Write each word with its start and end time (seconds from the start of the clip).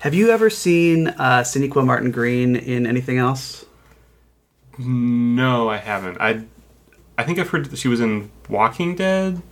Have 0.00 0.14
you 0.14 0.30
ever 0.30 0.48
seen 0.50 1.08
uh, 1.08 1.40
Sonequa 1.42 1.84
Martin 1.84 2.10
Green 2.10 2.56
in 2.56 2.86
anything 2.86 3.18
else? 3.18 3.64
No, 4.78 5.68
I 5.68 5.76
haven't. 5.76 6.18
I 6.20 6.44
I 7.18 7.24
think 7.24 7.38
I've 7.38 7.50
heard 7.50 7.66
that 7.66 7.76
she 7.78 7.88
was 7.88 8.00
in 8.00 8.30
Walking 8.48 8.94
Dead 8.96 9.42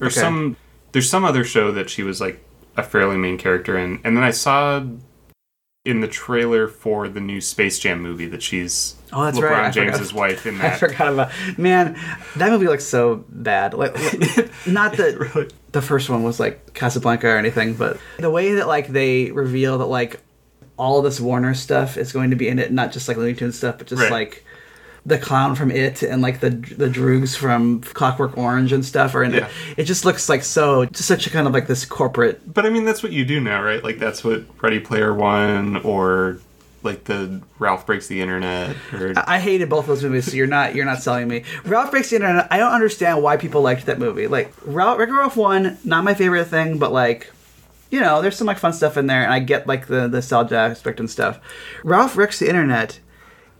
or 0.00 0.08
Okay. 0.08 0.20
some. 0.20 0.56
There's 0.92 1.08
some 1.08 1.24
other 1.24 1.44
show 1.44 1.72
that 1.72 1.88
she 1.88 2.02
was 2.02 2.20
like 2.20 2.44
a 2.76 2.82
fairly 2.82 3.16
main 3.16 3.38
character 3.38 3.78
in, 3.78 4.00
and 4.04 4.16
then 4.16 4.24
I 4.24 4.32
saw 4.32 4.82
in 5.86 6.00
the 6.02 6.08
trailer 6.08 6.68
for 6.68 7.08
the 7.08 7.20
new 7.20 7.40
Space 7.40 7.78
Jam 7.78 8.02
movie 8.02 8.26
that 8.26 8.42
she's 8.42 8.96
Oh, 9.14 9.24
that's 9.24 9.38
LeBron 9.38 9.50
right. 9.50 9.72
James's 9.72 10.12
wife 10.12 10.44
in 10.44 10.58
that. 10.58 10.74
I 10.74 10.76
forgot 10.76 11.10
about 11.10 11.32
man. 11.56 11.98
That 12.36 12.50
movie 12.50 12.66
looks 12.66 12.84
so 12.84 13.24
bad. 13.30 13.72
Like, 13.72 13.94
not 14.66 14.92
that 14.98 15.16
really- 15.34 15.48
the 15.72 15.82
first 15.82 16.08
one 16.10 16.22
was 16.22 16.40
like 16.40 16.74
Casablanca 16.74 17.26
or 17.28 17.36
anything, 17.36 17.74
but 17.74 17.98
the 18.18 18.30
way 18.30 18.54
that 18.54 18.66
like 18.68 18.88
they 18.88 19.30
reveal 19.30 19.78
that 19.78 19.86
like 19.86 20.20
all 20.76 21.02
this 21.02 21.20
Warner 21.20 21.54
stuff 21.54 21.96
is 21.96 22.12
going 22.12 22.30
to 22.30 22.36
be 22.36 22.48
in 22.48 22.58
it, 22.58 22.72
not 22.72 22.92
just 22.92 23.06
like 23.08 23.16
Looney 23.16 23.34
Tunes 23.34 23.56
stuff, 23.58 23.78
but 23.78 23.86
just 23.86 24.02
Right. 24.02 24.10
like 24.10 24.44
the 25.06 25.16
clown 25.18 25.54
from 25.54 25.70
It 25.70 26.02
and 26.02 26.20
like 26.22 26.40
the 26.40 26.50
the 26.50 26.88
Droogs 26.88 27.36
from 27.36 27.80
Clockwork 27.80 28.36
Orange 28.36 28.72
and 28.72 28.84
stuff 28.84 29.14
are 29.14 29.22
in 29.22 29.32
Yeah. 29.32 29.46
it. 29.46 29.78
It 29.78 29.84
just 29.84 30.04
looks 30.04 30.28
like 30.28 30.42
so 30.44 30.84
just 30.86 31.06
such 31.08 31.26
a 31.26 31.30
kind 31.30 31.46
of 31.46 31.54
like 31.54 31.66
this 31.66 31.84
corporate. 31.84 32.52
But 32.52 32.66
I 32.66 32.70
mean, 32.70 32.84
that's 32.84 33.02
what 33.02 33.12
you 33.12 33.24
do 33.24 33.40
now, 33.40 33.62
right? 33.62 33.82
Like 33.82 33.98
that's 33.98 34.22
what 34.24 34.44
Ready 34.62 34.80
Player 34.80 35.14
One 35.14 35.76
or 35.78 36.38
like 36.82 37.04
the 37.04 37.42
Ralph 37.58 37.86
Breaks 37.86 38.06
the 38.06 38.20
Internet 38.20 38.76
or 38.92 39.14
I 39.16 39.38
hated 39.38 39.68
both 39.68 39.86
those 39.86 40.02
movies, 40.02 40.26
so 40.30 40.36
you're 40.36 40.46
not 40.46 40.74
you're 40.74 40.84
not 40.84 41.02
selling 41.02 41.28
me. 41.28 41.44
Ralph 41.64 41.90
Breaks 41.90 42.10
the 42.10 42.16
Internet. 42.16 42.48
I 42.50 42.58
don't 42.58 42.72
understand 42.72 43.22
why 43.22 43.36
people 43.36 43.62
liked 43.62 43.86
that 43.86 43.98
movie. 43.98 44.26
Like 44.26 44.52
Ralph, 44.64 44.98
Wreck-It 44.98 45.12
Ralph 45.12 45.36
one, 45.36 45.78
not 45.84 46.04
my 46.04 46.14
favorite 46.14 46.46
thing, 46.46 46.78
but 46.78 46.92
like, 46.92 47.30
you 47.90 48.00
know, 48.00 48.22
there's 48.22 48.36
some 48.36 48.46
like 48.46 48.58
fun 48.58 48.72
stuff 48.72 48.96
in 48.96 49.06
there, 49.06 49.22
and 49.22 49.32
I 49.32 49.40
get 49.40 49.66
like 49.66 49.86
the 49.86 50.02
the 50.02 50.18
nostalgia 50.18 50.56
aspect 50.56 51.00
and 51.00 51.10
stuff. 51.10 51.38
Ralph 51.84 52.14
Breaks 52.14 52.38
the 52.38 52.48
Internet 52.48 53.00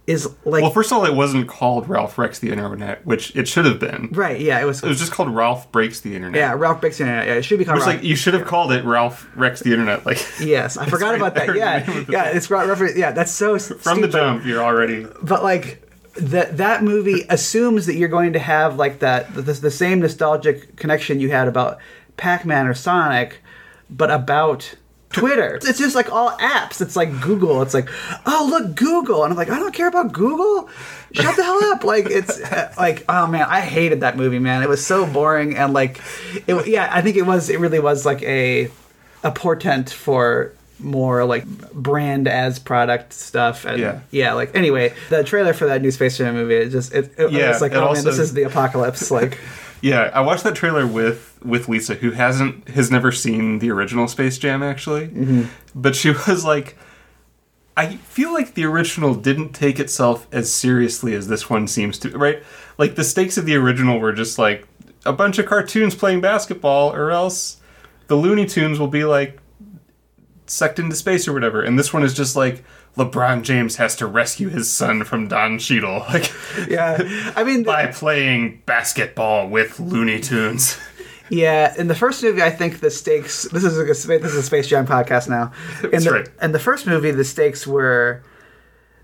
is 0.06 0.28
like 0.44 0.62
Well, 0.62 0.70
first 0.70 0.90
of 0.90 0.98
all, 0.98 1.04
it 1.04 1.14
wasn't 1.14 1.46
called 1.48 1.88
Ralph 1.88 2.16
Breaks 2.16 2.38
the 2.40 2.50
Internet, 2.50 3.06
which 3.06 3.34
it 3.36 3.46
should 3.46 3.64
have 3.64 3.78
been. 3.78 4.08
right, 4.12 4.40
yeah, 4.40 4.60
it 4.60 4.64
was. 4.64 4.82
It 4.82 4.88
was 4.88 4.98
just 4.98 5.12
called 5.12 5.28
Ralph 5.34 5.70
Breaks 5.70 6.00
the 6.00 6.16
Internet. 6.16 6.36
yeah, 6.38 6.52
Ralph 6.54 6.80
Breaks 6.80 6.98
the 6.98 7.04
Internet. 7.04 7.26
Yeah, 7.26 7.34
it 7.34 7.42
should 7.44 7.58
be 7.58 7.64
called. 7.64 7.78
Which 7.78 7.86
Ralph. 7.86 7.96
like 7.98 8.04
you 8.04 8.16
should 8.16 8.34
have 8.34 8.46
called 8.46 8.72
it 8.72 8.84
Ralph 8.84 9.28
Wrecks 9.36 9.60
the 9.60 9.70
Internet. 9.72 10.04
Like 10.06 10.18
yes, 10.40 10.76
I 10.76 10.86
forgot 10.88 11.14
about 11.14 11.34
that. 11.34 11.46
there 11.46 11.54
in 11.54 11.60
the 11.60 11.66
Yeah, 11.66 11.78
name 11.86 11.98
of 11.98 12.06
the 12.06 12.12
yeah, 12.12 12.24
it's 12.30 12.50
Ralph. 12.50 12.80
Ralph- 12.80 12.96
Yeah, 12.96 13.12
that's 13.12 13.30
so 13.32 13.58
from 13.58 14.00
the 14.00 14.08
jump, 14.08 14.44
you're 14.44 14.62
already 14.62 15.06
but 15.22 15.42
like 15.44 15.86
that 16.16 16.56
that 16.56 16.82
movie 16.82 17.24
assumes 17.28 17.86
that 17.86 17.94
you're 17.94 18.08
going 18.08 18.32
to 18.32 18.38
have 18.40 18.76
like 18.76 18.98
that 18.98 19.32
the, 19.34 19.42
the 19.42 19.70
same 19.70 20.00
nostalgic 20.00 20.74
connection 20.76 21.20
you 21.20 21.30
had 21.30 21.46
about 21.46 21.78
Pac-Man 22.16 22.66
or 22.66 22.74
Sonic, 22.74 23.38
but 23.88 24.10
about 24.10 24.74
Twitter. 25.12 25.56
It's 25.56 25.78
just 25.78 25.94
like 25.96 26.12
all 26.12 26.30
apps. 26.38 26.80
It's 26.80 26.94
like 26.94 27.20
Google. 27.20 27.62
It's 27.62 27.74
like, 27.74 27.88
oh 28.26 28.46
look, 28.48 28.76
Google, 28.76 29.24
and 29.24 29.32
I'm 29.32 29.36
like, 29.36 29.50
I 29.50 29.58
don't 29.58 29.74
care 29.74 29.88
about 29.88 30.12
Google. 30.12 30.68
Shut 31.12 31.34
the 31.36 31.42
hell 31.42 31.64
up! 31.64 31.82
Like 31.82 32.06
it's 32.08 32.40
uh, 32.52 32.72
like, 32.78 33.04
oh 33.08 33.26
man, 33.26 33.46
I 33.48 33.60
hated 33.60 34.00
that 34.00 34.16
movie, 34.16 34.38
man. 34.38 34.62
It 34.62 34.68
was 34.68 34.84
so 34.84 35.06
boring 35.06 35.56
and 35.56 35.72
like, 35.72 36.00
it. 36.46 36.68
Yeah, 36.68 36.88
I 36.92 37.02
think 37.02 37.16
it 37.16 37.26
was. 37.26 37.50
It 37.50 37.58
really 37.58 37.80
was 37.80 38.06
like 38.06 38.22
a 38.22 38.70
a 39.24 39.32
portent 39.32 39.90
for 39.90 40.52
more 40.78 41.24
like 41.24 41.44
brand 41.72 42.26
as 42.26 42.58
product 42.58 43.12
stuff 43.12 43.66
and 43.66 43.78
Yeah. 43.78 44.00
yeah 44.10 44.32
like 44.32 44.56
anyway 44.56 44.94
the 45.10 45.22
trailer 45.22 45.52
for 45.52 45.66
that 45.66 45.82
new 45.82 45.90
space 45.90 46.16
jam 46.16 46.32
movie 46.32 46.54
it 46.54 46.70
just 46.70 46.94
it, 46.94 47.12
it 47.18 47.30
Yeah, 47.30 47.50
it's 47.50 47.60
like 47.60 47.74
oh 47.74 47.92
man 47.92 48.02
this 48.02 48.18
is 48.18 48.32
the 48.32 48.44
apocalypse 48.44 49.10
like 49.10 49.38
Yeah, 49.82 50.10
I 50.12 50.20
watched 50.20 50.44
that 50.44 50.54
trailer 50.54 50.86
with 50.86 51.38
with 51.42 51.68
Lisa, 51.68 51.94
who 51.94 52.10
hasn't 52.10 52.68
has 52.68 52.90
never 52.90 53.10
seen 53.10 53.58
the 53.60 53.70
original 53.70 54.08
Space 54.08 54.36
Jam 54.38 54.62
actually, 54.62 55.08
Mm-hmm. 55.08 55.42
but 55.74 55.96
she 55.96 56.10
was 56.28 56.44
like, 56.44 56.76
I 57.76 57.96
feel 57.96 58.32
like 58.32 58.54
the 58.54 58.64
original 58.64 59.14
didn't 59.14 59.52
take 59.52 59.80
itself 59.80 60.26
as 60.32 60.52
seriously 60.52 61.14
as 61.14 61.28
this 61.28 61.48
one 61.48 61.66
seems 61.66 61.98
to. 62.00 62.10
Right, 62.16 62.42
like 62.78 62.94
the 62.94 63.04
stakes 63.04 63.38
of 63.38 63.46
the 63.46 63.56
original 63.56 63.98
were 63.98 64.12
just 64.12 64.38
like 64.38 64.66
a 65.06 65.12
bunch 65.14 65.38
of 65.38 65.46
cartoons 65.46 65.94
playing 65.94 66.20
basketball, 66.20 66.92
or 66.92 67.10
else 67.10 67.56
the 68.08 68.16
Looney 68.16 68.44
Tunes 68.46 68.78
will 68.78 68.88
be 68.88 69.04
like 69.04 69.38
sucked 70.46 70.78
into 70.78 70.94
space 70.96 71.26
or 71.26 71.32
whatever, 71.32 71.62
and 71.62 71.78
this 71.78 71.92
one 71.92 72.02
is 72.02 72.12
just 72.14 72.36
like. 72.36 72.62
LeBron 72.96 73.42
James 73.42 73.76
has 73.76 73.94
to 73.96 74.06
rescue 74.06 74.48
his 74.48 74.70
son 74.70 75.04
from 75.04 75.28
Don 75.28 75.58
Cheadle, 75.58 76.00
like 76.08 76.30
yeah 76.68 77.32
i 77.36 77.44
mean 77.44 77.62
by 77.62 77.86
playing 77.86 78.62
basketball 78.66 79.48
with 79.48 79.78
Looney 79.80 80.20
Tunes. 80.20 80.76
yeah 81.30 81.74
in 81.78 81.86
the 81.86 81.94
first 81.94 82.22
movie 82.22 82.42
i 82.42 82.50
think 82.50 82.80
the 82.80 82.90
stakes 82.90 83.44
this 83.52 83.64
is 83.64 83.78
a 83.78 83.84
this 83.84 84.06
is 84.06 84.34
a 84.34 84.42
space 84.42 84.66
jam 84.66 84.86
podcast 84.86 85.28
now 85.28 85.52
in 85.84 85.90
That's 85.90 86.04
the, 86.04 86.10
right. 86.10 86.28
in 86.42 86.52
the 86.52 86.58
first 86.58 86.86
movie 86.86 87.12
the 87.12 87.24
stakes 87.24 87.66
were 87.66 88.22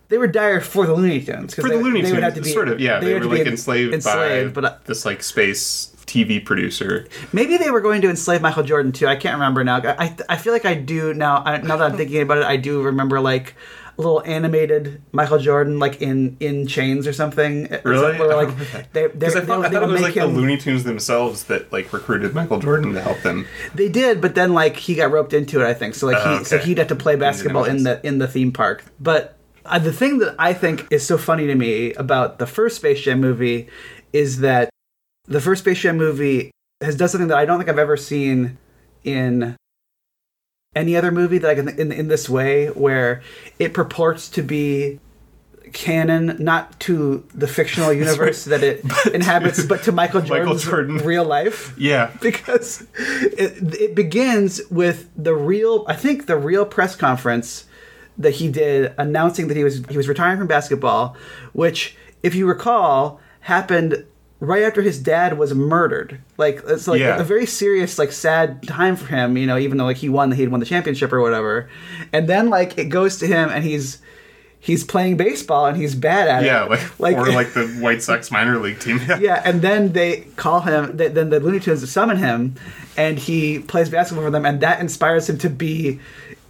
they 0.09 0.19
were 0.19 0.29
dire 0.29 0.61
for 0.61 0.87
the 0.87 0.95
Looney 0.95 1.21
Tunes. 1.21 1.55
For 1.55 1.63
they, 1.63 1.71
the 1.71 1.83
Looney 1.83 2.01
they 2.01 2.11
Tunes, 2.11 2.15
would 2.15 2.23
have 2.23 2.35
to 2.35 2.41
be 2.41 2.53
sort 2.53 2.69
of, 2.69 2.79
yeah, 2.79 3.01
they, 3.01 3.11
had 3.13 3.25
were 3.25 3.37
like 3.37 3.47
enslaved, 3.47 3.93
enslaved 3.93 4.55
by 4.55 4.61
but 4.61 4.73
uh, 4.73 4.77
this 4.85 5.05
like 5.05 5.23
space 5.23 5.96
TV 6.06 6.44
producer. 6.44 7.06
Maybe 7.33 7.56
they 7.56 7.71
were 7.71 7.81
going 7.81 8.00
to 8.03 8.09
enslave 8.11 8.41
Michael 8.43 8.62
Jordan 8.62 8.93
too. 8.93 9.06
I 9.06 9.17
can't 9.17 9.34
remember 9.34 9.65
now. 9.65 9.81
I, 9.84 10.17
I 10.28 10.37
feel 10.37 10.53
like 10.53 10.65
I 10.65 10.75
do 10.75 11.12
now. 11.15 11.43
I, 11.44 11.59
now 11.59 11.77
that 11.77 11.91
I'm 11.93 11.97
thinking 11.97 12.22
about 12.22 12.39
it, 12.39 12.44
I 12.44 12.56
do 12.56 12.83
remember 12.83 13.21
like 13.21 13.55
a 13.99 14.03
little 14.03 14.22
animated 14.27 15.00
Michael 15.12 15.39
Jordan 15.39 15.78
like 15.78 16.03
in 16.03 16.37
in 16.39 16.66
chains 16.66 17.06
or 17.06 17.12
something. 17.15 17.72
Or 17.72 17.81
Really? 17.84 18.19
where, 18.19 18.37
like 18.37 18.49
remember 18.49 18.65
they 18.93 19.06
they, 19.09 19.27
I 19.27 19.31
they, 19.31 19.41
thought, 19.41 19.65
I 19.65 19.69
they 19.69 19.75
thought 19.75 19.83
it 19.84 19.93
was 19.93 20.03
like 20.03 20.15
the 20.15 20.21
him. 20.25 20.37
Looney 20.37 20.59
Tunes 20.59 20.84
themselves 20.84 21.45
that 21.45 21.72
like 21.72 21.93
recruited 21.93 22.34
Michael 22.34 22.59
Jordan 22.61 22.93
to 22.93 23.00
help 23.00 23.21
them. 23.22 23.47
They 23.75 23.89
did, 23.89 24.21
but 24.21 24.34
then 24.34 24.53
like 24.53 24.77
he 24.77 24.95
got 24.95 25.11
roped 25.11 25.33
into 25.33 25.61
it. 25.62 25.66
I 25.66 25.75
think 25.75 25.95
so. 25.95 26.06
Like 26.06 26.19
he 26.19 26.28
Oh, 26.28 26.43
so 26.43 26.59
he'd 26.59 26.78
have 26.78 26.89
to 26.89 26.97
play 26.97 27.16
basketball 27.16 27.65
in 27.65 27.83
the 27.84 28.06
in 28.06 28.19
the 28.19 28.28
theme 28.28 28.53
park. 28.53 28.84
But 29.00 29.39
uh, 29.65 29.78
the 29.78 29.93
thing 29.93 30.19
that 30.19 30.34
I 30.39 30.53
think 30.53 30.87
is 30.91 31.05
so 31.06 31.16
funny 31.19 31.47
to 31.47 31.55
me 31.55 31.93
about 31.95 32.39
the 32.39 32.47
first 32.47 32.77
Space 32.77 33.00
Jam 33.00 33.21
movie 33.21 33.69
is 34.12 34.41
that 34.41 34.69
the 35.29 35.41
first 35.41 35.63
Space 35.63 35.79
Jam 35.79 35.97
movie 35.97 36.51
has 36.81 36.97
done 36.97 37.09
something 37.09 37.29
that 37.29 37.39
I 37.39 37.45
don't 37.45 37.59
think 37.59 37.69
I've 37.69 37.79
ever 37.79 37.97
seen 37.97 38.59
in 39.05 39.57
any 40.75 40.97
other 40.97 41.11
movie 41.11 41.39
that 41.39 41.51
I 41.51 41.55
can 41.55 41.69
in 41.69 41.93
in 41.93 42.09
this 42.09 42.29
way, 42.29 42.67
where 42.69 43.23
it 43.59 43.73
purports 43.75 44.29
to 44.31 44.43
be 44.43 45.01
canon 45.73 46.37
not 46.39 46.79
to 46.79 47.27
the 47.35 47.49
fictional 47.49 47.93
universe 48.05 48.45
that 48.45 48.63
it 48.63 48.85
inhabits 49.13 49.65
but 49.65 49.83
to 49.83 49.93
Michael 49.93 50.21
Michael 50.21 50.55
Jordan's 50.57 50.65
Jordan. 50.65 50.97
real 50.99 51.25
life. 51.25 51.75
Yeah, 51.79 52.13
because 52.21 52.87
it, 52.97 53.75
it 53.75 53.95
begins 53.95 54.61
with 54.71 55.11
the 55.17 55.35
real 55.35 55.85
i 55.89 55.95
think 55.95 56.27
the 56.27 56.37
real 56.37 56.65
press 56.65 56.95
conference 56.95 57.65
that 58.17 58.35
he 58.37 58.49
did 58.49 58.95
announcing 58.97 59.49
that 59.49 59.57
he 59.57 59.65
was 59.65 59.85
he 59.91 59.97
was 59.97 60.09
retiring 60.09 60.39
from 60.39 60.47
basketball 60.47 61.17
which 61.53 61.97
if 62.23 62.35
you 62.35 62.47
recall 62.47 63.21
happened 63.41 64.05
right 64.41 64.63
after 64.65 64.83
his 64.83 64.99
dad 64.99 65.39
was 65.39 65.55
murdered 65.55 66.19
like 66.37 66.63
it's 66.69 66.87
like 66.87 67.01
Yeah. 67.01 67.19
a 67.19 67.25
very 67.25 67.47
serious 67.47 67.99
like 67.99 68.13
sad 68.13 68.63
time 68.67 68.95
for 68.97 69.07
him 69.07 69.37
you 69.39 69.47
know 69.47 69.57
even 69.57 69.79
though 69.79 69.85
like 69.87 69.97
he 69.97 70.09
won 70.11 70.31
he 70.33 70.43
had 70.43 70.51
won 70.51 70.61
the 70.61 70.67
championship 70.67 71.11
or 71.13 71.21
whatever 71.23 71.71
and 72.13 72.29
then 72.29 72.51
like 72.51 72.77
it 72.77 72.87
goes 72.91 73.17
to 73.19 73.27
him 73.27 73.49
and 73.49 73.65
he's 73.65 73.99
he's 74.59 74.85
playing 74.85 75.17
baseball 75.17 75.67
and 75.67 75.77
he's 75.77 75.95
bad 75.95 76.29
at 76.29 76.43
it. 76.43 76.47
yeah, 76.47 76.67
it 76.73 76.81
like, 76.99 77.17
or 77.17 77.31
like 77.33 77.53
the 77.55 77.67
White 77.81 78.03
Sox 78.03 78.31
minor 78.33 78.59
league 78.59 78.81
team. 78.81 79.01
Yeah, 79.07 79.19
yeah, 79.21 79.43
and 79.45 79.63
then 79.63 79.93
they 79.93 80.23
call 80.35 80.61
him. 80.63 80.99
th- 80.99 81.13
Then 81.13 81.31
the 81.31 81.39
Looney 81.39 81.61
Tunes 81.61 81.89
summon 81.89 82.17
him, 82.17 82.57
and 82.97 83.17
he 83.17 83.61
plays 83.61 83.91
basketball 83.91 84.25
for 84.25 84.31
them, 84.33 84.45
and 84.45 84.61
that 84.63 84.81
inspires 84.81 85.29
him 85.31 85.39
to 85.39 85.49
be 85.51 86.01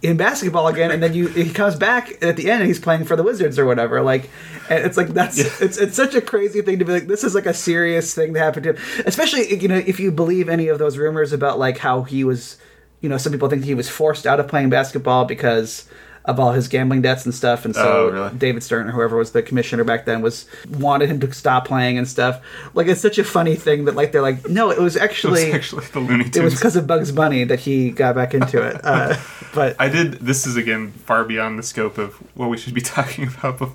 in 0.01 0.17
basketball 0.17 0.67
again. 0.67 0.91
And 0.91 1.01
then 1.01 1.13
you 1.13 1.27
he 1.27 1.51
comes 1.51 1.75
back 1.75 2.21
at 2.23 2.35
the 2.37 2.49
end, 2.49 2.61
and 2.61 2.67
he's 2.67 2.79
playing 2.79 3.05
for 3.05 3.15
the 3.15 3.23
Wizards 3.23 3.57
or 3.57 3.65
whatever. 3.65 4.01
Like, 4.01 4.29
and 4.69 4.85
it's 4.85 4.97
like 4.97 5.09
that's 5.09 5.37
it's 5.61 5.77
it's 5.77 5.95
such 5.95 6.15
a 6.15 6.21
crazy 6.21 6.61
thing 6.61 6.79
to 6.79 6.85
be 6.85 6.91
like. 6.91 7.07
This 7.07 7.23
is 7.23 7.35
like 7.35 7.45
a 7.45 7.53
serious 7.53 8.13
thing 8.13 8.33
that 8.33 8.39
happened 8.39 8.63
to 8.63 8.73
him, 8.73 9.03
especially 9.05 9.59
you 9.59 9.67
know 9.67 9.77
if 9.77 9.99
you 9.99 10.11
believe 10.11 10.49
any 10.49 10.67
of 10.67 10.79
those 10.79 10.97
rumors 10.97 11.33
about 11.33 11.59
like 11.59 11.77
how 11.77 12.03
he 12.03 12.23
was. 12.23 12.57
You 12.99 13.09
know, 13.09 13.19
some 13.19 13.31
people 13.31 13.47
think 13.47 13.63
he 13.63 13.75
was 13.75 13.87
forced 13.87 14.25
out 14.25 14.39
of 14.39 14.47
playing 14.47 14.71
basketball 14.71 15.25
because 15.25 15.87
of 16.27 16.39
all 16.39 16.51
his 16.51 16.67
gambling 16.67 17.01
debts 17.01 17.25
and 17.25 17.33
stuff, 17.33 17.65
and 17.65 17.73
so 17.73 18.07
Oh, 18.07 18.11
really? 18.11 18.37
David 18.37 18.61
Stern 18.61 18.87
or 18.89 18.91
whoever 18.91 19.15
was 19.17 19.31
the 19.31 19.41
commissioner 19.41 19.83
back 19.83 20.05
then 20.05 20.21
was 20.21 20.45
wanted 20.69 21.09
him 21.09 21.19
to 21.21 21.31
stop 21.33 21.65
playing 21.67 21.97
and 21.97 22.07
stuff. 22.07 22.41
Like 22.73 22.87
it's 22.87 23.01
such 23.01 23.17
a 23.17 23.23
funny 23.23 23.55
thing 23.55 23.85
that 23.85 23.95
like 23.95 24.11
they're 24.11 24.21
like, 24.21 24.47
no, 24.47 24.69
it 24.69 24.77
was 24.79 24.95
it 24.97 25.01
was 25.01 25.09
actually 25.09 25.51
actually 25.53 25.85
the 25.85 25.99
Looney 25.99 26.23
Tunes. 26.25 26.37
it 26.37 26.43
was 26.43 26.55
because 26.55 26.75
of 26.75 26.85
Bugs 26.85 27.11
Bunny 27.11 27.43
that 27.45 27.59
he 27.61 27.91
got 27.91 28.15
back 28.15 28.33
into 28.33 28.61
it. 28.61 28.79
Uh, 28.83 29.15
but 29.53 29.75
I 29.79 29.89
did. 29.89 30.13
This 30.13 30.45
is 30.45 30.55
again 30.57 30.91
far 30.91 31.23
beyond 31.23 31.57
the 31.57 31.63
scope 31.63 31.97
of 31.97 32.15
what 32.35 32.49
we 32.49 32.57
should 32.57 32.73
be 32.73 32.81
talking 32.95 33.27
about, 33.27 33.59
but, 33.59 33.69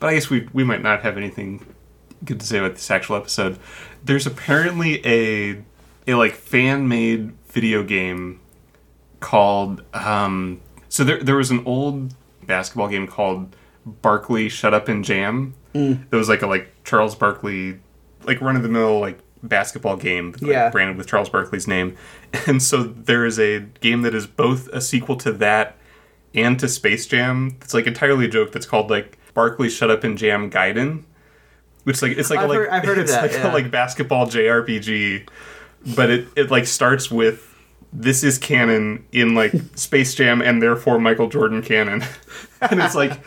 but 0.00 0.06
I 0.08 0.14
guess 0.14 0.30
we 0.30 0.48
we 0.52 0.64
might 0.64 0.82
not 0.82 1.02
have 1.02 1.16
anything 1.16 1.64
good 2.24 2.40
to 2.40 2.46
say 2.46 2.58
about 2.58 2.74
this 2.74 2.90
actual 2.90 3.16
episode. 3.16 3.58
There's 4.04 4.26
apparently 4.26 5.06
a 5.06 5.62
a 6.06 6.14
like 6.14 6.34
fan 6.34 6.88
made 6.88 7.32
video 7.48 7.82
game 7.82 8.40
called 9.20 9.82
um 9.94 10.60
so 10.98 11.04
there 11.04 11.22
there 11.22 11.36
was 11.36 11.52
an 11.52 11.62
old 11.64 12.12
basketball 12.44 12.88
game 12.88 13.06
called 13.06 13.54
Barkley 13.86 14.48
Shut 14.48 14.74
Up 14.74 14.88
and 14.88 15.04
Jam. 15.04 15.54
Mm. 15.74 16.10
That 16.10 16.16
was 16.16 16.28
like 16.28 16.42
a 16.42 16.48
like 16.48 16.72
Charles 16.84 17.14
Barkley 17.14 17.78
like 18.24 18.40
run 18.40 18.56
of 18.56 18.64
the 18.64 18.68
mill 18.68 18.98
like 18.98 19.20
basketball 19.44 19.96
game 19.96 20.32
like, 20.32 20.42
Yeah. 20.42 20.70
branded 20.70 20.96
with 20.96 21.06
Charles 21.06 21.28
Barkley's 21.28 21.68
name. 21.68 21.96
And 22.46 22.60
so 22.62 22.82
there 22.82 23.24
is 23.24 23.38
a 23.38 23.60
game 23.80 24.02
that 24.02 24.12
is 24.14 24.26
both 24.26 24.66
a 24.68 24.80
sequel 24.80 25.14
to 25.18 25.32
that 25.34 25.76
and 26.34 26.58
to 26.58 26.66
Space 26.68 27.06
Jam. 27.06 27.56
It's 27.62 27.72
like 27.72 27.86
entirely 27.86 28.24
a 28.24 28.28
joke 28.28 28.50
that's 28.52 28.66
called 28.66 28.90
like 28.90 29.16
Barkley 29.34 29.70
Shut 29.70 29.90
Up 29.90 30.02
and 30.04 30.18
Jam 30.18 30.50
Gaiden, 30.50 31.04
which 31.84 32.02
like 32.02 32.18
it's 32.18 32.28
like 32.28 32.40
I've 32.40 32.44
a, 32.46 32.48
like 32.48 32.58
heard- 32.58 32.68
I've 32.70 32.84
heard 32.84 32.98
of 32.98 33.04
it's 33.04 33.12
that, 33.12 33.22
like 33.22 33.32
yeah. 33.32 33.50
a 33.50 33.54
like 33.54 33.70
basketball 33.70 34.26
JRPG, 34.26 35.28
but 35.96 36.10
it 36.10 36.28
it 36.36 36.50
like 36.50 36.66
starts 36.66 37.08
with 37.10 37.47
this 37.92 38.22
is 38.22 38.38
canon 38.38 39.06
in 39.12 39.34
like 39.34 39.52
Space 39.74 40.14
Jam 40.14 40.40
and 40.40 40.62
therefore 40.62 40.98
Michael 40.98 41.28
Jordan 41.28 41.62
canon, 41.62 42.02
and 42.60 42.80
it's 42.80 42.94
like 42.94 43.20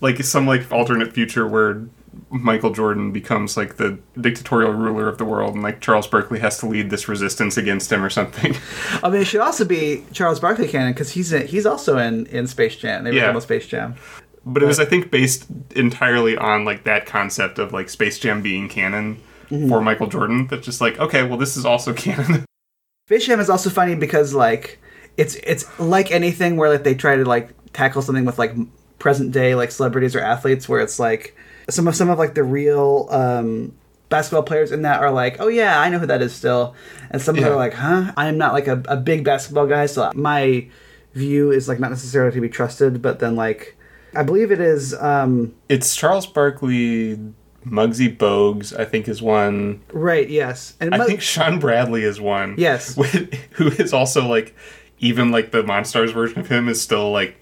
like 0.00 0.22
some 0.24 0.46
like 0.46 0.70
alternate 0.72 1.12
future 1.12 1.46
where 1.46 1.82
Michael 2.30 2.72
Jordan 2.72 3.12
becomes 3.12 3.56
like 3.56 3.76
the 3.76 3.98
dictatorial 4.20 4.72
ruler 4.72 5.08
of 5.08 5.18
the 5.18 5.24
world, 5.24 5.54
and 5.54 5.62
like 5.62 5.80
Charles 5.80 6.06
Barkley 6.06 6.38
has 6.40 6.58
to 6.58 6.66
lead 6.66 6.90
this 6.90 7.08
resistance 7.08 7.56
against 7.56 7.90
him 7.90 8.04
or 8.04 8.10
something. 8.10 8.56
I 9.02 9.10
mean, 9.10 9.22
it 9.22 9.26
should 9.26 9.40
also 9.40 9.64
be 9.64 10.04
Charles 10.12 10.40
Barkley 10.40 10.68
canon 10.68 10.92
because 10.92 11.10
he's 11.10 11.32
in, 11.32 11.46
he's 11.46 11.66
also 11.66 11.98
in 11.98 12.26
in 12.26 12.46
Space 12.46 12.76
Jam. 12.76 13.04
They 13.04 13.10
were 13.10 13.16
Yeah. 13.16 13.30
about 13.30 13.42
Space 13.42 13.66
Jam. 13.66 13.94
But 14.44 14.62
it 14.62 14.66
was, 14.66 14.80
I 14.80 14.86
think, 14.86 15.10
based 15.10 15.46
entirely 15.76 16.36
on 16.36 16.64
like 16.64 16.84
that 16.84 17.04
concept 17.04 17.58
of 17.58 17.72
like 17.72 17.90
Space 17.90 18.18
Jam 18.18 18.40
being 18.42 18.68
canon 18.68 19.20
mm-hmm. 19.50 19.68
for 19.68 19.80
Michael 19.80 20.06
Jordan. 20.06 20.46
That's 20.46 20.64
just 20.64 20.80
like, 20.80 20.98
okay, 20.98 21.22
well, 21.22 21.38
this 21.38 21.56
is 21.56 21.66
also 21.66 21.92
canon. 21.94 22.44
Space 23.10 23.26
Jam 23.26 23.40
is 23.40 23.50
also 23.50 23.70
funny 23.70 23.96
because 23.96 24.34
like 24.34 24.78
it's 25.16 25.34
it's 25.42 25.66
like 25.80 26.12
anything 26.12 26.56
where 26.56 26.70
like 26.70 26.84
they 26.84 26.94
try 26.94 27.16
to 27.16 27.24
like 27.24 27.50
tackle 27.72 28.02
something 28.02 28.24
with 28.24 28.38
like 28.38 28.54
present 29.00 29.32
day 29.32 29.56
like 29.56 29.72
celebrities 29.72 30.14
or 30.14 30.20
athletes 30.20 30.68
where 30.68 30.78
it's 30.78 31.00
like 31.00 31.36
some 31.68 31.88
of 31.88 31.96
some 31.96 32.08
of 32.08 32.20
like 32.20 32.34
the 32.34 32.44
real 32.44 33.08
um 33.10 33.74
basketball 34.10 34.44
players 34.44 34.70
in 34.70 34.82
that 34.82 35.00
are 35.00 35.10
like 35.10 35.40
oh 35.40 35.48
yeah 35.48 35.80
i 35.80 35.88
know 35.88 35.98
who 35.98 36.06
that 36.06 36.22
is 36.22 36.32
still. 36.32 36.76
And 37.10 37.20
some 37.20 37.34
of 37.34 37.40
them 37.42 37.50
Yeah. 37.50 37.54
are 37.54 37.58
like 37.58 37.74
huh? 37.74 38.12
I'm 38.16 38.38
not 38.38 38.52
like 38.52 38.68
a, 38.68 38.80
a 38.86 38.96
big 38.96 39.24
basketball 39.24 39.66
guy. 39.66 39.86
So 39.86 40.12
my 40.14 40.68
view 41.12 41.50
is 41.50 41.66
like 41.66 41.80
not 41.80 41.90
necessarily 41.90 42.32
to 42.32 42.40
be 42.40 42.48
trusted 42.48 43.02
but 43.02 43.18
then 43.18 43.34
like 43.34 43.76
i 44.14 44.22
believe 44.22 44.52
it 44.52 44.60
is 44.60 44.94
um 44.94 45.52
it's 45.68 45.96
Charles 45.96 46.28
Barkley, 46.28 47.18
Muggsy 47.66 48.14
Bogues, 48.16 48.78
I 48.78 48.84
think, 48.84 49.08
is 49.08 49.20
one. 49.20 49.82
right 49.92 50.28
yes 50.28 50.74
and 50.80 50.94
I 50.94 51.04
think 51.06 51.20
Shawn 51.20 51.58
Bradley 51.58 52.02
is 52.04 52.20
one. 52.20 52.54
Yes. 52.58 52.96
With- 52.98 53.34
who 53.52 53.68
is 53.68 53.92
also 53.92 54.26
like, 54.26 54.54
even 54.98 55.30
like 55.30 55.50
the 55.50 55.62
Monstars 55.62 56.12
version 56.12 56.40
of 56.40 56.48
him 56.48 56.68
is 56.68 56.80
still 56.80 57.10
like 57.10 57.36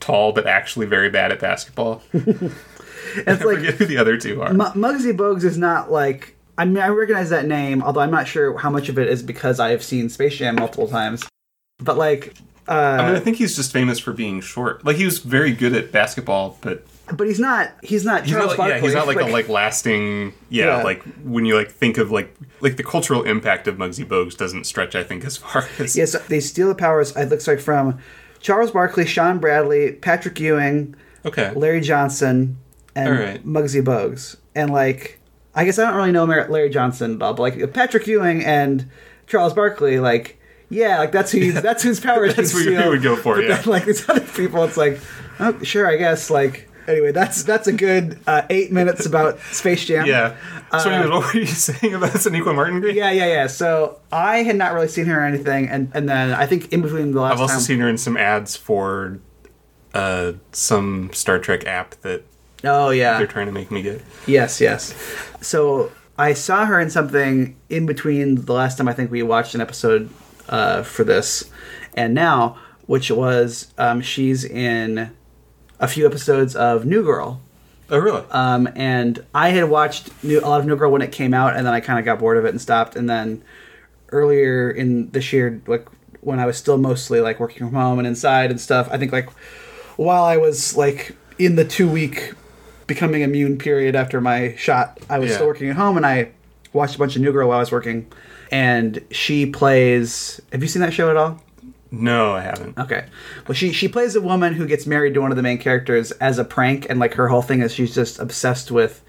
tall 0.00 0.32
but 0.32 0.46
actually 0.46 0.86
very 0.86 1.10
bad 1.10 1.32
at 1.32 1.40
basketball. 1.40 2.02
it's 2.12 3.42
I 3.42 3.44
like 3.44 3.58
who 3.58 3.84
the 3.84 3.96
other 3.98 4.16
two 4.16 4.42
are. 4.42 4.48
M- 4.48 4.58
Muggsy 4.58 5.16
Bogues 5.16 5.44
is 5.44 5.58
not 5.58 5.90
like 5.90 6.34
I 6.58 6.64
mean 6.64 6.78
I 6.78 6.88
recognize 6.88 7.30
that 7.30 7.46
name, 7.46 7.82
although 7.82 8.00
I'm 8.00 8.10
not 8.10 8.26
sure 8.26 8.56
how 8.58 8.70
much 8.70 8.88
of 8.88 8.98
it 8.98 9.08
is 9.08 9.22
because 9.22 9.60
I 9.60 9.70
have 9.70 9.82
seen 9.82 10.08
Space 10.08 10.36
Jam 10.36 10.56
multiple 10.56 10.88
times. 10.88 11.22
But 11.78 11.96
like, 11.96 12.34
I 12.68 12.96
mean, 13.06 13.14
uh, 13.14 13.18
I 13.18 13.20
think 13.20 13.38
he's 13.38 13.56
just 13.56 13.72
famous 13.72 13.98
for 13.98 14.12
being 14.12 14.40
short. 14.40 14.84
Like 14.84 14.96
he 14.96 15.04
was 15.04 15.18
very 15.18 15.52
good 15.52 15.74
at 15.74 15.90
basketball, 15.92 16.58
but 16.60 16.86
but 17.16 17.26
he's 17.26 17.40
not 17.40 17.72
he's 17.82 18.04
not 18.04 18.22
he's 18.24 18.32
Charles 18.32 18.50
not 18.50 18.58
like, 18.58 18.68
yeah, 18.70 18.80
he's 18.80 18.94
not 18.94 19.06
like, 19.06 19.20
a 19.20 19.24
like 19.24 19.48
lasting 19.48 20.32
yeah, 20.48 20.78
Yeah. 20.78 20.82
like 20.82 21.02
when 21.24 21.44
you 21.44 21.56
like 21.56 21.70
think 21.70 21.98
of 21.98 22.10
like 22.10 22.34
like 22.60 22.76
the 22.76 22.84
cultural 22.84 23.24
impact 23.24 23.66
of 23.66 23.76
Muggsy 23.76 24.04
Bogues 24.06 24.36
doesn't 24.36 24.64
stretch 24.64 24.94
I 24.94 25.02
think 25.02 25.24
as 25.24 25.36
far 25.36 25.66
as 25.78 25.96
yes, 25.96 26.16
they 26.28 26.40
steal 26.40 26.68
the 26.68 26.74
powers. 26.74 27.14
It 27.16 27.28
looks 27.28 27.48
like 27.48 27.60
from 27.60 27.98
Charles 28.40 28.70
Barkley, 28.70 29.06
Shawn 29.06 29.38
Bradley, 29.40 29.92
Patrick 29.92 30.38
Ewing, 30.40 30.94
okay 31.24 31.52
Larry 31.54 31.80
Johnson, 31.80 32.56
and 32.94 33.08
All 33.08 33.14
right. 33.20 33.44
Muggsy 33.44 33.82
Bogues. 33.84 34.36
And 34.54 34.70
like, 34.70 35.18
I 35.54 35.64
guess 35.64 35.78
I 35.78 35.84
don't 35.86 35.96
really 35.96 36.12
know 36.12 36.24
Larry 36.24 36.70
Johnson, 36.70 37.18
but 37.18 37.38
like 37.38 37.72
Patrick 37.72 38.06
Ewing 38.06 38.44
and 38.44 38.88
Charles 39.26 39.54
Barkley, 39.54 39.98
like. 39.98 40.38
Yeah, 40.68 41.00
like 41.00 41.12
that's 41.12 41.30
who 41.30 41.36
you, 41.38 41.52
that's 41.52 41.82
whose 41.82 42.00
powers 42.00 42.34
That's 42.36 42.54
what 42.54 42.64
you 42.64 42.74
would 42.88 43.02
go 43.02 43.14
for, 43.14 43.34
But 43.34 43.44
yeah. 43.44 43.56
then, 43.56 43.64
like 43.66 43.84
these 43.84 44.08
other 44.08 44.20
people, 44.20 44.64
it's 44.64 44.78
like, 44.78 44.98
oh, 45.38 45.62
sure, 45.62 45.86
I 45.86 45.96
guess. 45.96 46.30
Like 46.30 46.66
anyway, 46.88 47.12
that's 47.12 47.42
that's 47.44 47.66
a 47.68 47.72
good 47.72 48.18
uh, 48.26 48.42
eight 48.50 48.72
minutes 48.72 49.06
about 49.06 49.38
Space 49.40 49.84
Jam. 49.84 50.06
yeah. 50.06 50.36
So, 50.78 50.90
Uh, 50.90 50.92
anyways, 50.94 51.10
what 51.10 51.34
were 51.34 51.40
you 51.40 51.46
saying 51.46 51.94
about 51.94 52.10
Sonequa 52.12 52.54
Martin 52.54 52.82
yeah, 52.94 53.10
yeah, 53.10 53.26
yeah. 53.26 53.46
So 53.46 54.00
I 54.10 54.38
had 54.38 54.56
not 54.56 54.72
really 54.72 54.88
seen 54.88 55.04
her 55.06 55.20
or 55.20 55.24
anything, 55.24 55.68
and 55.68 55.90
and 55.94 56.08
then 56.08 56.32
I 56.32 56.46
think 56.46 56.72
in 56.72 56.80
between 56.82 57.12
the 57.12 57.20
last 57.20 57.34
I've 57.34 57.40
also 57.42 57.54
time, 57.54 57.62
seen 57.62 57.80
her 57.80 57.88
in 57.88 57.98
some 57.98 58.16
ads 58.16 58.56
for 58.56 59.18
uh, 59.94 60.32
some 60.52 61.10
Star 61.12 61.38
Trek 61.38 61.66
app 61.66 61.90
that 62.02 62.24
oh 62.64 62.90
yeah, 62.90 63.18
they're 63.18 63.26
trying 63.26 63.46
to 63.46 63.52
make 63.52 63.70
me 63.70 63.82
get. 63.82 64.00
Yes, 64.26 64.60
yes. 64.60 64.94
So 65.40 65.92
I 66.18 66.32
saw 66.32 66.64
her 66.64 66.80
in 66.80 66.88
something 66.90 67.56
in 67.68 67.84
between 67.86 68.44
the 68.46 68.52
last 68.52 68.78
time 68.78 68.88
I 68.88 68.92
think 68.94 69.10
we 69.10 69.22
watched 69.22 69.54
an 69.54 69.60
episode 69.60 70.08
uh, 70.48 70.82
for 70.82 71.04
this, 71.04 71.50
and 71.94 72.14
now, 72.14 72.56
which 72.86 73.10
was 73.10 73.72
um, 73.76 74.00
she's 74.00 74.44
in 74.44 75.10
a 75.82 75.88
few 75.88 76.06
episodes 76.06 76.56
of 76.56 76.86
New 76.86 77.02
Girl. 77.02 77.40
Oh, 77.90 77.98
really? 77.98 78.22
Um, 78.30 78.68
and 78.74 79.22
I 79.34 79.50
had 79.50 79.68
watched 79.68 80.10
New, 80.24 80.38
a 80.40 80.48
lot 80.48 80.60
of 80.60 80.66
New 80.66 80.76
Girl 80.76 80.90
when 80.90 81.02
it 81.02 81.12
came 81.12 81.34
out, 81.34 81.54
and 81.56 81.66
then 81.66 81.74
I 81.74 81.80
kind 81.80 81.98
of 81.98 82.06
got 82.06 82.18
bored 82.20 82.38
of 82.38 82.46
it 82.46 82.50
and 82.50 82.60
stopped. 82.60 82.96
And 82.96 83.10
then 83.10 83.42
earlier 84.10 84.70
in 84.70 85.10
this 85.10 85.32
year, 85.32 85.60
like 85.66 85.86
when 86.20 86.38
I 86.38 86.46
was 86.46 86.56
still 86.56 86.78
mostly 86.78 87.20
like 87.20 87.38
working 87.40 87.58
from 87.66 87.74
home 87.74 87.98
and 87.98 88.06
inside 88.06 88.50
and 88.50 88.58
stuff, 88.60 88.88
I 88.90 88.96
think 88.96 89.12
like 89.12 89.28
while 89.98 90.22
I 90.24 90.36
was 90.38 90.76
like 90.76 91.14
in 91.38 91.56
the 91.56 91.64
two 91.64 91.88
week 91.90 92.32
becoming 92.86 93.22
immune 93.22 93.58
period 93.58 93.94
after 93.96 94.20
my 94.20 94.54
shot, 94.56 94.98
I 95.10 95.18
was 95.18 95.30
Yeah. 95.30 95.36
still 95.36 95.48
working 95.48 95.68
at 95.68 95.76
home, 95.76 95.96
and 95.96 96.06
I 96.06 96.30
watched 96.72 96.94
a 96.94 96.98
bunch 96.98 97.16
of 97.16 97.22
New 97.22 97.32
Girl 97.32 97.48
while 97.48 97.58
I 97.58 97.60
was 97.60 97.72
working. 97.72 98.06
And 98.50 99.02
she 99.10 99.46
plays. 99.46 100.40
Have 100.52 100.62
you 100.62 100.68
seen 100.68 100.82
that 100.82 100.92
show 100.92 101.10
at 101.10 101.16
all? 101.16 101.42
No, 101.92 102.32
I 102.32 102.40
haven't. 102.40 102.78
Okay. 102.78 103.04
Well, 103.46 103.54
she 103.54 103.72
she 103.72 103.86
plays 103.86 104.16
a 104.16 104.20
woman 104.20 104.54
who 104.54 104.66
gets 104.66 104.86
married 104.86 105.12
to 105.14 105.20
one 105.20 105.30
of 105.30 105.36
the 105.36 105.42
main 105.42 105.58
characters 105.58 106.10
as 106.12 106.38
a 106.38 106.44
prank, 106.44 106.86
and 106.88 106.98
like 106.98 107.14
her 107.14 107.28
whole 107.28 107.42
thing 107.42 107.60
is 107.60 107.72
she's 107.72 107.94
just 107.94 108.18
obsessed 108.18 108.70
with 108.70 109.04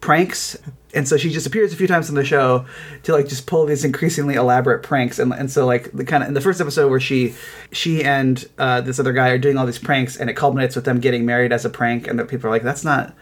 pranks, 0.00 0.56
and 0.94 1.06
so 1.06 1.18
she 1.18 1.28
just 1.28 1.46
appears 1.46 1.72
a 1.72 1.76
few 1.76 1.86
times 1.86 2.08
in 2.08 2.14
the 2.14 2.24
show 2.24 2.64
to 3.02 3.12
like 3.12 3.28
just 3.28 3.46
pull 3.46 3.66
these 3.66 3.84
increasingly 3.84 4.36
elaborate 4.36 4.82
pranks, 4.82 5.18
and 5.18 5.34
and 5.34 5.50
so 5.50 5.66
like 5.66 5.92
the 5.92 6.04
kind 6.04 6.22
of 6.22 6.28
in 6.28 6.34
the 6.34 6.40
first 6.40 6.62
episode 6.62 6.88
where 6.88 6.98
she 6.98 7.34
she 7.72 8.02
and 8.02 8.48
uh, 8.56 8.80
this 8.80 8.98
other 8.98 9.12
guy 9.12 9.28
are 9.28 9.38
doing 9.38 9.58
all 9.58 9.66
these 9.66 9.78
pranks, 9.78 10.16
and 10.16 10.30
it 10.30 10.34
culminates 10.34 10.74
with 10.76 10.86
them 10.86 11.00
getting 11.00 11.26
married 11.26 11.52
as 11.52 11.66
a 11.66 11.70
prank, 11.70 12.08
and 12.08 12.18
that 12.18 12.28
people 12.28 12.46
are 12.48 12.50
like, 12.50 12.62
that's 12.62 12.84
not. 12.84 13.14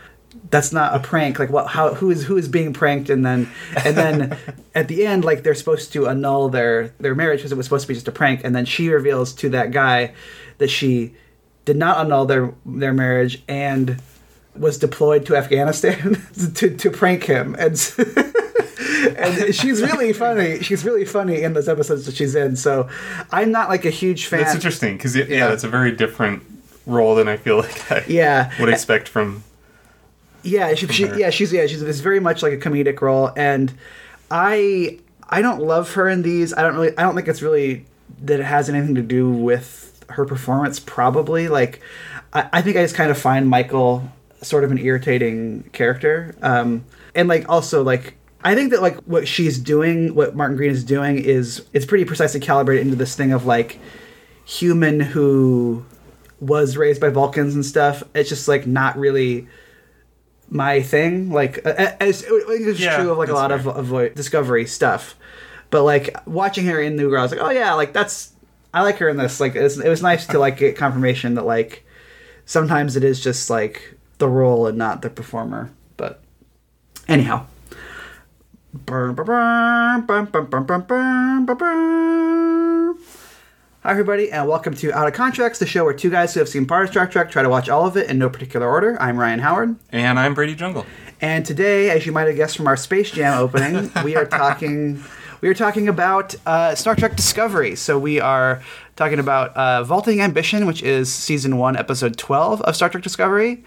That's 0.51 0.73
not 0.73 0.95
a 0.95 1.01
prank. 1.01 1.39
Like, 1.39 1.51
what? 1.51 1.67
How? 1.69 1.95
Who 1.95 2.11
is 2.11 2.25
who 2.25 2.37
is 2.37 2.49
being 2.49 2.73
pranked? 2.73 3.11
And 3.11 3.25
then, 3.27 3.49
and 3.85 3.97
then, 3.97 4.39
at 4.75 4.89
the 4.89 5.07
end, 5.07 5.25
like 5.25 5.43
they're 5.43 5.55
supposed 5.55 5.93
to 5.95 6.09
annul 6.09 6.49
their 6.49 6.89
their 7.01 7.15
marriage 7.15 7.41
because 7.41 7.53
it 7.53 7.57
was 7.57 7.67
supposed 7.67 7.83
to 7.83 7.89
be 7.89 7.95
just 7.95 8.09
a 8.09 8.13
prank. 8.13 8.43
And 8.45 8.55
then 8.55 8.65
she 8.65 8.89
reveals 8.89 9.33
to 9.35 9.49
that 9.51 9.73
guy 9.73 10.13
that 10.59 10.69
she 10.71 11.15
did 11.65 11.77
not 11.77 11.99
annul 11.99 12.27
their 12.27 12.55
their 12.65 12.93
marriage 12.93 13.43
and 13.49 14.01
was 14.55 14.79
deployed 14.79 15.27
to 15.27 15.37
Afghanistan 15.37 16.17
to, 16.55 16.75
to 16.77 16.91
prank 16.91 17.25
him. 17.25 17.55
And 17.59 17.73
and 19.17 19.55
she's 19.55 19.83
really 19.83 20.13
funny. 20.13 20.61
She's 20.63 20.85
really 20.85 21.05
funny 21.05 21.43
in 21.43 21.53
those 21.53 21.69
episodes 21.69 22.07
that 22.07 22.15
she's 22.15 22.35
in. 22.35 22.57
So 22.57 22.89
I'm 23.31 23.51
not 23.51 23.69
like 23.69 23.85
a 23.85 23.91
huge 23.91 24.27
fan. 24.27 24.41
That's 24.41 24.55
interesting 24.55 24.97
because 24.97 25.17
yeah, 25.17 25.25
Yeah. 25.29 25.49
that's 25.49 25.65
a 25.65 25.69
very 25.69 25.93
different 25.93 26.43
role 26.87 27.15
than 27.17 27.29
I 27.29 27.37
feel 27.37 27.59
like 27.59 27.91
I 27.91 28.05
Yeah. 28.09 28.51
would 28.61 28.69
expect 28.69 29.09
from. 29.09 29.43
Yeah, 30.47 30.75
she, 30.75 30.87
she, 30.89 31.07
yeah, 31.17 31.31
she's 31.31 31.53
yeah, 31.53 31.67
she's 31.67 31.83
it's 31.83 32.01
very 32.01 32.21
much 32.21 32.43
like 32.43 32.53
a 32.53 32.57
comedic 32.57 33.01
role, 33.01 33.31
and 33.37 33.73
I 34.31 34.99
I 35.29 35.43
don't 35.43 35.63
love 35.63 35.93
her 35.95 36.09
in 36.09 36.23
these. 36.23 36.55
I 36.55 36.63
don't 36.63 36.75
really 36.75 36.97
I 36.97 37.03
don't 37.03 37.15
think 37.15 37.29
it's 37.29 37.43
really 37.43 37.85
that 38.23 38.41
it 38.41 38.45
has 38.45 38.69
anything 38.69 38.95
to 38.95 39.03
do 39.03 39.31
with 39.31 40.05
her 40.11 40.25
performance. 40.25 40.79
Probably 40.79 41.49
like 41.49 41.81
I, 42.33 42.49
I 42.53 42.63
think 42.63 42.77
I 42.77 42.83
just 42.83 42.95
kind 42.95 43.11
of 43.11 43.19
find 43.19 43.49
Michael 43.49 44.11
sort 44.43 44.65
of 44.65 44.71
an 44.71 44.79
irritating 44.79 45.65
character, 45.73 46.35
um, 46.43 46.85
and 47.15 47.29
like 47.29 47.49
also 47.49 47.83
like. 47.83 48.15
I 48.45 48.55
think 48.55 48.71
that 48.71 48.81
like 48.81 48.97
what 49.07 49.27
she's 49.27 49.59
doing, 49.59 50.15
what 50.15 50.37
Martin 50.37 50.57
Green 50.57 50.71
is 50.71 50.85
doing, 50.85 51.19
is 51.19 51.67
it's 51.73 51.85
pretty 51.85 52.05
precisely 52.05 52.39
calibrated 52.39 52.87
into 52.87 52.97
this 52.97 53.17
thing 53.17 53.33
of 53.33 53.45
like 53.45 53.81
human 54.45 55.01
who 55.01 55.85
was 56.41 56.77
raised 56.77 57.01
by 57.01 57.09
Vulcans 57.09 57.57
and 57.57 57.67
stuff. 57.67 58.05
It's 58.15 58.29
just 58.29 58.47
like 58.47 58.65
not 58.65 58.97
really 58.97 59.49
my 60.49 60.83
thing. 60.83 61.31
Like 61.31 61.59
as 61.59 62.25
it's 62.29 62.81
Yeah, 62.81 62.97
true 62.97 63.11
of 63.11 63.19
like 63.19 63.29
a 63.29 63.35
lot 63.35 63.53
of, 63.53 63.67
of 63.67 63.91
like, 63.91 64.15
Discovery 64.15 64.67
stuff. 64.67 65.15
But 65.71 65.83
like 65.83 66.17
watching 66.27 66.67
her 66.67 66.81
in 66.81 66.97
New 66.97 67.11
Girl, 67.11 67.21
I 67.21 67.23
was 67.23 67.33
like, 67.33 67.41
oh 67.41 67.51
yeah, 67.51 67.75
like 67.75 67.93
that's 67.93 68.33
I 68.73 68.83
like 68.83 68.99
her 68.99 69.09
in 69.09 69.17
this. 69.17 69.41
Like 69.41 69.55
it 69.57 69.63
was 69.63 70.03
nice 70.03 70.27
to 70.27 70.39
like 70.39 70.59
get 70.59 70.77
confirmation 70.77 71.35
that 71.35 71.47
like 71.47 71.85
sometimes 72.45 72.97
it 72.97 73.05
is 73.05 73.23
just 73.23 73.51
like 73.51 73.97
the 74.19 74.29
role 74.29 74.67
and 74.67 74.79
not 74.79 75.03
the 75.03 75.11
performer. 75.11 75.73
But 75.97 76.21
anyhow. 77.09 77.47
Burn, 78.73 79.15
burn, 79.15 79.27
burn, 80.07 80.27
burn, 80.27 80.27
burn, 80.27 80.65
burn, 80.65 80.83
burn, 80.83 81.47
burn, 81.47 81.57
burn. 81.57 82.76
Hi, 83.87 83.93
everybody, 83.93 84.33
and 84.33 84.49
welcome 84.49 84.75
to 84.75 84.93
Out 84.93 85.07
of 85.07 85.15
Contracts, 85.15 85.61
the 85.61 85.67
show 85.67 85.85
where 85.85 85.95
two 85.95 86.11
guys 86.11 86.35
who 86.35 86.41
have 86.41 86.49
seen 86.49 86.67
part 86.67 86.87
of 86.87 86.91
Star 86.91 87.07
Trek 87.07 87.31
try 87.31 87.45
to 87.45 87.49
watch 87.49 87.69
all 87.69 87.87
of 87.87 87.97
it 87.97 88.11
in 88.11 88.19
no 88.19 88.29
particular 88.29 88.69
order. 88.69 89.01
I'm 89.01 89.17
Ryan 89.17 89.39
Howard, 89.39 89.77
And 89.91 90.19
I'm 90.19 90.35
Brady 90.35 90.57
Jungle. 90.57 90.85
and 91.21 91.47
today, 91.47 91.91
as 91.91 92.05
you 92.05 92.11
might 92.11 92.27
have 92.27 92.35
guessed 92.35 92.57
from 92.57 92.67
our 92.67 92.77
Space 92.77 93.13
Jam 93.13 93.39
opening, 93.39 93.93
we 94.05 94.17
are 94.17 94.27
talking. 94.27 95.05
We 95.41 95.49
are 95.49 95.55
talking 95.55 95.87
about 95.87 96.35
uh, 96.47 96.75
Star 96.75 96.97
Trek 96.97 97.15
Discovery. 97.15 97.77
So 97.77 97.97
we 97.97 98.19
are 98.21 98.61
talking 98.97 99.21
about 99.21 99.57
uh, 99.57 99.85
Vaulting 99.85 100.21
Ambition, 100.21 100.67
which 100.67 100.83
is 100.83 101.13
season 101.13 101.57
one, 101.57 101.77
episode 101.77 102.17
12 102.19 102.63
of 102.63 102.75
Star 102.75 102.89
Trek 102.89 103.05
Discovery. 103.05 103.63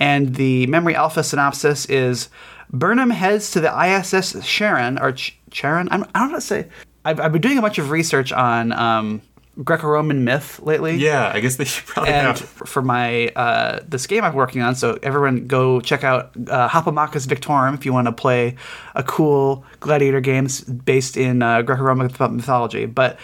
And 0.00 0.36
the 0.36 0.66
Memory 0.68 0.94
Alpha 0.94 1.22
synopsis 1.22 1.84
is 1.90 2.30
Burnham 2.70 3.10
heads 3.10 3.50
to 3.50 3.60
the 3.60 3.68
ISS 3.68 4.42
Sharon, 4.46 4.98
or 4.98 5.12
Ch- 5.12 5.38
Charon? 5.50 5.88
I'm, 5.90 6.04
I 6.14 6.20
don't 6.20 6.28
know 6.28 6.30
how 6.30 6.34
to 6.36 6.40
say. 6.40 6.68
I've, 7.04 7.20
I've 7.20 7.32
been 7.32 7.40
doing 7.40 7.58
a 7.58 7.62
bunch 7.62 7.78
of 7.78 7.90
research 7.90 8.32
on 8.32 8.72
um, 8.72 9.22
Greco-Roman 9.64 10.24
myth 10.24 10.60
lately. 10.62 10.96
Yeah, 10.96 11.32
I 11.34 11.40
guess 11.40 11.56
they 11.56 11.64
should 11.64 11.84
probably 11.86 12.12
And 12.12 12.26
have. 12.38 12.40
for 12.40 12.80
my 12.82 13.28
uh, 13.28 13.80
this 13.86 14.06
game 14.06 14.22
I'm 14.24 14.34
working 14.34 14.62
on, 14.62 14.74
so 14.74 14.98
everyone 15.02 15.46
go 15.46 15.80
check 15.80 16.04
out 16.04 16.30
uh, 16.48 16.68
Victorum 16.68 17.74
if 17.74 17.84
you 17.84 17.92
want 17.92 18.06
to 18.06 18.12
play 18.12 18.54
a 18.94 19.02
cool 19.02 19.64
gladiator 19.80 20.20
game 20.20 20.46
based 20.84 21.16
in 21.16 21.42
uh, 21.42 21.62
Greco-Roman 21.62 22.06
mythology. 22.06 22.86
But 22.86 23.18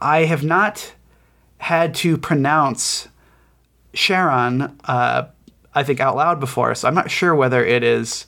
I 0.00 0.24
have 0.24 0.42
not 0.44 0.92
had 1.58 1.94
to 1.96 2.18
pronounce 2.18 3.08
Sharon, 3.94 4.78
uh, 4.84 5.26
I 5.74 5.82
think 5.82 6.00
out 6.00 6.16
loud 6.16 6.40
before, 6.40 6.74
so 6.74 6.88
I'm 6.88 6.94
not 6.94 7.10
sure 7.10 7.34
whether 7.34 7.64
it 7.64 7.82
is 7.82 8.26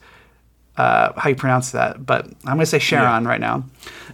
uh, 0.77 1.13
how 1.17 1.29
you 1.31 1.37
pronounce 1.37 1.73
that. 1.73 2.05
But 2.07 2.27
I'm 2.27 2.55
going 2.55 2.61
to 2.61 2.67
say 2.67 2.79
Charon 2.79 3.27
right 3.27 3.41
now. 3.41 3.65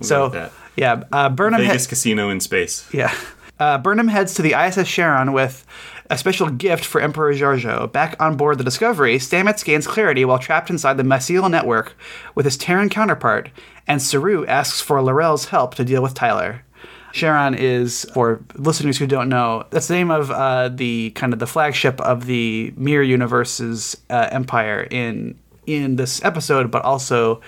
so 0.00 0.24
with 0.24 0.32
that. 0.32 0.52
yeah, 0.76 1.04
uh, 1.12 1.28
Burnham. 1.28 1.60
Vegas 1.60 1.86
Casino 1.86 2.30
in 2.30 2.40
space. 2.40 2.88
yeah. 2.92 3.14
Uh, 3.58 3.78
Burnham 3.78 4.08
heads 4.08 4.34
to 4.34 4.42
the 4.42 4.54
ISS 4.54 4.88
Charon 4.88 5.32
with 5.32 5.64
a 6.10 6.18
special 6.18 6.50
gift 6.50 6.84
for 6.84 7.00
Emperor 7.00 7.32
Georgiou. 7.32 7.90
Back 7.90 8.20
on 8.20 8.36
board 8.36 8.58
the 8.58 8.64
Discovery, 8.64 9.16
Stamets 9.18 9.64
gains 9.64 9.86
clarity 9.86 10.24
while 10.24 10.38
trapped 10.38 10.70
inside 10.70 10.96
the 10.96 11.02
Mycelial 11.02 11.50
network 11.50 11.96
with 12.34 12.44
his 12.44 12.56
Terran 12.56 12.88
counterpart, 12.88 13.50
and 13.86 14.02
Saru 14.02 14.44
asks 14.46 14.80
for 14.80 15.02
L'Rell's 15.02 15.46
help 15.46 15.74
to 15.76 15.84
deal 15.84 16.02
with 16.02 16.14
Tyler. 16.14 16.62
Charon 17.12 17.54
is, 17.54 18.04
for 18.12 18.44
listeners 18.56 18.98
who 18.98 19.06
don't 19.06 19.28
know, 19.28 19.64
that's 19.70 19.86
the 19.86 19.94
name 19.94 20.10
of 20.10 20.32
uh, 20.32 20.68
the 20.68 21.10
kind 21.10 21.32
of 21.32 21.38
the 21.38 21.46
flagship 21.46 22.00
of 22.00 22.26
the 22.26 22.74
Mirror 22.76 23.04
Universe's 23.04 23.96
uh, 24.10 24.28
empire 24.32 24.86
in 24.90 25.38
in 25.66 25.96
this 25.96 26.22
episode, 26.24 26.70
but 26.70 26.82
also 26.82 27.40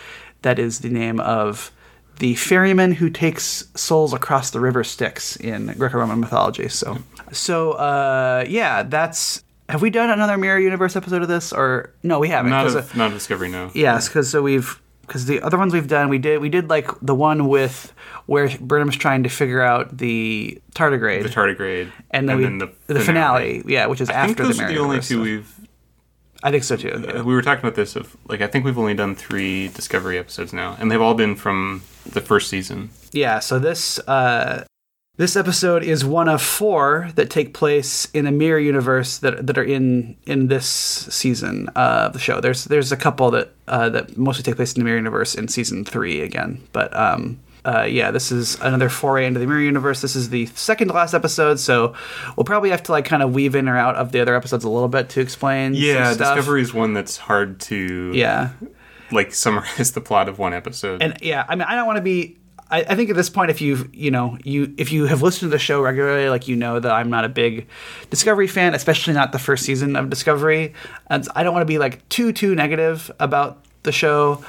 that 0.43 0.59
is 0.59 0.81
the 0.81 0.89
name 0.89 1.21
of 1.21 1.73
the 2.19 2.35
ferryman 2.37 2.93
who 2.93 3.11
takes 3.11 3.65
souls 3.75 4.13
across 4.13 4.51
the 4.51 4.61
river 4.61 4.83
Styx 4.85 5.37
in 5.37 5.67
Greco-Roman 5.79 6.21
mythology. 6.21 6.69
So, 6.69 6.99
so 7.33 7.73
uh, 7.73 8.45
yeah, 8.49 8.83
that's. 8.83 9.43
Have 9.69 9.83
we 9.83 9.91
done 9.91 10.11
another 10.11 10.39
Mirror 10.39 10.61
Universe 10.61 10.95
episode 10.95 11.23
of 11.23 11.29
this, 11.29 11.53
or 11.53 11.93
no? 12.05 12.21
We 12.21 12.29
haven't. 12.29 12.51
Not 12.51 12.65
'cause, 12.65 12.75
of, 12.77 12.95
uh, 12.95 12.99
not 12.99 13.07
of 13.09 13.15
Discovery, 13.15 13.49
no. 13.49 13.71
Yes, 13.75 14.07
because 14.09 14.31
so 14.31 14.41
we've 14.43 14.81
because 15.03 15.27
the 15.27 15.41
other 15.43 15.59
ones 15.59 15.73
we've 15.73 15.89
done, 15.89 16.09
we 16.09 16.19
did 16.19 16.41
we 16.41 16.49
did 16.49 16.71
like 16.71 16.89
the 17.03 17.15
one 17.17 17.49
with 17.49 17.93
where 18.27 18.49
Burnham's 18.61 18.97
trying 18.97 19.23
to 19.25 19.29
figure 19.29 19.61
out 19.63 19.99
the 19.99 20.61
tardigrade, 20.75 21.23
The 21.25 21.29
tardigrade. 21.29 21.91
and 22.11 22.29
then, 22.29 22.59
we, 22.59 22.67
the, 22.93 23.01
finale. 23.01 23.63
yeah, 23.67 23.87
which 23.87 24.01
is 24.01 24.09
I 24.11 24.27
think 24.27 24.31
after 24.31 24.43
those 24.45 24.57
the 24.59 24.65
are 24.65 24.67
Mirror 24.69 24.75
the 24.75 24.81
only 24.83 24.95
Universe 24.95 25.09
two 25.09 25.15
stuff. 25.15 25.25
we've. 25.25 25.55
I 26.43 26.51
think 26.51 26.65
so 26.65 26.77
too. 26.77 27.23
We 27.25 27.35
were 27.35 27.43
talking 27.43 27.65
about 27.65 27.75
this 27.75 27.97
of 27.97 28.17
like 28.29 28.41
I 28.41 28.47
think 28.47 28.65
we've 28.65 28.79
only 28.79 28.95
done 28.95 29.15
three 29.15 29.69
Discovery 29.69 30.19
episodes 30.19 30.53
now, 30.53 30.77
and 30.79 30.91
they've 30.91 31.01
all 31.01 31.15
been 31.15 31.37
from 31.37 31.83
the 32.05 32.21
first 32.21 32.49
season. 32.49 32.91
Yeah, 33.13 33.39
so 33.39 33.59
this 33.59 33.99
uh, 34.01 34.65
this 35.17 35.35
episode 35.35 35.83
is 35.83 36.05
one 36.05 36.29
of 36.29 36.43
four 36.43 37.11
that 37.15 37.31
take 37.31 37.55
place 37.55 38.07
in 38.13 38.27
a 38.27 38.31
mirror 38.33 38.59
universe 38.59 39.19
that 39.19 39.47
that 39.47 39.57
are 39.57 39.65
in 39.65 40.17
in 40.27 40.49
this 40.49 40.67
season 40.67 41.69
of 41.71 42.13
the 42.13 42.19
show. 42.19 42.41
There's 42.41 42.65
there's 42.65 42.93
a 42.93 42.97
couple 42.97 43.31
that 43.31 43.53
uh, 43.67 43.89
that 43.89 44.17
mostly 44.19 44.43
take 44.43 44.57
place 44.57 44.75
in 44.75 44.81
the 44.81 44.85
mirror 44.85 44.99
universe 44.99 45.35
in 45.35 45.49
season 45.49 45.85
three 45.85 46.21
again, 46.21 46.63
but 46.73 46.95
um. 46.97 47.41
Uh, 47.67 47.83
yeah, 47.83 48.13
this 48.13 48.31
is 48.31 48.55
another 48.61 48.89
foray 48.89 49.27
into 49.27 49.41
the 49.41 49.47
mirror 49.47 49.61
universe. 49.61 50.01
This 50.01 50.15
is 50.15 50.29
the 50.31 50.47
second 50.47 50.89
to 50.89 50.95
last 50.95 51.15
episode, 51.15 51.59
so 51.59 51.95
we'll 52.37 52.45
probably 52.45 52.71
have 52.71 52.83
to 52.85 52.93
like 52.93 53.05
kind 53.07 53.23
of 53.25 53.35
weave 53.35 53.57
in 53.57 53.69
or 53.69 53.77
out 53.77 53.97
of 53.97 54.13
the 54.13 54.21
other 54.21 54.37
episodes 54.37 54.63
a 54.65 54.71
little 54.71 54.89
bit 54.89 55.09
to 55.11 55.21
explain. 55.21 55.75
Yeah. 55.75 56.15
Discovery 56.15 56.63
is 56.63 56.73
one 56.73 56.95
that's 56.95 57.17
hard 57.17 57.59
to 57.63 58.13
Yeah, 58.15 58.51
like 59.11 59.35
summarize 59.35 59.91
the 59.95 60.01
plot 60.01 60.29
of 60.29 60.39
one 60.39 60.55
episode. 60.55 61.03
and 61.03 61.17
yeah, 61.23 61.45
I 61.49 61.57
mean, 61.57 61.63
I 61.69 61.75
don't 61.75 61.87
want 61.87 61.97
to 61.97 62.03
be. 62.03 62.39
I, 62.71 62.81
I 62.83 62.95
think 62.97 63.11
at 63.11 63.17
this 63.17 63.31
point, 63.31 63.51
if 63.51 63.61
you've 63.61 63.95
you 63.95 64.11
know 64.11 64.39
you 64.45 64.73
if 64.77 64.93
you 64.93 65.07
have 65.07 65.23
listened 65.23 65.51
to 65.51 65.55
the 65.55 65.59
show 65.59 65.81
regularly, 65.83 66.29
like 66.29 66.47
you 66.49 66.55
know 66.57 66.79
that 66.81 66.91
I'm 66.93 67.11
not 67.11 67.25
a 67.25 67.29
big 67.29 67.67
Discovery 68.11 68.47
fan, 68.47 68.75
especially 68.75 69.15
not 69.15 69.33
the 69.33 69.39
first 69.39 69.65
season 69.65 69.97
of 69.97 70.09
Discovery. 70.11 70.73
And 71.09 71.27
I 71.35 71.43
don't 71.43 71.53
want 71.53 71.63
to 71.63 71.67
be 71.73 71.79
like 71.79 72.09
too 72.09 72.33
too 72.33 72.55
negative 72.55 73.11
about 73.21 73.65
the 73.85 73.93
show, 73.93 74.45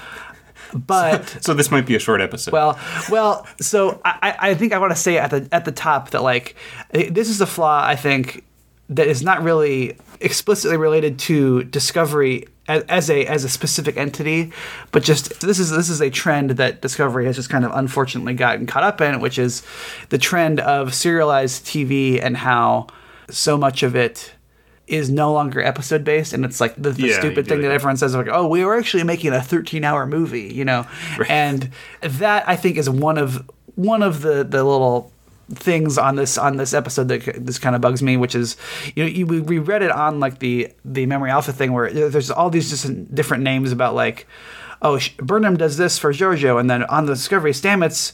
but. 0.73 1.37
so 1.41 1.53
this 1.53 1.71
might 1.71 1.85
be 1.85 1.95
a 1.95 1.99
short 1.99 2.21
episode. 2.21 2.51
Well, 2.51 2.79
well, 3.09 3.47
so 3.59 4.01
I, 4.03 4.35
I 4.39 4.55
think 4.55 4.73
I 4.73 4.79
want 4.79 4.91
to 4.91 4.99
say 4.99 5.17
at 5.17 5.31
the 5.31 5.47
at 5.51 5.65
the 5.65 5.71
top 5.71 6.11
that 6.11 6.23
like 6.23 6.55
eh, 6.91 7.09
this 7.11 7.29
is 7.29 7.41
a 7.41 7.45
flaw 7.45 7.83
I 7.85 7.95
think 7.95 8.43
that 8.89 9.07
is 9.07 9.21
not 9.21 9.43
really 9.43 9.97
explicitly 10.21 10.77
related 10.77 11.19
to 11.19 11.63
Discovery 11.65 12.47
as, 12.67 12.83
as 12.83 13.09
a 13.09 13.25
as 13.25 13.43
a 13.43 13.49
specific 13.49 13.97
entity, 13.97 14.51
but 14.91 15.03
just 15.03 15.41
this 15.41 15.59
is 15.59 15.71
this 15.71 15.89
is 15.89 16.01
a 16.01 16.09
trend 16.09 16.51
that 16.51 16.81
Discovery 16.81 17.25
has 17.25 17.35
just 17.35 17.49
kind 17.49 17.65
of 17.65 17.71
unfortunately 17.73 18.33
gotten 18.33 18.65
caught 18.65 18.83
up 18.83 19.01
in, 19.01 19.19
which 19.19 19.37
is 19.37 19.63
the 20.09 20.17
trend 20.17 20.59
of 20.59 20.93
serialized 20.93 21.65
TV 21.65 22.21
and 22.21 22.37
how 22.37 22.87
so 23.29 23.57
much 23.57 23.83
of 23.83 23.95
it 23.95 24.33
is 24.87 25.09
no 25.09 25.33
longer 25.33 25.61
episode 25.61 26.03
based 26.03 26.33
and 26.33 26.45
it's 26.45 26.59
like 26.61 26.73
the, 26.75 26.91
the 26.91 27.07
Yeah, 27.07 27.19
stupid 27.19 27.47
thing 27.47 27.61
that 27.61 27.71
everyone 27.71 27.97
says 27.97 28.15
like 28.15 28.27
oh 28.31 28.47
we 28.47 28.63
were 28.63 28.77
actually 28.77 29.03
making 29.03 29.33
a 29.33 29.41
13 29.41 29.83
hour 29.83 30.05
movie 30.05 30.53
you 30.53 30.63
know? 30.65 30.85
And 31.29 31.69
that 32.01 32.47
i 32.47 32.55
think 32.55 32.77
is 32.77 32.89
one 32.89 33.17
of 33.17 33.49
one 33.75 34.01
of 34.01 34.21
the 34.21 34.43
the 34.43 34.63
little 34.63 35.11
things 35.53 35.97
on 35.97 36.15
this 36.15 36.37
on 36.37 36.57
this 36.57 36.73
episode 36.73 37.07
that 37.07 37.45
this 37.45 37.57
kind 37.59 37.75
of 37.75 37.81
bugs 37.81 38.01
me 38.01 38.17
which 38.17 38.35
is 38.35 38.57
you 38.95 39.03
know 39.03 39.09
you, 39.09 39.25
we, 39.25 39.39
we 39.39 39.59
read 39.59 39.81
it 39.81 39.91
on 39.91 40.19
like 40.19 40.39
the 40.39 40.71
the 40.83 41.05
memory 41.05 41.29
alpha 41.29 41.53
thing 41.53 41.71
where 41.73 41.91
there's 42.09 42.29
all 42.31 42.49
these 42.49 42.69
just 42.69 43.13
different 43.15 43.43
names 43.43 43.71
about 43.71 43.95
like 43.95 44.27
oh 44.81 44.99
burnham 45.17 45.55
does 45.57 45.77
this 45.77 45.97
for 45.97 46.11
georgiou 46.11 46.59
and 46.59 46.69
then 46.69 46.83
on 46.85 47.05
the 47.05 47.13
discovery 47.13 47.51
stamets 47.51 48.11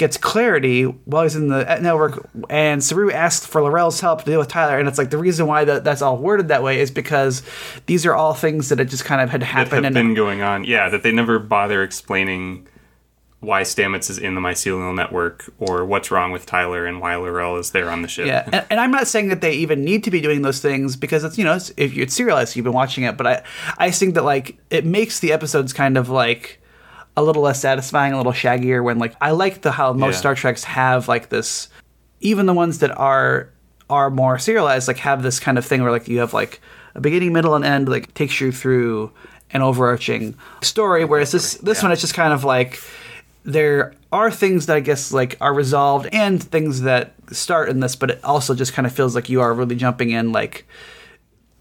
gets 0.00 0.16
clarity 0.16 0.84
while 0.84 1.24
he's 1.24 1.36
in 1.36 1.48
the 1.48 1.62
network, 1.80 2.26
and 2.48 2.82
Saru 2.82 3.12
asks 3.12 3.44
for 3.44 3.62
L'Rell's 3.62 4.00
help 4.00 4.20
to 4.20 4.24
deal 4.24 4.38
with 4.38 4.48
Tyler. 4.48 4.78
And 4.78 4.88
it's 4.88 4.96
like 4.96 5.10
the 5.10 5.18
reason 5.18 5.46
why 5.46 5.64
that, 5.64 5.84
that's 5.84 6.00
all 6.00 6.16
worded 6.16 6.48
that 6.48 6.62
way 6.62 6.80
is 6.80 6.90
because 6.90 7.42
these 7.84 8.06
are 8.06 8.14
all 8.14 8.32
things 8.32 8.70
that 8.70 8.78
had 8.78 8.88
just 8.88 9.04
kind 9.04 9.20
of 9.20 9.28
had 9.28 9.42
that 9.42 9.46
happened. 9.46 9.84
And 9.84 9.94
been 9.94 10.14
going 10.14 10.40
on. 10.40 10.64
Yeah, 10.64 10.88
that 10.88 11.02
they 11.02 11.12
never 11.12 11.38
bother 11.38 11.82
explaining 11.82 12.66
why 13.40 13.60
Stamets 13.60 14.08
is 14.08 14.16
in 14.16 14.34
the 14.34 14.40
mycelial 14.40 14.94
network 14.94 15.52
or 15.58 15.84
what's 15.84 16.10
wrong 16.10 16.32
with 16.32 16.46
Tyler 16.46 16.86
and 16.86 16.98
why 16.98 17.14
Laurel 17.16 17.58
is 17.58 17.72
there 17.72 17.90
on 17.90 18.00
the 18.00 18.08
ship. 18.08 18.26
yeah, 18.26 18.48
and, 18.50 18.66
and 18.70 18.80
I'm 18.80 18.90
not 18.90 19.06
saying 19.06 19.28
that 19.28 19.42
they 19.42 19.52
even 19.52 19.84
need 19.84 20.02
to 20.04 20.10
be 20.10 20.22
doing 20.22 20.40
those 20.40 20.60
things 20.60 20.96
because 20.96 21.24
it's 21.24 21.36
you 21.36 21.44
know 21.44 21.56
it's, 21.56 21.70
if 21.76 21.96
it's 21.96 22.14
serialized, 22.14 22.56
you've 22.56 22.64
been 22.64 22.72
watching 22.72 23.04
it. 23.04 23.18
But 23.18 23.26
I 23.26 23.42
I 23.76 23.90
think 23.90 24.14
that 24.14 24.24
like 24.24 24.56
it 24.70 24.86
makes 24.86 25.20
the 25.20 25.32
episodes 25.32 25.74
kind 25.74 25.98
of 25.98 26.08
like 26.08 26.60
a 27.16 27.22
little 27.22 27.42
less 27.42 27.60
satisfying, 27.60 28.12
a 28.12 28.16
little 28.16 28.32
shaggier. 28.32 28.82
When 28.82 28.98
like 28.98 29.14
I 29.20 29.30
like 29.32 29.62
the 29.62 29.72
how 29.72 29.92
most 29.92 30.14
Yeah. 30.14 30.18
Star 30.20 30.34
Treks 30.34 30.64
have 30.64 31.08
like 31.08 31.28
this, 31.28 31.68
even 32.20 32.46
the 32.46 32.54
ones 32.54 32.78
that 32.78 32.96
are 32.96 33.50
are 33.88 34.10
more 34.10 34.38
serialized, 34.38 34.86
like 34.88 34.98
have 34.98 35.22
this 35.22 35.40
kind 35.40 35.58
of 35.58 35.64
thing 35.66 35.82
where 35.82 35.90
like 35.90 36.06
you 36.08 36.18
have 36.20 36.32
like 36.32 36.60
a 36.94 37.00
beginning, 37.00 37.32
middle, 37.32 37.54
and 37.54 37.64
end, 37.64 37.88
like 37.88 38.12
takes 38.14 38.40
you 38.40 38.52
through 38.52 39.10
an 39.52 39.62
overarching 39.62 40.34
story. 40.62 41.04
Whereas 41.04 41.32
this 41.32 41.54
this 41.54 41.78
Yeah. 41.78 41.84
one, 41.86 41.92
it's 41.92 42.00
just 42.00 42.14
kind 42.14 42.32
of 42.32 42.44
like 42.44 42.80
there 43.44 43.94
are 44.12 44.30
things 44.30 44.66
that 44.66 44.76
I 44.76 44.80
guess 44.80 45.12
like 45.12 45.36
are 45.40 45.52
resolved 45.54 46.08
and 46.12 46.42
things 46.42 46.82
that 46.82 47.14
start 47.32 47.68
in 47.68 47.80
this, 47.80 47.96
but 47.96 48.10
it 48.10 48.20
also 48.24 48.54
just 48.54 48.72
kind 48.74 48.86
of 48.86 48.92
feels 48.92 49.14
like 49.14 49.28
you 49.28 49.40
are 49.40 49.52
really 49.54 49.76
jumping 49.76 50.10
in 50.10 50.30
like 50.32 50.66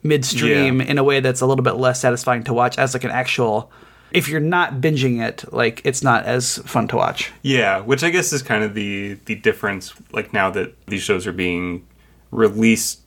midstream 0.04 0.82
Yeah. 0.82 0.88
in 0.88 0.98
a 0.98 1.04
way 1.04 1.20
that's 1.20 1.42
a 1.42 1.46
little 1.46 1.64
bit 1.64 1.76
less 1.76 2.00
satisfying 2.00 2.44
to 2.44 2.54
watch 2.54 2.78
as 2.78 2.94
like 2.94 3.04
an 3.04 3.12
actual. 3.12 3.72
If 4.12 4.28
you're 4.28 4.40
not 4.40 4.76
binging 4.76 5.22
it, 5.22 5.52
like 5.54 5.82
it's 5.84 6.02
not 6.02 6.26
as 6.26 6.58
fun 6.60 6.88
to 6.90 6.96
watch. 6.96 7.32
Yeah, 7.42 7.80
which 7.82 8.04
I 8.04 8.10
guess 8.10 8.34
is 8.34 8.42
kind 8.42 8.64
of 8.64 8.74
the 8.74 9.16
the 9.26 9.36
difference. 9.36 9.94
Like 10.12 10.34
now 10.34 10.50
that 10.52 10.76
these 10.88 11.02
shows 11.02 11.28
are 11.28 11.34
being 11.34 11.88
released, 12.32 13.02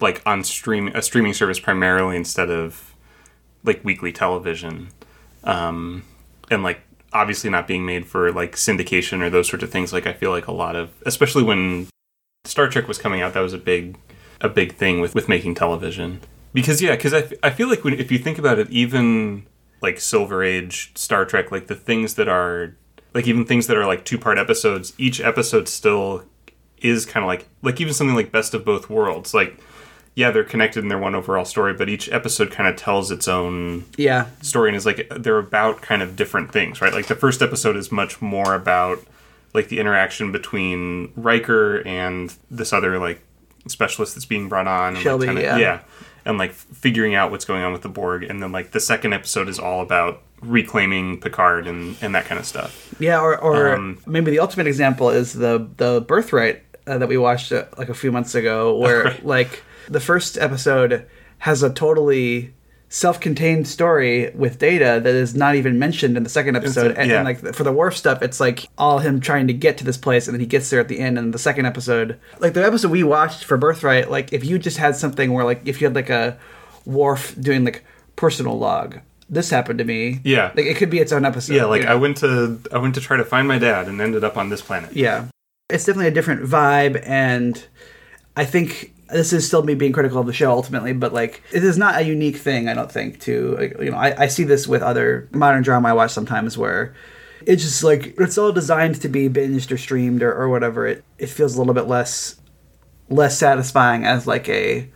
like 0.00 0.22
on 0.26 0.44
stream 0.44 0.88
a 0.88 1.02
streaming 1.02 1.34
service 1.34 1.60
primarily 1.60 2.16
instead 2.16 2.50
of 2.50 2.94
like 3.64 3.84
weekly 3.84 4.12
television, 4.12 4.88
um, 5.44 6.04
and 6.50 6.62
like 6.62 6.80
obviously 7.12 7.50
not 7.50 7.66
being 7.66 7.86
made 7.86 8.06
for 8.06 8.32
like 8.32 8.52
syndication 8.52 9.22
or 9.22 9.30
those 9.30 9.48
sorts 9.48 9.62
of 9.62 9.70
things. 9.70 9.92
Like 9.92 10.06
I 10.06 10.12
feel 10.12 10.30
like 10.30 10.46
a 10.46 10.52
lot 10.52 10.76
of, 10.76 10.90
especially 11.06 11.42
when 11.42 11.88
Star 12.44 12.68
Trek 12.68 12.88
was 12.88 12.98
coming 12.98 13.20
out, 13.22 13.34
that 13.34 13.40
was 13.40 13.52
a 13.52 13.58
big 13.58 13.98
a 14.40 14.48
big 14.48 14.74
thing 14.74 15.00
with 15.00 15.14
with 15.14 15.28
making 15.28 15.54
television. 15.54 16.20
Because 16.52 16.80
yeah, 16.80 16.96
because 16.96 17.14
I, 17.42 17.50
feel 17.50 17.68
like 17.68 17.84
when 17.84 17.94
if 17.94 18.10
you 18.10 18.18
think 18.18 18.38
about 18.38 18.58
it, 18.58 18.70
even 18.70 19.46
like 19.80 20.00
Silver 20.00 20.42
Age 20.42 20.92
Star 20.94 21.24
Trek, 21.24 21.50
like 21.52 21.66
the 21.66 21.74
things 21.74 22.14
that 22.14 22.28
are 22.28 22.74
like 23.14 23.26
even 23.26 23.44
things 23.44 23.66
that 23.68 23.76
are 23.76 23.86
like 23.86 24.04
two 24.04 24.18
part 24.18 24.38
episodes, 24.38 24.92
each 24.98 25.20
episode 25.20 25.68
still 25.68 26.24
is 26.80 27.04
kind 27.06 27.24
of 27.24 27.28
like 27.28 27.46
like 27.62 27.80
even 27.80 27.92
something 27.94 28.14
like 28.16 28.30
Best 28.32 28.54
of 28.54 28.64
Both 28.64 28.88
Worlds, 28.90 29.34
like 29.34 29.58
yeah, 30.14 30.32
they're 30.32 30.42
connected 30.44 30.80
in 30.82 30.88
their 30.88 30.98
one 30.98 31.14
overall 31.14 31.44
story, 31.44 31.72
but 31.74 31.88
each 31.88 32.08
episode 32.10 32.50
kind 32.50 32.68
of 32.68 32.74
tells 32.74 33.12
its 33.12 33.28
own 33.28 33.84
Yeah. 33.96 34.26
story 34.42 34.68
and 34.70 34.76
is 34.76 34.84
like 34.84 35.06
they're 35.16 35.38
about 35.38 35.80
kind 35.80 36.02
of 36.02 36.16
different 36.16 36.52
things, 36.52 36.80
right? 36.80 36.92
Like 36.92 37.06
the 37.06 37.14
first 37.14 37.40
episode 37.40 37.76
is 37.76 37.92
much 37.92 38.20
more 38.20 38.54
about 38.54 38.98
like 39.54 39.68
the 39.68 39.78
interaction 39.78 40.32
between 40.32 41.12
Riker 41.16 41.86
and 41.86 42.34
this 42.50 42.72
other 42.72 42.98
like 42.98 43.22
specialist 43.68 44.14
that's 44.16 44.26
being 44.26 44.48
brought 44.48 44.66
on. 44.66 44.94
And, 44.94 45.02
Shelby, 45.02 45.28
like, 45.28 45.38
yeah. 45.38 45.56
yeah, 45.56 45.80
and 46.24 46.38
like 46.38 46.52
figuring 46.52 47.14
out 47.14 47.30
what's 47.30 47.44
going 47.44 47.62
on 47.62 47.72
with 47.72 47.82
the 47.82 47.88
Borg, 47.88 48.22
and 48.24 48.42
then 48.42 48.52
like 48.52 48.70
the 48.72 48.80
second 48.80 49.12
episode 49.12 49.48
is 49.48 49.58
all 49.58 49.80
about 49.82 50.22
reclaiming 50.40 51.20
Picard 51.20 51.66
and 51.66 51.96
and 52.00 52.14
that 52.14 52.24
kind 52.26 52.38
of 52.38 52.46
stuff. 52.46 52.94
Yeah, 52.98 53.20
or, 53.20 53.38
or 53.38 53.74
Um, 53.74 53.98
maybe 54.06 54.30
the 54.30 54.40
ultimate 54.40 54.66
example 54.66 55.10
is 55.10 55.32
the 55.32 55.68
the 55.76 56.00
birthright 56.06 56.62
uh, 56.86 56.98
that 56.98 57.08
we 57.08 57.16
watched 57.18 57.52
uh, 57.52 57.64
like 57.76 57.88
a 57.88 57.94
few 57.94 58.10
months 58.12 58.34
ago, 58.34 58.76
where 58.76 59.04
Right. 59.04 59.26
like 59.26 59.62
the 59.88 60.00
first 60.00 60.36
episode 60.38 61.06
has 61.38 61.62
a 61.62 61.70
totally 61.72 62.54
self-contained 62.90 63.68
story 63.68 64.30
with 64.34 64.58
data 64.58 65.00
that 65.02 65.14
is 65.14 65.34
not 65.34 65.54
even 65.54 65.78
mentioned 65.78 66.16
in 66.16 66.22
the 66.22 66.28
second 66.30 66.56
episode 66.56 66.96
and, 66.96 67.10
yeah. 67.10 67.16
and 67.18 67.24
like 67.26 67.54
for 67.54 67.62
the 67.62 67.72
Worf 67.72 67.96
stuff 67.96 68.22
it's 68.22 68.40
like 68.40 68.66
all 68.78 68.98
him 68.98 69.20
trying 69.20 69.46
to 69.46 69.52
get 69.52 69.76
to 69.78 69.84
this 69.84 69.98
place 69.98 70.26
and 70.26 70.34
then 70.34 70.40
he 70.40 70.46
gets 70.46 70.70
there 70.70 70.80
at 70.80 70.88
the 70.88 70.98
end 70.98 71.18
and 71.18 71.34
the 71.34 71.38
second 71.38 71.66
episode 71.66 72.18
like 72.38 72.54
the 72.54 72.64
episode 72.64 72.90
we 72.90 73.02
watched 73.04 73.44
for 73.44 73.58
birthright 73.58 74.10
like 74.10 74.32
if 74.32 74.42
you 74.44 74.58
just 74.58 74.78
had 74.78 74.96
something 74.96 75.32
where 75.34 75.44
like 75.44 75.60
if 75.66 75.80
you 75.80 75.86
had 75.86 75.94
like 75.94 76.08
a 76.10 76.38
Worf 76.86 77.34
doing 77.38 77.64
like 77.64 77.84
personal 78.16 78.58
log 78.58 79.00
this 79.28 79.50
happened 79.50 79.78
to 79.80 79.84
me 79.84 80.20
Yeah. 80.24 80.52
like 80.56 80.64
it 80.64 80.78
could 80.78 80.88
be 80.88 80.98
its 80.98 81.12
own 81.12 81.26
episode 81.26 81.54
Yeah, 81.54 81.66
like 81.66 81.82
you 81.82 81.86
know? 81.86 81.92
I 81.92 81.96
went 81.96 82.16
to 82.18 82.58
I 82.72 82.78
went 82.78 82.94
to 82.94 83.02
try 83.02 83.18
to 83.18 83.24
find 83.24 83.46
my 83.46 83.58
dad 83.58 83.88
and 83.88 84.00
ended 84.00 84.24
up 84.24 84.38
on 84.38 84.48
this 84.48 84.62
planet. 84.62 84.96
Yeah. 84.96 85.26
It's 85.68 85.84
definitely 85.84 86.08
a 86.08 86.12
different 86.12 86.44
vibe, 86.44 87.02
and 87.06 87.62
I 88.34 88.46
think 88.46 88.94
this 89.10 89.32
is 89.32 89.46
still 89.46 89.62
me 89.62 89.74
being 89.74 89.92
critical 89.92 90.18
of 90.20 90.26
the 90.26 90.32
show 90.32 90.50
ultimately, 90.50 90.92
but 90.92 91.12
like 91.12 91.42
it 91.52 91.64
is 91.64 91.78
not 91.78 91.96
a 92.00 92.04
unique 92.04 92.36
thing. 92.36 92.68
I 92.68 92.74
don't 92.74 92.90
think 92.92 93.20
to 93.20 93.72
you 93.80 93.90
know 93.90 93.96
I, 93.96 94.24
I 94.24 94.26
see 94.28 94.44
this 94.44 94.66
with 94.68 94.82
other 94.82 95.28
modern 95.32 95.62
drama 95.62 95.88
I 95.88 95.92
watch 95.94 96.10
sometimes 96.12 96.56
where 96.58 96.94
it's 97.46 97.62
just 97.62 97.82
like 97.84 98.14
it's 98.18 98.36
all 98.36 98.52
designed 98.52 99.00
to 99.02 99.08
be 99.08 99.28
binged 99.28 99.70
or 99.70 99.78
streamed 99.78 100.22
or, 100.22 100.32
or 100.34 100.48
whatever. 100.48 100.86
It 100.86 101.04
it 101.18 101.28
feels 101.28 101.54
a 101.54 101.58
little 101.58 101.74
bit 101.74 101.86
less 101.86 102.36
less 103.08 103.38
satisfying 103.38 104.04
as 104.04 104.26
like 104.26 104.48
a 104.48 104.88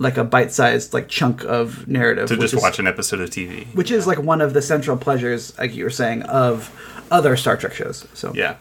like 0.00 0.16
a 0.16 0.24
bite 0.24 0.52
sized 0.52 0.94
like 0.94 1.08
chunk 1.08 1.44
of 1.44 1.86
narrative 1.88 2.28
To 2.28 2.36
just 2.36 2.54
is- 2.54 2.62
watch 2.62 2.78
an 2.78 2.86
episode 2.86 3.20
of 3.20 3.30
TV. 3.30 3.66
which 3.74 3.90
is 3.90 4.06
like 4.06 4.18
one 4.18 4.40
of 4.40 4.54
the 4.54 4.62
central 4.62 4.96
pleasures, 4.96 5.58
like 5.58 5.74
you 5.74 5.82
were 5.84 5.90
saying, 5.90 6.22
of 6.22 6.70
other 7.10 7.36
Star 7.36 7.56
Trek 7.56 7.72
shows. 7.74 8.06
So 8.14 8.32
Yeah. 8.34 8.56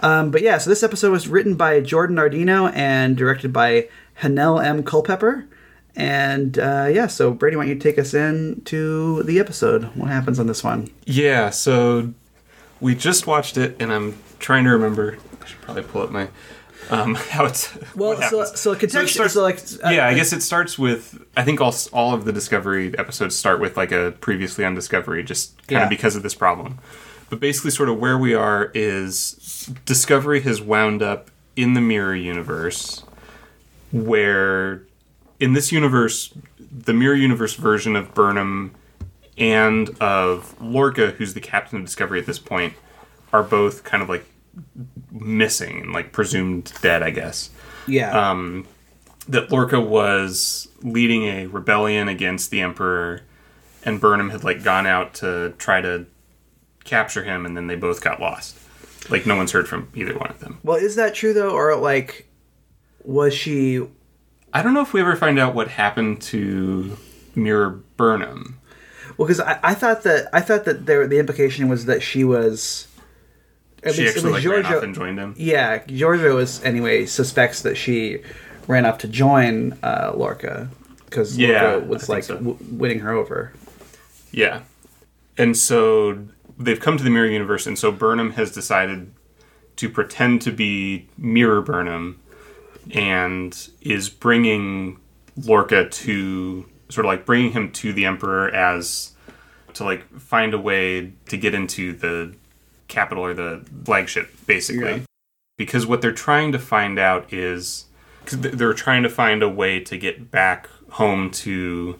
um, 0.00 0.30
but 0.30 0.40
yeah, 0.40 0.56
so 0.58 0.70
this 0.70 0.84
episode 0.84 1.10
was 1.10 1.26
written 1.26 1.56
by 1.56 1.80
Jordon 1.80 2.10
Nardino 2.12 2.72
and 2.74 3.16
directed 3.16 3.52
by 3.52 3.88
Hanel 4.22 4.64
M. 4.64 4.82
Culpepper. 4.82 5.46
And 5.96 6.58
uh, 6.58 6.88
yeah, 6.92 7.08
so 7.08 7.32
Brady, 7.32 7.56
why 7.56 7.64
don't 7.64 7.70
you 7.74 7.78
take 7.80 7.98
us 7.98 8.14
in 8.14 8.62
to 8.66 9.22
the 9.24 9.40
episode? 9.40 9.84
What 9.96 10.08
happens 10.10 10.38
on 10.38 10.46
this 10.46 10.62
one? 10.62 10.88
Yeah, 11.06 11.50
so 11.50 12.12
we 12.80 12.94
just 12.94 13.26
watched 13.26 13.56
it, 13.56 13.74
and 13.80 13.92
I'm 13.92 14.16
trying 14.38 14.62
to 14.64 14.70
remember. 14.70 15.18
I 15.42 15.46
should 15.46 15.60
probably 15.60 15.82
pull 15.82 16.02
up 16.02 16.10
my 16.12 16.28
um, 16.90 17.14
how 17.30 17.46
it's. 17.46 17.76
Well, 17.96 18.20
so 18.30 18.44
so 18.44 18.72
it 18.72 18.78
contextually, 18.78 19.08
starts- 19.08 19.32
so 19.34 19.42
like 19.42 19.58
uh, 19.84 19.90
yeah, 19.90 20.06
I 20.06 20.14
guess 20.14 20.32
it 20.32 20.42
starts 20.42 20.78
with. 20.78 21.20
I 21.36 21.42
think 21.42 21.60
all 21.60 21.74
all 21.92 22.14
of 22.14 22.24
the 22.26 22.32
Discovery 22.32 22.96
episodes 22.96 23.34
start 23.34 23.58
with 23.58 23.76
like 23.76 23.90
a 23.90 24.12
previously 24.20 24.64
on 24.64 24.76
Discovery, 24.76 25.24
just 25.24 25.56
kind 25.66 25.78
Yeah. 25.80 25.82
of 25.84 25.90
because 25.90 26.14
of 26.14 26.22
this 26.22 26.34
problem. 26.34 26.78
But 27.28 27.40
basically, 27.40 27.72
sort 27.72 27.88
of 27.88 27.98
where 27.98 28.16
we 28.16 28.34
are 28.34 28.70
is 28.72 29.68
Discovery 29.84 30.42
has 30.42 30.62
wound 30.62 31.02
up 31.02 31.32
in 31.56 31.74
the 31.74 31.80
mirror 31.80 32.14
universe, 32.14 33.02
where 33.92 34.82
in 35.40 35.52
this 35.52 35.72
universe, 35.72 36.32
the 36.58 36.92
mirror 36.92 37.14
universe 37.14 37.54
version 37.54 37.96
of 37.96 38.14
Burnham 38.14 38.74
and 39.36 39.90
of 40.00 40.60
Lorca, 40.60 41.12
who's 41.12 41.34
the 41.34 41.40
captain 41.40 41.78
of 41.78 41.84
Discovery 41.84 42.18
at 42.18 42.26
this 42.26 42.38
point, 42.38 42.74
are 43.32 43.42
both 43.42 43.84
kind 43.84 44.02
of 44.02 44.08
like 44.08 44.24
missing 45.10 45.80
and 45.82 45.92
like 45.92 46.12
presumed 46.12 46.72
dead, 46.82 47.02
I 47.02 47.10
guess 47.10 47.50
yeah, 47.88 48.30
um, 48.30 48.66
that 49.28 49.50
Lorca 49.50 49.80
was 49.80 50.68
leading 50.82 51.24
a 51.24 51.46
rebellion 51.46 52.08
against 52.08 52.50
the 52.50 52.60
Emperor, 52.60 53.22
and 53.84 54.00
Burnham 54.00 54.30
had 54.30 54.44
like 54.44 54.62
gone 54.62 54.86
out 54.86 55.14
to 55.14 55.54
try 55.58 55.80
to 55.80 56.06
capture 56.84 57.24
him, 57.24 57.46
and 57.46 57.56
then 57.56 57.66
they 57.66 57.76
both 57.76 58.02
got 58.02 58.20
lost. 58.20 58.56
Like 59.10 59.26
no 59.26 59.36
one's 59.36 59.52
heard 59.52 59.68
from 59.68 59.88
either 59.94 60.16
one 60.16 60.30
of 60.30 60.40
them. 60.40 60.58
well, 60.62 60.76
is 60.76 60.96
that 60.96 61.14
true 61.14 61.32
though, 61.32 61.50
or 61.50 61.74
like 61.76 62.27
was 63.08 63.32
she? 63.34 63.80
I 64.52 64.62
don't 64.62 64.74
know 64.74 64.82
if 64.82 64.92
we 64.92 65.00
ever 65.00 65.16
find 65.16 65.38
out 65.38 65.54
what 65.54 65.68
happened 65.68 66.20
to 66.22 66.96
Mirror 67.34 67.80
Burnham. 67.96 68.60
Well, 69.16 69.26
because 69.26 69.40
I, 69.40 69.58
I 69.62 69.74
thought 69.74 70.02
that 70.02 70.28
I 70.32 70.40
thought 70.42 70.64
that 70.66 70.86
there 70.86 71.06
the 71.06 71.18
implication 71.18 71.68
was 71.68 71.86
that 71.86 72.02
she 72.02 72.22
was. 72.22 72.86
At 73.82 73.94
She 73.94 74.02
least- 74.02 74.16
actually 74.16 74.32
like 74.32 74.44
ran 74.44 74.66
off 74.66 74.82
and 74.82 74.94
joined 74.94 75.18
him. 75.18 75.34
Yeah, 75.38 75.78
Georgiou 75.84 76.40
is 76.40 76.62
anyway 76.64 77.06
suspects 77.06 77.62
that 77.62 77.76
she 77.76 78.18
ran 78.66 78.84
off 78.84 78.98
to 78.98 79.08
join 79.08 79.78
uh, 79.82 80.12
Lorca 80.16 80.68
because 81.06 81.38
Yeah, 81.38 81.62
Lorca 81.72 81.86
was 81.86 82.08
like 82.08 82.24
so. 82.24 82.34
w- 82.36 82.58
winning 82.70 82.98
her 83.00 83.12
over. 83.12 83.52
Yeah. 84.32 84.62
And 85.38 85.56
so 85.56 86.18
they've 86.58 86.80
come 86.80 86.96
to 86.98 87.04
the 87.04 87.10
mirror 87.10 87.28
universe, 87.28 87.66
and 87.68 87.78
so 87.78 87.92
Burnham 87.92 88.32
has 88.32 88.50
decided 88.50 89.12
to 89.76 89.88
pretend 89.88 90.42
to 90.42 90.50
be 90.50 91.06
Mirror 91.16 91.62
Burnham 91.62 92.18
and 92.92 93.68
is 93.80 94.08
bringing 94.08 94.98
Lorca 95.36 95.88
to 95.88 96.66
sort 96.88 97.04
of 97.04 97.08
like 97.08 97.26
bringing 97.26 97.52
him 97.52 97.70
to 97.72 97.92
the 97.92 98.06
Emperor 98.06 98.48
as 98.54 99.12
to 99.74 99.84
like 99.84 100.08
find 100.18 100.54
a 100.54 100.58
way 100.58 101.12
to 101.26 101.36
get 101.36 101.54
into 101.54 101.92
the 101.92 102.34
capital 102.88 103.24
or 103.24 103.34
the 103.34 103.64
flagship, 103.84 104.30
basically. 104.46 104.90
Yeah. 104.90 105.00
Because 105.56 105.86
what 105.86 106.00
they're 106.00 106.12
trying 106.12 106.52
to 106.52 106.58
find 106.58 106.98
out 106.98 107.32
is 107.32 107.86
they're 108.30 108.72
trying 108.74 109.02
to 109.02 109.08
find 109.08 109.42
a 109.42 109.48
way 109.48 109.80
to 109.80 109.96
get 109.96 110.30
back 110.30 110.68
home 110.90 111.30
to 111.30 111.98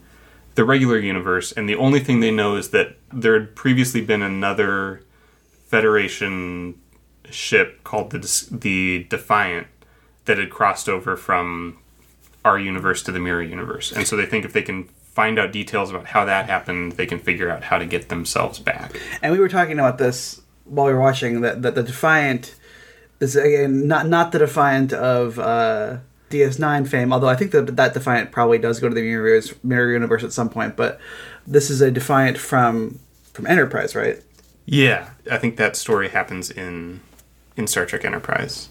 the 0.55 0.65
regular 0.65 0.99
universe, 0.99 1.53
and 1.53 1.69
the 1.69 1.77
only 1.77 2.01
thing 2.01 2.19
they 2.21 2.33
know 2.33 2.57
is 2.57 2.71
that 2.71 2.97
there 3.13 3.39
had 3.39 3.55
previously 3.55 4.01
been 4.01 4.23
another 4.23 5.05
Federation 5.67 6.81
ship 7.31 7.85
called 7.85 8.11
the 8.11 8.49
the 8.51 9.07
Defiant 9.09 9.67
that 10.29 10.39
had 10.39 10.51
crossed 10.51 10.89
over 10.89 11.17
from 11.17 11.79
our 12.45 12.59
universe 12.59 13.03
to 13.03 13.13
the 13.13 13.19
Mirror 13.19 13.43
universe, 13.43 13.91
and 13.91 14.07
so 14.07 14.17
they 14.17 14.27
think 14.27 14.45
if 14.45 14.53
they 14.53 14.63
can 14.63 14.85
find 14.85 15.37
out 15.37 15.51
details 15.51 15.91
about 15.91 16.07
how 16.07 16.25
that 16.25 16.47
happened, 16.47 16.93
they 16.93 17.07
can 17.07 17.19
figure 17.19 17.51
out 17.51 17.65
how 17.65 17.77
to 17.77 17.85
get 17.85 18.09
themselves 18.09 18.61
back. 18.61 19.01
And 19.21 19.33
we 19.33 19.41
were 19.41 19.49
talking 19.49 19.73
about 19.73 19.99
this 19.99 20.41
while 20.65 20.87
we 20.87 20.93
were 20.93 21.01
watching 21.01 21.41
that 21.41 21.63
that 21.63 21.75
the 21.75 21.83
Defiant 21.83 22.55
is 23.19 23.35
again 23.35 23.89
not 23.89 24.07
not 24.07 24.31
the 24.31 24.39
Defiant 24.39 24.93
of 24.93 25.39
uh, 25.41 25.99
DS9 26.31 26.87
fame, 26.87 27.13
although 27.13 27.29
I 27.29 27.35
think 27.35 27.51
that 27.51 27.77
that 27.77 27.95
Defiant 27.95 28.31
probably 28.31 28.59
does 28.59 28.81
go 28.81 28.89
to 28.89 28.95
the 28.95 29.03
mirror 29.03 29.27
universe, 29.27 29.55
mirror 29.65 29.93
universe 29.93 30.23
at 30.23 30.33
some 30.33 30.49
point. 30.49 30.77
But 30.77 31.01
this 31.47 31.71
is 31.71 31.81
a 31.81 31.91
Defiant 31.91 32.39
from 32.39 33.01
from 33.33 33.47
Enterprise, 33.47 33.97
right? 33.97 34.23
Yeah, 34.67 35.11
I 35.31 35.39
think 35.39 35.57
that 35.57 35.77
story 35.77 36.11
happens 36.11 36.51
in 36.51 37.01
in 37.57 37.67
Star 37.67 37.87
Trek 37.87 38.05
Enterprise. 38.05 38.69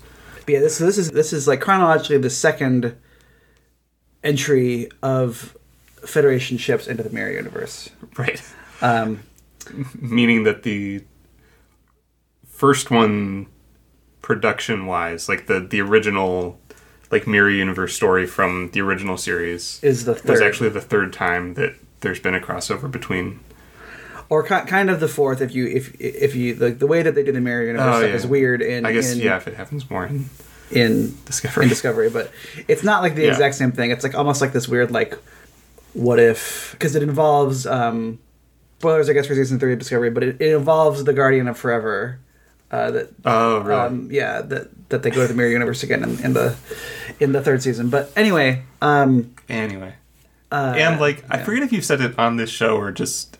But 0.47 0.53
yeah, 0.53 0.59
this 0.61 0.77
this 0.77 0.97
is 0.97 1.11
this 1.11 1.33
is 1.33 1.45
like 1.45 1.59
chronologically 1.59 2.19
the 2.19 2.29
second 2.29 2.95
entry 4.23 4.89
of 5.03 5.57
Federation 6.05 6.57
ships 6.57 6.87
into 6.87 7.03
the 7.03 7.09
mirror 7.09 7.31
universe. 7.31 7.89
Right. 8.17 8.41
Um, 8.81 9.23
meaning 9.99 10.43
that 10.45 10.63
the 10.63 11.03
first 12.47 12.89
one 12.89 13.47
production 14.21 14.85
wise 14.85 15.27
like 15.27 15.47
the 15.47 15.59
the 15.59 15.81
original 15.81 16.57
like 17.11 17.27
mirror 17.27 17.49
universe 17.49 17.93
story 17.93 18.25
from 18.25 18.71
the 18.71 18.79
original 18.79 19.17
series 19.17 19.83
is 19.83 20.05
the 20.05 20.15
third. 20.15 20.31
was 20.31 20.41
actually 20.41 20.69
the 20.69 20.79
third 20.79 21.11
time 21.11 21.55
that 21.55 21.75
there's 21.99 22.21
been 22.21 22.35
a 22.35 22.39
crossover 22.39 22.89
between 22.89 23.41
or 24.29 24.43
ki- 24.43 24.65
kind 24.67 24.89
of 24.89 24.99
the 24.99 25.07
fourth 25.07 25.41
if 25.41 25.53
you 25.55 25.67
if 25.67 25.95
if 25.99 26.35
you 26.35 26.53
the, 26.53 26.71
the 26.71 26.87
way 26.87 27.01
that 27.01 27.15
they 27.15 27.23
do 27.23 27.31
the 27.31 27.41
mirror 27.41 27.63
universe 27.65 27.87
Oh, 27.95 27.99
stuff 27.99 28.09
yeah. 28.09 28.15
is 28.15 28.27
weird 28.27 28.61
in 28.61 28.85
i 28.85 28.91
guess 28.91 29.11
in, 29.13 29.19
yeah 29.19 29.37
if 29.37 29.47
it 29.47 29.55
happens 29.55 29.89
more 29.89 30.05
in 30.05 30.29
in 30.71 31.15
discovery 31.23 31.63
in 31.63 31.69
Discovery, 31.69 32.09
but 32.09 32.29
it's 32.67 32.83
not 32.83 33.01
like 33.01 33.15
the 33.15 33.21
Yeah. 33.23 33.29
exact 33.29 33.55
same 33.55 33.71
thing. 33.71 33.91
It's 33.91 34.03
like 34.03 34.15
almost 34.15 34.41
like 34.41 34.51
this 34.51 34.67
weird 34.67 34.91
like, 34.91 35.17
what 35.93 36.19
if? 36.19 36.71
Because 36.73 36.93
it 36.97 37.03
involves 37.03 37.65
um, 37.65 38.19
spoilers, 38.79 39.09
I 39.09 39.13
guess, 39.13 39.27
for 39.27 39.33
season 39.33 39.59
three 39.59 39.71
of 39.71 39.79
Discovery, 39.79 40.09
but 40.09 40.23
it, 40.23 40.41
it 40.41 40.53
involves 40.53 41.05
the 41.05 41.13
Guardian 41.13 41.47
of 41.47 41.57
Forever. 41.57 42.19
Uh, 42.69 42.91
that 42.91 43.09
oh 43.23 43.59
really 43.61 43.79
um, 43.79 44.09
yeah, 44.11 44.41
that 44.41 44.89
that 44.89 45.03
they 45.03 45.09
go 45.09 45.21
to 45.21 45.27
the 45.29 45.33
mirror 45.33 45.47
universe 45.49 45.83
again 45.83 46.03
in, 46.03 46.19
in 46.21 46.33
the 46.33 46.57
in 47.21 47.31
the 47.31 47.41
third 47.41 47.63
season. 47.63 47.89
But 47.89 48.11
anyway, 48.17 48.63
um, 48.81 49.33
anyway 49.47 49.93
uh, 50.51 50.73
and 50.75 50.99
like 50.99 51.23
i 51.31 51.37
yeah. 51.37 51.45
forget 51.45 51.63
if 51.63 51.71
you've 51.71 51.85
said 51.85 52.01
it 52.01 52.19
on 52.19 52.35
this 52.35 52.49
show 52.49 52.75
or 52.75 52.91
just 52.91 53.37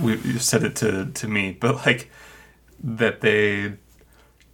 we 0.00 0.16
you 0.18 0.38
said 0.38 0.62
it 0.64 0.76
to 0.76 1.06
to 1.14 1.28
me 1.28 1.56
but 1.58 1.76
like 1.86 2.10
that 2.82 3.20
they 3.20 3.72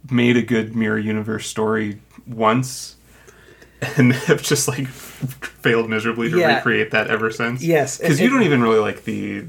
made 0.09 0.37
a 0.37 0.41
good 0.41 0.75
mirror 0.75 0.97
universe 0.99 1.47
story 1.47 2.01
once 2.27 2.95
and 3.97 4.13
have 4.27 4.41
just 4.41 4.67
like 4.67 4.87
failed 4.87 5.89
miserably 5.89 6.29
to 6.29 6.37
Yeah. 6.39 6.55
recreate 6.57 6.91
that 6.91 7.07
ever 7.09 7.31
since. 7.31 7.63
Yes, 7.63 7.97
because 7.97 8.19
you 8.19 8.29
don't 8.29 8.43
even 8.43 8.61
really 8.61 8.79
like 8.79 9.03
the 9.05 9.45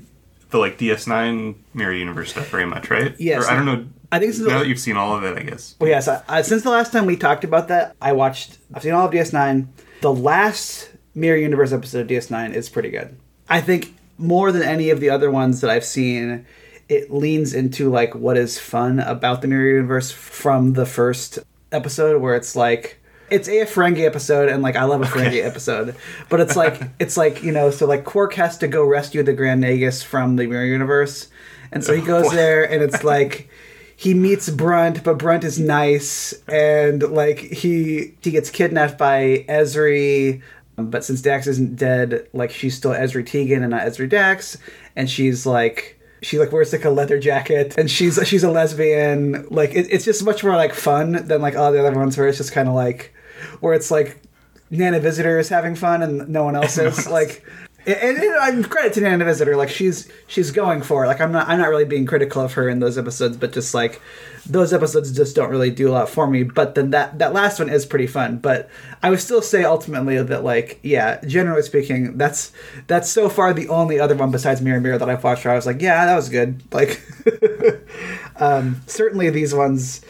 the 0.50 0.58
like 0.58 0.78
DS9 0.78 1.54
Mirror 1.74 1.92
Universe 1.94 2.30
stuff 2.30 2.48
very 2.48 2.66
much, 2.66 2.90
right? 2.90 3.14
Yes. 3.18 3.44
Or, 3.46 3.50
I 3.50 3.56
don't 3.56 3.64
know. 3.66 3.86
I 4.10 4.18
think 4.18 4.36
now 4.38 4.44
the- 4.44 4.50
that 4.50 4.66
you've 4.68 4.78
seen 4.78 4.96
all 4.98 5.16
of 5.16 5.24
it, 5.24 5.36
I 5.38 5.42
guess. 5.42 5.74
Well, 5.80 5.88
yes. 5.88 6.08
I, 6.08 6.22
I, 6.28 6.42
since 6.42 6.62
the 6.62 6.70
last 6.70 6.92
time 6.92 7.06
we 7.06 7.16
talked 7.16 7.44
about 7.44 7.68
that, 7.68 7.94
I 8.02 8.12
watched. 8.12 8.58
I've 8.74 8.82
seen 8.82 8.92
all 8.92 9.06
of 9.06 9.12
DS9. 9.12 9.66
The 10.02 10.12
last 10.12 10.90
Mirror 11.14 11.38
Universe 11.38 11.72
episode 11.72 12.00
of 12.00 12.06
DS9 12.08 12.52
is 12.54 12.68
pretty 12.68 12.90
good. 12.90 13.16
I 13.48 13.60
think 13.62 13.94
more 14.22 14.52
than 14.52 14.62
any 14.62 14.90
of 14.90 15.00
the 15.00 15.10
other 15.10 15.30
ones 15.30 15.60
that 15.60 15.70
I've 15.70 15.84
seen, 15.84 16.46
it 16.88 17.10
leans 17.10 17.54
into 17.54 17.90
like 17.90 18.14
what 18.14 18.36
is 18.36 18.58
fun 18.58 19.00
about 19.00 19.42
the 19.42 19.48
Mirror 19.48 19.76
Universe 19.76 20.10
from 20.10 20.74
the 20.74 20.86
first 20.86 21.38
episode, 21.70 22.20
where 22.20 22.34
it's 22.34 22.56
like. 22.56 22.98
It's 23.30 23.48
a 23.48 23.64
Ferengi 23.64 24.04
episode, 24.04 24.50
and 24.50 24.62
like 24.62 24.76
I 24.76 24.84
love 24.84 25.00
a 25.00 25.06
Ferengi 25.06 25.42
episode, 25.42 25.96
but 26.28 26.40
it's 26.40 26.54
like 26.54 26.82
it's 26.98 27.16
like 27.16 27.42
you 27.42 27.50
know, 27.50 27.70
so 27.70 27.86
like 27.86 28.04
Quark 28.04 28.34
has 28.34 28.58
to 28.58 28.68
go 28.68 28.84
rescue 28.84 29.22
the 29.22 29.32
Grand 29.32 29.64
Nagus 29.64 30.04
from 30.04 30.36
the 30.36 30.46
Mirror 30.46 30.66
Universe, 30.66 31.28
and 31.72 31.82
so 31.82 31.94
he 31.94 32.02
goes 32.02 32.30
there, 32.30 32.70
and 32.70 32.82
it's 32.82 33.02
like 33.02 33.48
he 33.96 34.14
meets 34.14 34.50
Brunt, 34.50 35.04
but 35.04 35.16
Brunt 35.16 35.44
is 35.44 35.58
nice, 35.58 36.34
and 36.48 37.02
like 37.02 37.38
he 37.38 38.14
he 38.20 38.30
gets 38.32 38.50
kidnapped 38.50 38.98
by 38.98 39.46
Ezri, 39.48 40.42
but 40.76 41.04
since 41.04 41.20
Dax 41.20 41.46
isn't 41.46 41.76
dead, 41.76 42.28
like 42.32 42.50
she's 42.50 42.76
still 42.76 42.92
Ezri 42.92 43.24
Tigan 43.24 43.62
and 43.62 43.70
not 43.70 43.82
Ezri 43.82 44.08
Dax, 44.08 44.58
and 44.96 45.08
she's 45.08 45.44
like 45.46 46.00
she 46.22 46.38
like 46.38 46.52
wears 46.52 46.72
like 46.72 46.84
a 46.84 46.90
leather 46.90 47.18
jacket, 47.18 47.76
and 47.76 47.90
she's 47.90 48.18
she's 48.26 48.44
a 48.44 48.50
lesbian. 48.50 49.46
Like 49.50 49.74
it, 49.74 49.88
it's 49.90 50.04
just 50.04 50.24
much 50.24 50.42
more 50.42 50.56
like 50.56 50.72
fun 50.72 51.26
than 51.26 51.42
like 51.42 51.56
all 51.56 51.72
the 51.72 51.84
other 51.84 51.96
ones 51.96 52.16
where 52.16 52.28
it's 52.28 52.38
just 52.38 52.52
kind 52.52 52.68
of 52.68 52.74
like 52.74 53.12
where 53.60 53.74
it's 53.74 53.90
like 53.90 54.22
Nana 54.70 55.00
Visitor 55.00 55.38
is 55.38 55.48
having 55.48 55.74
fun 55.74 56.02
and 56.02 56.28
no 56.28 56.44
one 56.44 56.56
else 56.60 56.78
is 56.78 57.08
like. 57.08 57.44
And, 57.86 58.18
and 58.18 58.34
I'm 58.36 58.64
credit 58.64 58.92
to 58.94 59.00
Nana 59.00 59.24
Visitor, 59.24 59.56
like 59.56 59.68
she's 59.68 60.10
she's 60.26 60.50
going 60.50 60.82
for 60.82 61.04
it. 61.04 61.08
Like 61.08 61.20
I'm 61.20 61.32
not 61.32 61.48
I'm 61.48 61.58
not 61.58 61.68
really 61.68 61.84
being 61.84 62.06
critical 62.06 62.42
of 62.42 62.52
her 62.54 62.68
in 62.68 62.78
those 62.78 62.96
episodes, 62.96 63.36
but 63.36 63.52
just 63.52 63.74
like 63.74 64.00
those 64.46 64.72
episodes 64.72 65.12
just 65.12 65.36
don't 65.36 65.50
really 65.50 65.70
do 65.70 65.88
a 65.88 65.92
lot 65.92 66.08
for 66.08 66.26
me. 66.26 66.42
But 66.42 66.74
then 66.74 66.90
that 66.90 67.18
that 67.18 67.32
last 67.32 67.58
one 67.58 67.68
is 67.68 67.84
pretty 67.86 68.06
fun. 68.06 68.38
But 68.38 68.70
I 69.02 69.10
would 69.10 69.20
still 69.20 69.42
say 69.42 69.64
ultimately 69.64 70.22
that 70.22 70.44
like 70.44 70.78
yeah, 70.82 71.20
generally 71.24 71.62
speaking, 71.62 72.16
that's 72.16 72.52
that's 72.86 73.10
so 73.10 73.28
far 73.28 73.52
the 73.52 73.68
only 73.68 73.98
other 73.98 74.14
one 74.14 74.30
besides 74.30 74.60
Mirror 74.60 74.80
Mirror 74.80 74.98
that 74.98 75.10
I've 75.10 75.24
watched 75.24 75.44
where 75.44 75.52
I 75.52 75.56
was 75.56 75.66
like 75.66 75.80
yeah 75.80 76.06
that 76.06 76.16
was 76.16 76.28
good. 76.28 76.62
Like 76.72 77.02
um, 78.36 78.80
certainly 78.86 79.28
these 79.30 79.54
ones 79.54 80.02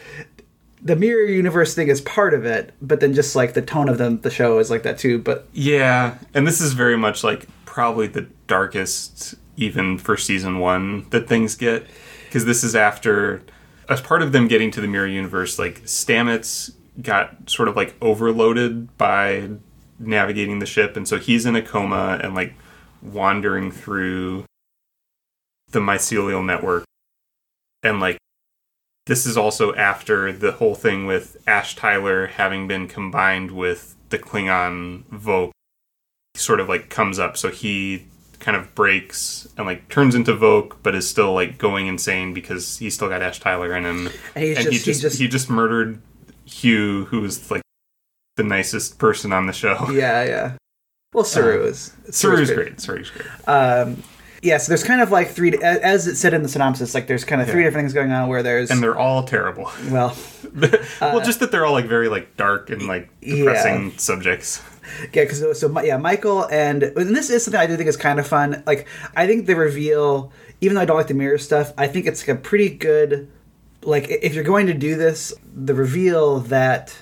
the 0.82 0.96
mirror 0.96 1.24
universe 1.24 1.74
thing 1.74 1.88
is 1.88 2.00
part 2.00 2.34
of 2.34 2.44
it, 2.44 2.72
but 2.82 3.00
then 3.00 3.14
just 3.14 3.36
like 3.36 3.54
the 3.54 3.62
tone 3.62 3.88
of 3.88 3.98
them, 3.98 4.20
the 4.20 4.30
show 4.30 4.58
is 4.58 4.70
like 4.70 4.82
that 4.82 4.98
too. 4.98 5.18
But 5.18 5.46
Yeah, 5.52 6.18
and 6.34 6.46
this 6.46 6.60
is 6.60 6.72
very 6.72 6.96
much 6.96 7.22
like 7.22 7.46
probably 7.72 8.06
the 8.06 8.28
darkest, 8.46 9.34
even 9.56 9.96
for 9.96 10.14
season 10.14 10.58
one, 10.58 11.08
that 11.08 11.26
things 11.26 11.56
get. 11.56 11.86
Because 12.26 12.44
this 12.44 12.62
is 12.62 12.76
after, 12.76 13.42
as 13.88 13.98
part 13.98 14.20
of 14.20 14.32
them 14.32 14.46
getting 14.46 14.70
to 14.72 14.80
the 14.82 14.86
mirror 14.86 15.06
universe, 15.06 15.58
like 15.58 15.82
Stamets 15.84 16.74
got 17.00 17.48
sort 17.48 17.68
of 17.68 17.74
like 17.74 17.94
overloaded 18.02 18.94
by 18.98 19.48
navigating 19.98 20.58
the 20.58 20.66
ship, 20.66 20.98
and 20.98 21.08
so 21.08 21.18
he's 21.18 21.46
in 21.46 21.56
a 21.56 21.62
coma 21.62 22.20
and 22.22 22.34
like 22.34 22.52
wandering 23.00 23.70
through 23.70 24.44
the 25.70 25.80
mycelial 25.80 26.44
network. 26.44 26.84
And 27.82 28.00
like, 28.00 28.18
this 29.06 29.24
is 29.24 29.38
also 29.38 29.74
after 29.74 30.30
the 30.30 30.52
whole 30.52 30.74
thing 30.74 31.06
with 31.06 31.42
Ash 31.46 31.74
Tyler 31.74 32.26
having 32.26 32.68
been 32.68 32.86
combined 32.86 33.50
with 33.50 33.96
the 34.10 34.18
Klingon 34.18 35.04
Vogue 35.08 35.52
sort 36.34 36.60
of 36.60 36.68
like 36.68 36.88
comes 36.88 37.18
up. 37.18 37.36
So 37.36 37.50
he 37.50 38.06
kind 38.38 38.56
of 38.56 38.74
breaks 38.74 39.46
and 39.56 39.66
like 39.66 39.88
turns 39.88 40.14
into 40.14 40.32
Voq, 40.34 40.76
but 40.82 40.94
is 40.94 41.08
still 41.08 41.32
like 41.32 41.58
going 41.58 41.86
insane 41.86 42.34
because 42.34 42.78
he's 42.78 42.94
still 42.94 43.08
got 43.08 43.22
Ash 43.22 43.38
Tyler 43.40 43.74
in 43.76 43.84
him. 43.84 44.08
And 44.34 44.44
and 44.44 44.56
just- 44.56 44.68
he 44.70 44.78
he 44.78 44.84
just, 44.84 45.00
just- 45.02 45.18
he 45.20 45.28
just 45.28 45.50
murdered 45.50 46.00
Hugh, 46.44 47.04
who 47.06 47.20
was 47.20 47.50
like 47.50 47.62
the 48.36 48.42
nicest 48.42 48.98
person 48.98 49.32
on 49.32 49.46
the 49.46 49.52
show. 49.52 49.88
yeah, 49.92 50.24
yeah. 50.24 50.52
Well, 51.14 51.24
Saru 51.24 51.62
Uh, 51.64 51.66
is 51.66 51.92
Saru's 52.10 52.50
great. 52.50 52.80
Saru's 52.80 53.10
great. 53.10 53.26
Um, 53.46 54.02
yeah, 54.42 54.56
so 54.56 54.68
there's 54.70 54.82
kind 54.82 55.02
of 55.02 55.10
like 55.12 55.30
three, 55.30 55.52
as- 55.62 56.06
it 56.08 56.16
said 56.16 56.32
in 56.34 56.42
the 56.42 56.48
synopsis, 56.48 56.94
like 56.94 57.06
there's 57.06 57.24
kind 57.24 57.40
of 57.42 57.48
three 57.48 57.60
Yeah. 57.60 57.66
different 57.68 57.84
things 57.84 57.92
going 57.92 58.10
on 58.10 58.28
where 58.28 58.42
there's 58.42 58.70
and 58.70 58.82
they're 58.82 58.96
all 58.98 59.22
terrible. 59.22 59.70
well, 59.90 60.16
well, 61.00 61.20
just 61.20 61.38
that 61.40 61.52
they're 61.52 61.66
all 61.66 61.74
like 61.74 61.84
very 61.84 62.08
like 62.08 62.36
dark 62.38 62.70
and 62.70 62.88
like 62.88 63.08
depressing 63.20 63.92
subjects. 63.98 64.62
Yeah, 65.12 65.24
because 65.24 65.58
so 65.60 65.80
yeah, 65.82 65.96
Michael 65.96 66.44
and 66.50 66.82
and 66.82 67.14
this 67.16 67.30
is 67.30 67.44
something 67.44 67.60
I 67.60 67.66
do 67.66 67.76
think 67.76 67.88
is 67.88 67.96
kind 67.96 68.18
of 68.18 68.26
fun. 68.26 68.62
Like 68.66 68.86
I 69.14 69.26
think 69.26 69.46
the 69.46 69.56
reveal, 69.56 70.32
even 70.60 70.74
though 70.74 70.80
I 70.82 70.84
don't 70.84 70.96
like 70.96 71.06
the 71.08 71.14
mirror 71.14 71.38
stuff, 71.38 71.72
I 71.78 71.86
think 71.86 72.06
it's 72.06 72.26
like 72.26 72.36
a 72.36 72.40
pretty 72.40 72.68
good. 72.70 73.30
Like 73.84 74.08
if 74.10 74.34
you're 74.34 74.44
going 74.44 74.66
to 74.66 74.74
do 74.74 74.94
this, 74.96 75.32
the 75.54 75.74
reveal 75.74 76.40
that 76.40 76.96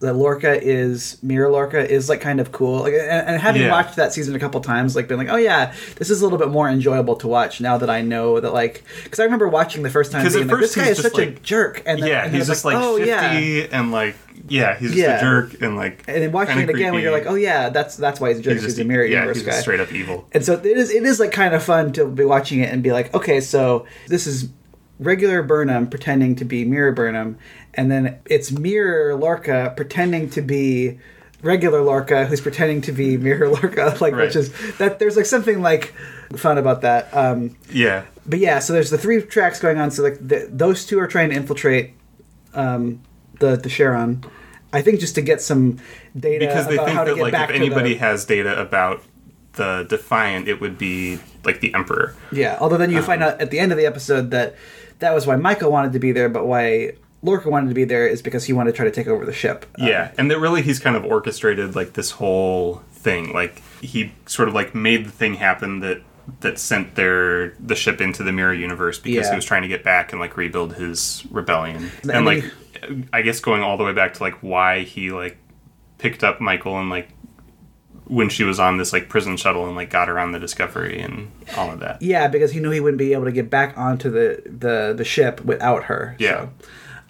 that 0.00 0.14
Lorca 0.14 0.58
is 0.62 1.18
Mirror 1.22 1.50
Lorca 1.50 1.86
is 1.86 2.08
like 2.08 2.22
kind 2.22 2.40
of 2.40 2.52
cool. 2.52 2.80
Like 2.80 2.94
and, 2.94 3.28
and 3.28 3.40
having 3.40 3.62
Yeah. 3.62 3.70
watched 3.70 3.96
that 3.96 4.14
season 4.14 4.34
a 4.34 4.38
couple 4.38 4.58
times, 4.62 4.96
like 4.96 5.08
been 5.08 5.18
like, 5.18 5.28
oh 5.28 5.36
yeah, 5.36 5.74
this 5.96 6.08
is 6.08 6.20
a 6.20 6.24
little 6.24 6.38
bit 6.38 6.48
more 6.48 6.68
enjoyable 6.70 7.16
to 7.16 7.28
watch 7.28 7.60
now 7.60 7.76
that 7.78 7.90
I 7.90 8.00
know 8.00 8.40
that 8.40 8.54
like 8.54 8.82
because 9.04 9.20
I 9.20 9.24
remember 9.24 9.46
watching 9.48 9.82
the 9.82 9.90
first 9.90 10.10
time 10.10 10.22
'Cause 10.22 10.34
at 10.36 10.38
being 10.40 10.48
like, 10.50 10.60
this 10.60 10.74
guy 10.74 10.88
is 10.88 10.98
such 11.02 11.18
a 11.18 11.26
jerk, 11.32 11.82
and 11.84 12.02
then, 12.02 12.08
yeah, 12.08 12.24
and 12.24 12.34
he's 12.34 12.46
just 12.46 12.64
like, 12.64 12.76
oh 12.78 12.96
yeah. 12.96 13.32
shifty 13.32 13.70
and 13.70 13.92
like 13.92 14.14
yeah, 14.50 14.76
he's 14.78 14.90
just 14.90 15.00
Yeah. 15.00 15.16
a 15.16 15.20
jerk 15.20 15.62
and 15.62 15.76
like 15.76 16.04
And 16.06 16.22
then 16.22 16.32
watching 16.32 16.58
it 16.58 16.68
again, 16.68 16.92
when 16.92 17.02
you're 17.02 17.12
like, 17.12 17.26
"Oh 17.26 17.34
yeah, 17.36 17.70
that's 17.70 17.96
that's 17.96 18.20
why 18.20 18.28
he's 18.30 18.40
a 18.40 18.42
jerk. 18.42 18.52
he's 18.54 18.62
He's, 18.64 18.72
just 18.74 18.80
a 18.80 18.84
mirror 18.84 19.04
yeah, 19.04 19.20
universe 19.20 19.38
he's 19.38 19.46
guy." 19.46 19.60
straight 19.60 19.80
up 19.80 19.92
evil. 19.92 20.28
And 20.32 20.44
so 20.44 20.54
it 20.54 20.66
is 20.66 20.90
it 20.90 21.04
is 21.04 21.18
like 21.20 21.32
kind 21.32 21.54
of 21.54 21.62
fun 21.62 21.92
to 21.94 22.04
be 22.06 22.24
watching 22.24 22.60
it 22.60 22.70
and 22.72 22.82
be 22.82 22.92
like, 22.92 23.14
okay, 23.14 23.40
so 23.40 23.86
this 24.08 24.26
is 24.26 24.48
regular 24.98 25.42
Burnham 25.42 25.86
pretending 25.88 26.36
to 26.36 26.44
be 26.44 26.64
Mirror 26.66 26.92
Burnham, 26.92 27.38
and 27.74 27.90
then 27.90 28.18
it's 28.26 28.50
Mirror 28.52 29.14
Lorca 29.16 29.72
pretending 29.76 30.28
to 30.30 30.42
be 30.42 30.98
regular 31.42 31.80
Lorca 31.80 32.26
who's 32.26 32.40
pretending 32.42 32.82
to 32.82 32.92
be 32.92 33.16
Mirror 33.28 33.48
Lorca, 33.48 33.96
like 34.00 34.12
Right. 34.14 34.26
which 34.26 34.36
is 34.36 34.52
that 34.78 34.98
there's 34.98 35.16
like 35.16 35.26
something 35.26 35.62
like 35.62 35.94
fun 36.36 36.58
about 36.58 36.82
that. 36.82 37.08
Um, 37.14 37.56
Yeah, 37.72 38.02
but 38.26 38.40
yeah, 38.40 38.58
so 38.58 38.72
there's 38.74 38.90
the 38.90 38.98
three 38.98 39.22
tracks 39.22 39.58
going 39.60 39.78
on. 39.78 39.90
So 39.90 40.02
like 40.02 40.18
the, 40.20 40.48
those 40.52 40.84
two 40.84 40.98
are 41.00 41.06
trying 41.06 41.30
to 41.30 41.36
infiltrate 41.36 41.94
um, 42.54 43.00
the 43.38 43.56
the 43.56 43.70
Sharon. 43.70 44.22
I 44.72 44.82
think 44.82 45.00
just 45.00 45.14
to 45.16 45.22
get 45.22 45.40
some 45.42 45.78
data 46.18 46.46
because 46.46 46.66
they 46.68 46.74
about 46.74 46.86
think 46.86 46.96
how 46.98 47.04
to 47.04 47.10
that 47.10 47.16
get 47.16 47.22
like 47.32 47.50
if 47.50 47.56
anybody 47.56 47.94
the, 47.94 48.00
has 48.00 48.24
data 48.24 48.60
about 48.60 49.02
the 49.54 49.84
Defiant, 49.88 50.46
it 50.48 50.60
would 50.60 50.78
be 50.78 51.18
like 51.44 51.60
the 51.60 51.74
Emperor. 51.74 52.14
Yeah, 52.30 52.56
although 52.60 52.76
then 52.76 52.90
you 52.90 53.02
find 53.02 53.22
Um, 53.22 53.30
out 53.30 53.40
at 53.40 53.50
the 53.50 53.58
end 53.58 53.72
of 53.72 53.78
the 53.78 53.86
episode 53.86 54.30
that 54.30 54.54
that 55.00 55.12
was 55.14 55.26
why 55.26 55.36
Michael 55.36 55.72
wanted 55.72 55.92
to 55.94 55.98
be 55.98 56.12
there, 56.12 56.28
but 56.28 56.46
why 56.46 56.92
Lorca 57.22 57.50
wanted 57.50 57.68
to 57.68 57.74
be 57.74 57.84
there 57.84 58.06
is 58.06 58.22
because 58.22 58.44
he 58.44 58.52
wanted 58.52 58.70
to 58.72 58.76
try 58.76 58.84
to 58.84 58.90
take 58.92 59.06
over 59.08 59.26
the 59.26 59.32
ship. 59.32 59.66
Uh, 59.80 59.86
Yeah, 59.86 60.12
and 60.16 60.30
that 60.30 60.38
really 60.38 60.62
he's 60.62 60.78
kind 60.78 60.94
of 60.96 61.04
orchestrated 61.04 61.74
like 61.74 61.94
this 61.94 62.12
whole 62.12 62.82
thing. 62.92 63.32
Like 63.32 63.60
he 63.80 64.12
sort 64.26 64.48
of 64.48 64.54
like 64.54 64.74
made 64.74 65.04
the 65.06 65.10
thing 65.10 65.34
happen 65.34 65.80
that 65.80 66.02
that 66.40 66.58
sent 66.60 66.94
their 66.94 67.54
the 67.58 67.74
ship 67.74 68.00
into 68.00 68.22
the 68.22 68.30
mirror 68.30 68.54
universe 68.54 68.98
because 69.00 69.26
Yeah. 69.26 69.30
he 69.32 69.36
was 69.36 69.44
trying 69.44 69.62
to 69.62 69.68
get 69.68 69.82
back 69.82 70.12
and 70.12 70.20
like 70.20 70.36
rebuild 70.36 70.74
his 70.74 71.24
rebellion. 71.30 71.90
And 72.02 72.10
And, 72.12 72.24
like 72.26 72.44
I 73.12 73.22
guess 73.22 73.40
going 73.40 73.62
all 73.62 73.76
the 73.76 73.84
way 73.84 73.92
back 73.92 74.14
to 74.14 74.22
like 74.22 74.34
why 74.42 74.80
he 74.80 75.10
like 75.10 75.36
picked 75.98 76.24
up 76.24 76.40
Michael 76.40 76.78
and 76.78 76.88
like 76.90 77.08
when 78.06 78.28
she 78.28 78.42
was 78.42 78.58
on 78.58 78.76
this 78.76 78.92
like 78.92 79.08
prison 79.08 79.36
shuttle 79.36 79.66
and 79.66 79.76
like 79.76 79.88
got 79.90 80.08
her 80.08 80.18
on 80.18 80.32
the 80.32 80.38
discovery 80.40 81.00
and 81.00 81.30
all 81.56 81.70
of 81.70 81.78
that. 81.80 82.00
yeah, 82.02 82.26
because 82.26 82.50
he 82.52 82.58
knew 82.60 82.70
he 82.70 82.80
wouldn't 82.80 82.98
be 82.98 83.12
able 83.12 83.24
to 83.26 83.32
get 83.32 83.48
back 83.50 83.76
onto 83.78 84.10
the 84.10 84.42
the, 84.46 84.92
the 84.96 85.04
ship 85.04 85.40
without 85.44 85.84
her. 85.84 86.16
Yeah. 86.18 86.40
so, 86.40 86.50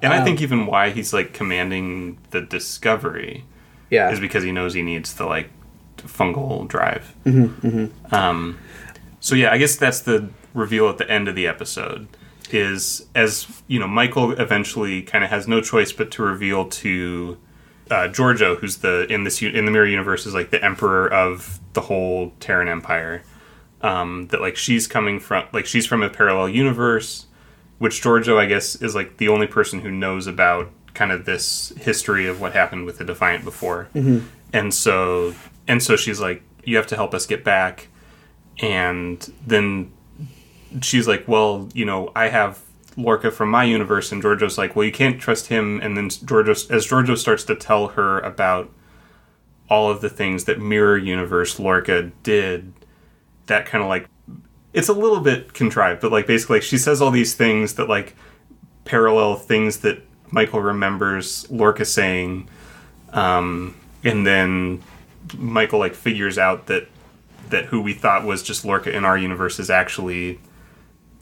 And 0.03 0.13
I 0.13 0.19
Um, 0.19 0.25
think 0.25 0.43
even 0.43 0.67
why 0.67 0.91
he's 0.91 1.13
like 1.13 1.33
commanding 1.33 2.19
the 2.31 2.41
discovery 2.43 3.45
yeah, 3.91 4.11
is 4.11 4.21
because 4.21 4.43
he 4.45 4.53
knows 4.53 4.75
he 4.75 4.83
needs 4.83 5.15
the 5.15 5.25
like 5.27 5.49
fungal 5.97 6.67
drive. 6.69 7.15
Mm-hmm, 7.25 8.15
Um, 8.15 8.59
so 9.21 9.35
yeah, 9.35 9.53
I 9.53 9.59
guess 9.59 9.77
that's 9.77 10.01
the 10.01 10.29
reveal 10.55 10.89
at 10.89 10.99
the 10.99 11.11
end 11.11 11.29
of 11.29 11.35
the 11.35 11.47
episode. 11.47 12.09
Is 12.53 13.07
as 13.15 13.63
you 13.69 13.79
know, 13.79 13.87
Michael 13.89 14.33
eventually 14.33 15.03
kind 15.03 15.23
of 15.23 15.31
has 15.31 15.47
no 15.47 15.61
choice 15.61 15.93
but 15.93 16.11
to 16.13 16.23
reveal 16.23 16.69
to 16.69 17.39
uh, 17.91 18.09
Georgiou, 18.09 18.59
who's 18.59 18.79
the 18.79 19.07
in 19.13 19.25
this 19.25 19.43
in 19.43 19.65
the 19.65 19.71
mirror 19.71 19.87
universe 19.87 20.27
is 20.27 20.35
like 20.35 20.51
the 20.51 20.65
emperor 20.65 21.13
of 21.13 21.61
the 21.73 21.83
whole 21.83 22.33
Terran 22.41 22.69
Empire. 22.69 23.23
Um, 23.83 24.27
that 24.29 24.41
like 24.41 24.57
she's 24.57 24.87
coming 24.87 25.21
from 25.21 25.47
like 25.53 25.65
she's 25.67 25.87
from 25.87 26.03
a 26.03 26.11
parallel 26.11 26.49
universe, 26.49 27.27
which 27.79 28.03
Georgiou 28.03 28.37
I 28.37 28.47
guess 28.47 28.77
is 28.77 28.95
like 28.95 29.17
the 29.17 29.29
only 29.29 29.47
person 29.47 29.81
who 29.81 29.91
knows 29.91 30.27
about 30.27 30.71
kind 30.93 31.13
of 31.13 31.25
this 31.25 31.73
history 31.79 32.27
of 32.27 32.41
what 32.41 32.53
happened 32.53 32.85
with 32.85 32.99
the 32.99 33.05
Defiant 33.05 33.45
before, 33.45 33.89
and 34.53 34.75
so 34.75 35.35
and 35.67 35.83
so 35.83 35.97
she's 35.97 36.21
like, 36.21 36.43
you 36.65 36.77
have 36.77 36.87
to 36.89 36.97
help 36.97 37.15
us 37.15 37.27
get 37.27 37.43
back, 37.45 37.89
and 38.61 39.33
then 39.47 39.93
she's 40.83 41.09
like, 41.09 41.27
well, 41.27 41.69
you 41.75 41.85
know, 41.85 42.11
I 42.15 42.29
have 42.29 42.61
Lorca 42.97 43.31
from 43.31 43.51
my 43.51 43.65
universe, 43.65 44.13
and 44.13 44.23
Georgiou's 44.23 44.59
like, 44.59 44.77
well, 44.77 44.85
you 44.85 44.93
can't 44.93 45.21
trust 45.21 45.47
him. 45.49 45.81
And 45.81 45.97
then 45.97 46.09
Georgiou, 46.09 46.71
as 46.71 46.87
Georgiou 46.87 47.17
starts 47.17 47.45
to 47.45 47.55
tell 47.55 47.89
her 47.89 48.21
about 48.21 48.71
all 49.69 49.91
of 49.91 50.01
the 50.01 50.11
things 50.11 50.45
that 50.45 50.61
Mirror 50.61 50.99
Universe 50.99 51.59
Lorca 51.59 52.11
did 52.23 52.73
that 53.47 53.67
kind 53.67 53.83
of 53.83 53.89
like 53.89 54.09
it's 54.73 54.89
a 54.89 54.93
little 54.93 55.21
bit 55.21 55.53
contrived, 55.53 56.01
but 56.01 56.13
like 56.13 56.27
basically 56.27 56.57
like, 56.57 56.63
she 56.63 56.79
says 56.79 57.01
all 57.01 57.11
these 57.11 57.35
things 57.35 57.75
that 57.75 57.89
like 57.89 58.15
parallel 58.85 59.37
things 59.37 59.79
that 59.79 60.03
Michael 60.31 60.61
remembers 60.61 61.51
Lorca 61.51 61.85
saying, 61.85 62.49
um, 63.13 63.75
and 64.05 64.27
then 64.27 64.83
Michael 65.37 65.79
like 65.79 65.95
figures 65.95 66.39
out 66.39 66.67
that 66.67 66.87
that 67.49 67.67
who 67.67 67.81
we 67.81 67.93
thought 67.93 68.25
was 68.25 68.43
just 68.43 68.65
Lorca 68.65 68.95
in 68.95 69.05
our 69.05 69.19
universe 69.19 69.59
is 69.59 69.71
actually 69.71 70.39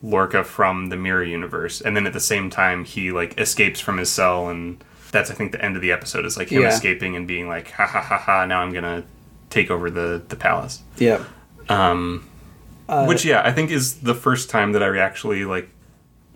Lorca 0.03 0.45
from 0.45 0.89
the 0.91 0.97
mirror 0.97 1.25
universe, 1.25 1.81
and 1.81 1.97
then 1.97 2.07
at 2.07 2.13
the 2.13 2.21
same 2.21 2.51
time 2.51 2.85
he 2.85 3.11
like 3.13 3.39
escapes 3.41 3.81
from 3.81 3.99
his 3.99 4.11
cell, 4.11 4.49
and 4.49 4.83
that's 5.11 5.31
I 5.31 5.35
think 5.35 5.53
the 5.53 5.65
end 5.65 5.75
of 5.77 5.83
the 5.83 5.91
episode 5.93 6.25
is 6.25 6.37
like 6.37 6.49
him 6.51 6.63
Yeah. 6.63 6.69
escaping 6.69 7.17
and 7.17 7.27
being 7.27 7.49
like 7.49 7.71
ha 7.73 7.87
ha 7.87 8.01
ha 8.01 8.19
ha 8.19 8.45
now 8.47 8.61
I'm 8.61 8.73
gonna 8.73 9.05
take 9.51 9.71
over 9.71 9.91
the 9.91 10.23
the 10.29 10.37
palace. 10.37 10.83
Yeah. 10.99 11.25
Um, 11.69 12.29
which 13.07 13.25
yeah, 13.25 13.43
I 13.45 13.53
think 13.53 13.71
is 13.71 13.97
the 14.01 14.15
first 14.15 14.49
time 14.49 14.73
that 14.73 14.83
I 14.83 14.97
actually 14.99 15.45
like, 15.45 15.69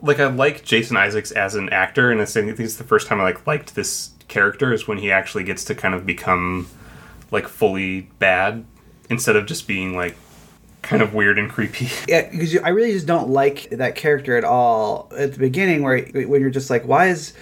like 0.03 0.21
I 0.21 0.27
like 0.27 0.65
Jason 0.65 0.97
Isaacs 0.97 1.31
as 1.31 1.55
an 1.55 1.69
actor, 1.71 2.11
and 2.11 2.21
I 2.21 2.25
think 2.27 2.59
it's 2.59 2.77
the 2.77 2.85
first 2.85 3.07
time 3.07 3.21
I 3.21 3.25
like 3.25 3.47
liked 3.47 3.75
this 3.75 4.11
character 4.29 4.73
is 4.73 4.87
when 4.89 4.99
he 4.99 5.11
actually 5.11 5.45
gets 5.45 5.65
to 5.65 5.75
kind 5.75 5.95
of 5.95 6.05
become 6.05 6.67
like 7.31 7.49
fully 7.49 8.03
bad 8.19 8.65
instead 9.09 9.37
of 9.37 9.47
just 9.47 9.67
being 9.67 9.95
like 9.97 10.17
kind 10.83 11.01
of 11.01 11.15
weird 11.15 11.39
and 11.39 11.51
creepy. 11.51 11.89
Yeah, 12.09 12.29
because 12.31 12.57
I 12.59 12.71
really 12.71 12.93
just 12.93 13.07
don't 13.07 13.31
like 13.31 13.71
that 13.71 13.95
character 13.95 14.37
at 14.37 14.45
all 14.45 15.11
at 15.17 15.33
the 15.33 15.39
beginning, 15.39 15.83
where 15.83 16.03
when 16.03 16.41
you're 16.41 16.51
just 16.51 16.69
like, 16.71 16.85
why 16.85 17.07
is 17.09 17.33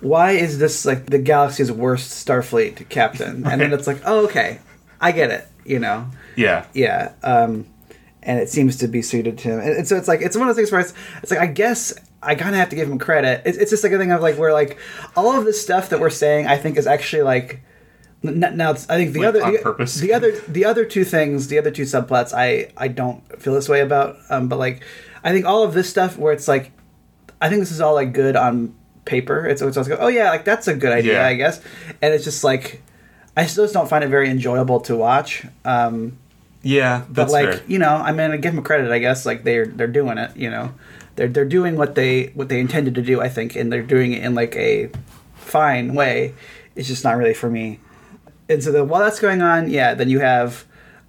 why 0.00 0.32
is 0.32 0.58
this 0.58 0.84
like 0.84 1.06
the 1.06 1.18
galaxy's 1.18 1.72
worst 1.72 2.24
Starfleet 2.26 2.88
captain? 2.88 3.46
And 3.46 3.60
then 3.60 3.72
it's 3.72 3.86
like, 3.86 4.00
oh, 4.04 4.24
okay, 4.26 4.60
I 5.00 5.12
get 5.12 5.30
it. 5.30 5.46
You 5.64 5.78
know, 5.78 6.06
yeah, 6.36 6.66
yeah. 6.72 7.12
Um, 7.22 7.66
and 8.22 8.38
it 8.38 8.48
seems 8.48 8.76
to 8.78 8.88
be 8.88 9.02
suited 9.02 9.38
to 9.38 9.48
him. 9.48 9.60
And, 9.60 9.70
and 9.70 9.88
so 9.88 9.96
it's 9.96 10.08
like 10.08 10.20
it's 10.20 10.36
one 10.36 10.48
of 10.48 10.54
those 10.54 10.62
things 10.62 10.72
where 10.72 10.80
it's, 10.80 10.94
it's 11.22 11.30
like 11.30 11.40
I 11.40 11.46
guess 11.46 11.92
I 12.22 12.34
kind 12.34 12.54
of 12.54 12.58
have 12.58 12.68
to 12.70 12.76
give 12.76 12.88
him 12.88 12.98
credit. 12.98 13.42
It's, 13.44 13.58
it's 13.58 13.70
just 13.70 13.82
like 13.82 13.92
a 13.92 13.98
thing 13.98 14.12
of 14.12 14.20
like 14.20 14.38
where 14.38 14.52
like 14.52 14.78
all 15.16 15.36
of 15.36 15.44
this 15.44 15.60
stuff 15.60 15.90
that 15.90 16.00
we're 16.00 16.10
saying, 16.10 16.46
I 16.46 16.56
think 16.58 16.76
is 16.76 16.86
actually 16.86 17.22
like. 17.22 17.62
Now, 18.22 18.72
it's, 18.72 18.88
I 18.90 18.96
think 18.96 19.12
the 19.12 19.20
Like, 19.20 19.28
other 19.28 19.52
the, 19.52 19.58
purpose. 19.62 19.94
the 19.96 20.12
other 20.12 20.32
the 20.48 20.64
other 20.64 20.84
two 20.84 21.04
things, 21.04 21.46
the 21.48 21.58
other 21.58 21.70
two 21.70 21.84
subplots, 21.84 22.32
I 22.34 22.72
I 22.76 22.88
don't 22.88 23.22
feel 23.40 23.54
this 23.54 23.68
way 23.68 23.80
about. 23.80 24.16
Um, 24.28 24.48
but 24.48 24.58
like, 24.58 24.82
I 25.22 25.30
think 25.32 25.46
all 25.46 25.62
of 25.62 25.72
this 25.72 25.88
stuff 25.88 26.18
where 26.18 26.32
it's 26.32 26.48
like, 26.48 26.72
I 27.40 27.48
think 27.48 27.60
this 27.60 27.70
is 27.70 27.80
all 27.80 27.94
like 27.94 28.12
good 28.12 28.34
on 28.34 28.74
paper. 29.04 29.46
It's 29.46 29.62
it's 29.62 29.76
always 29.76 29.88
go, 29.88 29.96
oh 30.00 30.08
yeah, 30.08 30.30
like 30.30 30.44
that's 30.44 30.66
a 30.66 30.74
good 30.74 30.92
idea, 30.92 31.14
Yeah. 31.20 31.26
I 31.26 31.34
guess. 31.34 31.60
And 32.02 32.12
it's 32.12 32.24
just 32.24 32.42
like, 32.42 32.82
I 33.36 33.46
still 33.46 33.64
just 33.64 33.74
don't 33.74 33.88
find 33.88 34.02
it 34.02 34.08
very 34.08 34.28
enjoyable 34.28 34.80
to 34.80 34.96
watch. 34.96 35.46
Um, 35.64 36.18
yeah, 36.62 37.04
but 37.08 37.30
like 37.30 37.48
fair. 37.52 37.62
you 37.68 37.78
know, 37.78 37.90
I 37.94 38.10
mean, 38.10 38.32
I 38.32 38.36
give 38.36 38.52
them 38.52 38.64
credit. 38.64 38.90
I 38.90 38.98
guess 38.98 39.24
like 39.26 39.44
they're 39.44 39.66
they're 39.66 39.86
doing 39.86 40.18
it. 40.18 40.36
You 40.36 40.50
know, 40.50 40.74
they're 41.14 41.28
they're 41.28 41.44
doing 41.44 41.76
what 41.76 41.94
they 41.94 42.26
what 42.34 42.48
they 42.48 42.58
intended 42.58 42.96
to 42.96 43.02
do. 43.02 43.20
I 43.20 43.28
think, 43.28 43.54
and 43.54 43.72
they're 43.72 43.80
doing 43.82 44.12
it 44.12 44.24
in 44.24 44.34
like 44.34 44.56
a 44.56 44.90
fine 45.36 45.94
way. 45.94 46.34
It's 46.74 46.88
just 46.88 47.04
not 47.04 47.16
really 47.16 47.32
for 47.34 47.48
me. 47.48 47.78
And 48.48 48.62
so 48.62 48.72
then 48.72 48.88
while 48.88 49.00
that's 49.02 49.20
going 49.20 49.42
on, 49.42 49.70
yeah, 49.70 49.94
then 49.94 50.08
you 50.08 50.20
have 50.20 50.64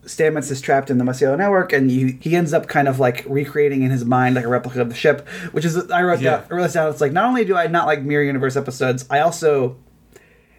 Stamets 0.06 0.50
is 0.50 0.62
trapped 0.62 0.90
in 0.90 0.98
the 0.98 1.04
mycelial 1.04 1.38
network, 1.38 1.72
and 1.74 1.92
you, 1.92 2.18
he 2.22 2.36
ends 2.36 2.54
up 2.54 2.68
kind 2.68 2.88
of 2.88 3.00
like 3.00 3.24
recreating 3.28 3.84
in 3.84 3.92
his 3.92 4.04
mind 4.06 4.36
like 4.36 4.46
a 4.46 4.48
replica 4.48 4.82
of 4.82 4.90
the 4.90 4.96
ship, 4.96 5.28
which 5.52 5.66
is 5.66 5.90
I 5.92 6.02
wrote 6.04 6.20
Yeah. 6.22 6.38
down. 6.38 6.46
I 6.50 6.54
wrote 6.56 6.62
this 6.64 6.74
down. 6.74 6.90
It's 6.90 7.02
like 7.02 7.12
not 7.12 7.26
only 7.26 7.46
do 7.46 7.56
I 7.56 7.68
not 7.68 7.86
like 7.86 8.02
Mirror 8.02 8.24
Universe 8.24 8.56
episodes, 8.56 9.06
I 9.10 9.20
also 9.20 9.78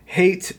hate 0.05 0.57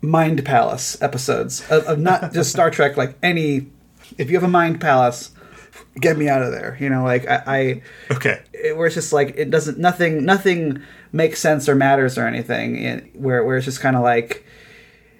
Mind 0.00 0.44
Palace 0.44 1.00
episodes 1.02 1.62
of, 1.70 1.84
of 1.84 1.98
not 1.98 2.32
just 2.34 2.50
Star 2.50 2.70
Trek. 2.70 2.96
Like 2.96 3.16
any, 3.22 3.70
if 4.16 4.30
you 4.30 4.36
have 4.36 4.44
a 4.44 4.48
Mind 4.48 4.80
Palace, 4.80 5.30
get 6.00 6.16
me 6.16 6.28
out 6.28 6.42
of 6.42 6.52
there. 6.52 6.76
You 6.80 6.88
know, 6.88 7.04
like 7.04 7.28
I, 7.28 7.42
I 7.46 7.82
okay. 8.14 8.40
it, 8.52 8.76
where 8.76 8.86
it's 8.86 8.94
just 8.94 9.12
like 9.12 9.34
it 9.36 9.50
doesn't 9.50 9.78
nothing 9.78 10.24
nothing 10.24 10.82
makes 11.12 11.38
sense 11.40 11.68
or 11.68 11.74
matters 11.74 12.16
or 12.16 12.26
anything. 12.26 12.76
It, 12.76 13.16
where 13.16 13.44
where 13.44 13.56
it's 13.56 13.64
just 13.66 13.80
kind 13.80 13.94
of 13.96 14.02
like 14.02 14.44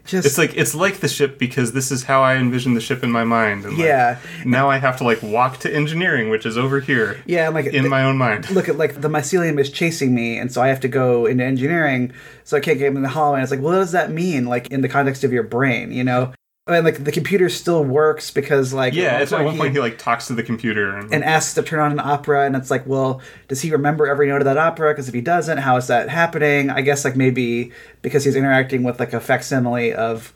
just 0.08 0.26
It's 0.26 0.38
like 0.38 0.56
it's 0.56 0.74
like 0.74 0.98
the 1.00 1.08
ship 1.08 1.38
because 1.38 1.72
this 1.72 1.92
is 1.92 2.02
how 2.04 2.22
I 2.22 2.34
envision 2.36 2.74
the 2.74 2.80
ship 2.80 3.04
in 3.04 3.12
my 3.12 3.22
mind. 3.24 3.64
And 3.64 3.78
like, 3.78 3.86
Yeah. 3.86 4.18
now 4.44 4.68
I 4.68 4.78
have 4.78 4.96
to 4.98 5.04
like 5.04 5.22
walk 5.22 5.58
to 5.60 5.72
engineering, 5.72 6.30
which 6.30 6.44
is 6.44 6.58
over 6.58 6.80
here. 6.80 7.22
yeah, 7.26 7.46
and 7.46 7.54
like 7.54 7.66
in 7.66 7.84
the- 7.84 7.88
my 7.88 8.02
own 8.02 8.16
mind. 8.18 8.50
look 8.50 8.68
at 8.68 8.76
like 8.76 9.00
the 9.00 9.08
mycelium 9.08 9.60
is 9.60 9.70
chasing 9.70 10.14
me 10.14 10.38
and 10.38 10.50
so 10.52 10.60
i 10.62 10.68
have 10.68 10.80
to 10.80 10.88
go 10.88 11.26
into 11.26 11.44
engineering 11.44 12.12
so 12.44 12.56
i 12.56 12.60
can't 12.60 12.78
get 12.78 12.88
in 12.94 13.02
the 13.02 13.08
hallway 13.08 13.38
and 13.38 13.42
it's 13.44 13.50
like 13.52 13.60
well, 13.60 13.74
what 13.74 13.78
does 13.78 13.92
that 13.92 14.10
mean 14.10 14.46
like 14.46 14.66
in 14.68 14.80
the 14.80 14.88
context 14.88 15.22
of 15.24 15.32
your 15.32 15.42
brain 15.42 15.92
you 15.92 16.02
know 16.02 16.32
I 16.68 16.72
mean, 16.72 16.84
like 16.84 17.02
the 17.02 17.12
computer 17.12 17.48
still 17.48 17.82
works 17.82 18.30
because 18.30 18.74
like 18.74 18.92
Yeah, 18.92 19.20
it's 19.20 19.32
at 19.32 19.42
one 19.44 19.56
point 19.56 19.72
he 19.72 19.80
like 19.80 19.96
talks 19.96 20.26
to 20.26 20.34
the 20.34 20.42
computer 20.42 20.96
and, 20.96 21.12
and 21.12 21.24
asks 21.24 21.54
to 21.54 21.62
turn 21.62 21.80
on 21.80 21.92
an 21.92 21.98
opera 22.00 22.44
and 22.44 22.54
it's 22.54 22.70
like 22.70 22.86
well 22.86 23.22
does 23.48 23.62
he 23.62 23.70
remember 23.70 24.06
every 24.06 24.28
note 24.28 24.42
of 24.42 24.44
that 24.44 24.58
opera? 24.58 24.92
Because 24.92 25.08
if 25.08 25.14
he 25.14 25.22
doesn't 25.22 25.58
how 25.58 25.76
is 25.76 25.86
that 25.86 26.08
happening? 26.10 26.68
I 26.70 26.82
guess 26.82 27.04
like 27.04 27.16
maybe 27.16 27.72
because 28.02 28.24
he's 28.24 28.36
interacting 28.36 28.82
with 28.82 29.00
like 29.00 29.14
a 29.14 29.20
facsimile 29.20 29.94
of 29.94 30.34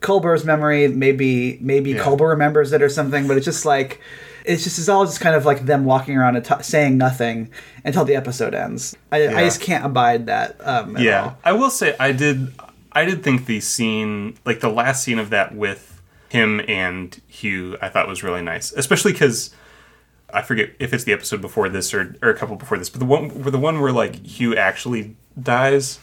Culber's 0.00 0.44
memory 0.44 0.86
maybe 0.88 1.58
maybe 1.60 1.90
Yeah. 1.92 2.02
Culber 2.02 2.28
remembers 2.28 2.72
it 2.72 2.82
or 2.82 2.88
something 2.88 3.26
but 3.26 3.36
it's 3.38 3.46
just 3.46 3.64
like 3.64 4.00
it's 4.44 4.64
just 4.64 4.78
it's 4.78 4.88
all 4.88 5.04
just 5.04 5.20
kind 5.20 5.36
of 5.36 5.44
like 5.44 5.66
them 5.66 5.84
walking 5.84 6.16
around 6.16 6.36
and 6.36 6.44
t- 6.44 6.54
saying 6.62 6.96
nothing 6.96 7.50
until 7.84 8.04
the 8.06 8.16
episode 8.16 8.54
ends. 8.54 8.96
I, 9.12 9.28
I 9.28 9.44
just 9.44 9.60
can't 9.60 9.84
abide 9.84 10.26
that 10.26 10.56
um 10.66 10.96
at 10.96 11.02
yeah, 11.02 11.22
all. 11.24 11.38
I 11.44 11.52
will 11.52 11.70
say 11.70 11.94
I 12.00 12.12
did 12.12 12.52
I 12.92 13.04
did 13.04 13.22
think 13.22 13.46
the 13.46 13.60
scene 13.60 14.36
like 14.44 14.60
the 14.60 14.68
last 14.68 15.02
scene 15.04 15.18
of 15.18 15.30
that 15.30 15.54
with 15.54 16.02
him 16.28 16.60
and 16.68 17.20
Hugh 17.26 17.76
I 17.82 17.88
thought 17.88 18.08
was 18.08 18.22
really 18.22 18.42
nice, 18.42 18.72
especially 18.72 19.12
because 19.12 19.54
I 20.32 20.42
forget 20.42 20.70
if 20.78 20.92
it's 20.92 21.04
the 21.04 21.12
episode 21.12 21.40
before 21.40 21.68
this 21.68 21.92
or, 21.92 22.16
or 22.22 22.30
a 22.30 22.36
couple 22.36 22.56
before 22.56 22.78
this, 22.78 22.88
but 22.88 23.00
the 23.00 23.06
one 23.06 23.42
the 23.42 23.58
one 23.58 23.80
where 23.80 23.92
like 23.92 24.24
Hugh 24.26 24.56
actually 24.56 25.16
dies. 25.40 25.98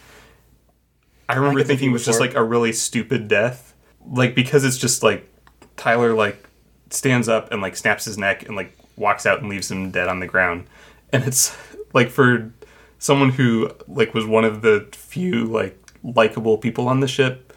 I 1.29 1.35
remember 1.35 1.59
a 1.59 1.63
thinking 1.63 1.87
few 1.87 1.93
was 1.93 2.05
just 2.05 2.19
like 2.19 2.35
a 2.35 2.43
really 2.43 2.71
stupid 2.71 3.27
death, 3.27 3.73
like 4.09 4.35
because 4.35 4.63
it's 4.63 4.77
just 4.77 5.03
like 5.03 5.29
Tyler 5.75 6.13
like 6.13 6.49
stands 6.89 7.27
up 7.27 7.51
and 7.51 7.61
like 7.61 7.75
snaps 7.75 8.05
his 8.05 8.17
neck 8.17 8.43
and 8.47 8.55
like 8.55 8.77
walks 8.95 9.25
out 9.25 9.39
and 9.39 9.49
leaves 9.49 9.69
him 9.69 9.91
dead 9.91 10.07
on 10.07 10.19
the 10.19 10.27
ground, 10.27 10.67
and 11.11 11.25
it's 11.25 11.55
like 11.93 12.09
for 12.09 12.51
someone 12.99 13.31
who 13.31 13.71
like 13.87 14.13
was 14.13 14.25
one 14.25 14.43
of 14.43 14.61
the 14.61 14.87
few 14.93 15.45
like 15.45 15.77
likable 16.15 16.57
people 16.57 16.87
on 16.87 16.99
the 16.99 17.07
ship 17.07 17.53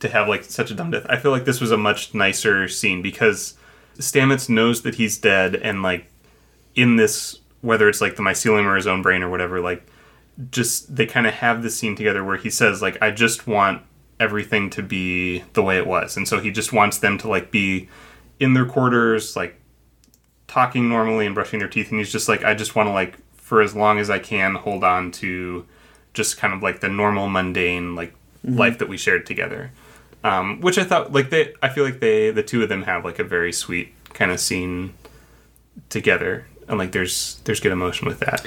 to 0.00 0.08
have 0.08 0.28
like 0.28 0.44
such 0.44 0.70
a 0.70 0.74
dumb 0.74 0.90
death. 0.90 1.06
I 1.08 1.16
feel 1.16 1.30
like 1.30 1.44
this 1.44 1.60
was 1.60 1.70
a 1.70 1.76
much 1.76 2.14
nicer 2.14 2.68
scene 2.68 3.02
because 3.02 3.54
Stamets 3.98 4.48
knows 4.48 4.82
that 4.82 4.94
he's 4.94 5.18
dead 5.18 5.54
and 5.54 5.82
like 5.82 6.06
in 6.74 6.96
this 6.96 7.38
whether 7.60 7.88
it's 7.88 8.00
like 8.00 8.16
the 8.16 8.22
mycelium 8.22 8.64
or 8.64 8.76
his 8.76 8.86
own 8.86 9.02
brain 9.02 9.22
or 9.22 9.28
whatever 9.28 9.60
like 9.60 9.86
just 10.50 10.94
they 10.94 11.04
kind 11.04 11.26
of 11.26 11.34
have 11.34 11.62
this 11.62 11.76
scene 11.76 11.94
together 11.94 12.24
where 12.24 12.38
he 12.38 12.48
says 12.48 12.80
like 12.80 12.96
I 13.02 13.10
just 13.10 13.46
want 13.46 13.82
everything 14.18 14.70
to 14.70 14.82
be 14.82 15.40
the 15.52 15.62
way 15.62 15.76
it 15.76 15.86
was 15.86 16.16
and 16.16 16.26
so 16.26 16.40
he 16.40 16.50
just 16.50 16.72
wants 16.72 16.98
them 16.98 17.18
to 17.18 17.28
like 17.28 17.50
be 17.50 17.88
in 18.38 18.54
their 18.54 18.64
quarters 18.64 19.36
like 19.36 19.60
talking 20.46 20.88
normally 20.88 21.26
and 21.26 21.34
brushing 21.34 21.58
their 21.58 21.68
teeth 21.68 21.90
and 21.90 21.98
he's 21.98 22.12
just 22.12 22.28
like 22.28 22.42
I 22.42 22.54
just 22.54 22.74
want 22.74 22.88
to 22.88 22.92
like 22.92 23.18
for 23.34 23.60
as 23.60 23.74
long 23.74 23.98
as 23.98 24.08
I 24.08 24.18
can 24.18 24.54
hold 24.54 24.82
on 24.82 25.10
to 25.12 25.66
just 26.14 26.36
kind 26.36 26.52
of 26.54 26.62
like 26.62 26.80
the 26.80 26.88
normal 26.88 27.28
mundane 27.28 27.94
like 27.94 28.14
life 28.44 28.78
that 28.78 28.88
we 28.88 28.96
shared 28.96 29.26
together. 29.26 29.70
Um, 30.22 30.60
which 30.60 30.76
I 30.78 30.84
thought 30.84 31.12
like 31.12 31.30
they 31.30 31.54
I 31.62 31.68
feel 31.70 31.84
like 31.84 32.00
they 32.00 32.30
the 32.30 32.42
two 32.42 32.62
of 32.62 32.68
them 32.68 32.82
have 32.82 33.04
like 33.04 33.18
a 33.18 33.24
very 33.24 33.52
sweet 33.52 33.92
kind 34.12 34.30
of 34.30 34.38
scene 34.40 34.94
together. 35.88 36.46
And 36.68 36.78
like 36.78 36.92
there's 36.92 37.40
there's 37.44 37.58
good 37.60 37.72
emotion 37.72 38.06
with 38.06 38.20
that. 38.20 38.46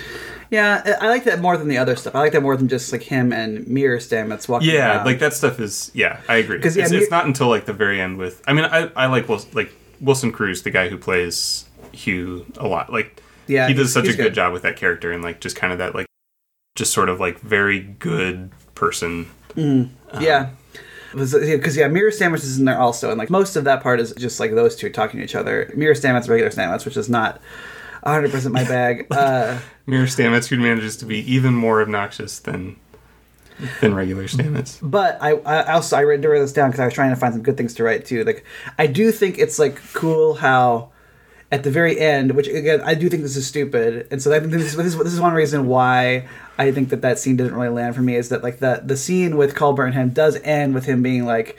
Yeah 0.50 0.98
I 1.02 1.10
like 1.10 1.24
that 1.26 1.40
more 1.42 1.58
than 1.58 1.68
the 1.68 1.78
other 1.78 1.96
stuff. 1.96 2.16
I 2.16 2.20
like 2.20 2.32
that 2.34 2.42
more 2.42 2.56
than 2.56 2.68
just 2.70 2.92
like 2.92 3.02
him 3.04 3.34
and 3.34 3.68
Mirror 3.68 3.98
Stamets 3.98 4.48
walking 4.48 4.70
yeah 4.70 4.98
around. 4.98 5.06
like 5.06 5.20
that 5.20 5.34
stuff 5.34 5.60
is 5.60 5.92
yeah 5.94 6.22
I 6.30 6.36
agree. 6.36 6.60
'Cause, 6.60 6.78
yeah, 6.78 6.84
it's, 6.84 6.92
Mir- 6.92 7.02
it's 7.02 7.12
not 7.12 7.26
until 7.26 7.50
like 7.50 7.66
the 7.66 7.74
very 7.74 8.00
end 8.00 8.18
with 8.18 8.42
I 8.48 8.54
mean 8.54 8.66
I 8.66 8.90
I 8.96 9.08
like 9.08 9.28
Wil- 9.28 9.44
like 9.54 9.74
Wilson 10.00 10.32
Cruz 10.32 10.62
the 10.64 10.70
guy 10.70 10.88
who 10.90 10.98
plays 10.98 11.66
Hugh 11.92 12.46
a 12.58 12.68
lot. 12.68 12.94
Like 12.94 13.22
Yeah, 13.48 13.68
he 13.68 13.74
does 13.74 13.92
such 13.92 14.06
a 14.06 14.08
good, 14.10 14.18
good. 14.18 14.34
job 14.34 14.54
with 14.54 14.62
that 14.62 14.78
character 14.78 15.12
and 15.12 15.22
like 15.24 15.42
just 15.42 15.56
kind 15.58 15.74
of 15.74 15.80
that 15.80 15.94
like 15.96 16.06
just 16.76 16.94
sort 16.94 17.10
of 17.10 17.20
like 17.20 17.40
very 17.40 17.80
good 17.80 18.52
person 18.76 19.28
Yeah. 20.20 20.50
Because 21.12 21.78
yeah, 21.78 21.88
Mirror 21.88 22.10
Stamets 22.10 22.44
is 22.44 22.58
in 22.58 22.66
there 22.66 22.80
also, 22.80 23.12
and 23.12 23.20
like 23.20 23.30
most 23.30 23.56
of 23.56 23.66
that 23.66 23.84
part 23.84 24.00
is 24.00 24.14
just 24.16 24.40
like 24.40 24.56
those 24.56 24.76
two 24.76 24.90
talking 24.90 25.20
to 25.20 25.24
each 25.24 25.36
other. 25.36 25.72
Mirror 25.76 25.94
Stamets, 25.94 26.28
regular 26.28 26.50
Stamets, 26.50 26.86
which 26.86 26.98
is 26.98 27.08
not 27.08 27.40
100 28.02 28.32
percent 28.32 28.54
my 28.54 28.64
bag. 28.64 29.06
Uh, 29.12 29.60
Mirror 29.86 30.08
Stamets 30.08 30.48
who 30.48 30.58
manages 30.58 30.98
to 30.98 31.06
be 31.06 31.20
even 31.32 31.54
more 31.54 31.82
obnoxious 31.84 32.40
than 32.40 32.78
than 33.80 33.94
regular 33.94 34.24
Stamets 34.24 34.80
but 34.82 35.20
I, 35.22 35.34
I 35.34 35.74
also 35.74 35.96
I 35.98 36.02
read, 36.02 36.26
wrote 36.26 36.40
this 36.40 36.52
down 36.52 36.72
because 36.72 36.80
I 36.80 36.86
was 36.86 36.94
trying 36.96 37.12
to 37.12 37.16
find 37.16 37.34
some 37.34 37.44
good 37.44 37.58
things 37.58 37.76
to 37.76 37.84
write 37.84 38.06
too. 38.06 38.24
Like 38.24 38.44
I 38.80 38.88
do 38.88 39.12
think 39.12 39.38
it's 39.38 39.60
like 39.60 39.80
cool 39.94 40.34
how, 40.34 40.90
at 41.54 41.62
the 41.64 41.72
very 41.72 41.96
end, 42.00 42.32
which 42.38 42.48
again 42.48 42.82
I 42.82 42.94
do 42.96 43.06
think 43.10 43.22
this 43.24 43.38
is 43.38 43.46
stupid, 43.48 44.08
and 44.12 44.22
so 44.22 44.34
I 44.36 44.40
think 44.40 44.52
this 44.52 44.64
is, 44.64 44.76
this 44.76 44.88
is 44.88 44.98
this 44.98 45.14
is 45.14 45.22
one 45.22 45.34
reason 45.34 45.68
why 45.68 46.28
I 46.58 46.72
think 46.76 46.90
that 46.90 47.02
that 47.02 47.20
scene 47.20 47.36
didn't 47.38 47.54
really 47.54 47.70
land 47.80 47.96
for 47.96 48.02
me 48.02 48.16
is 48.22 48.30
that 48.30 48.42
like 48.44 48.58
the 48.60 48.82
the 48.84 48.98
scene 48.98 49.38
with 49.38 49.54
Culber 49.56 49.86
and 49.86 49.94
him 49.94 50.10
does 50.10 50.36
end 50.44 50.74
with 50.74 50.86
him 50.86 51.02
being 51.04 51.26
like. 51.26 51.50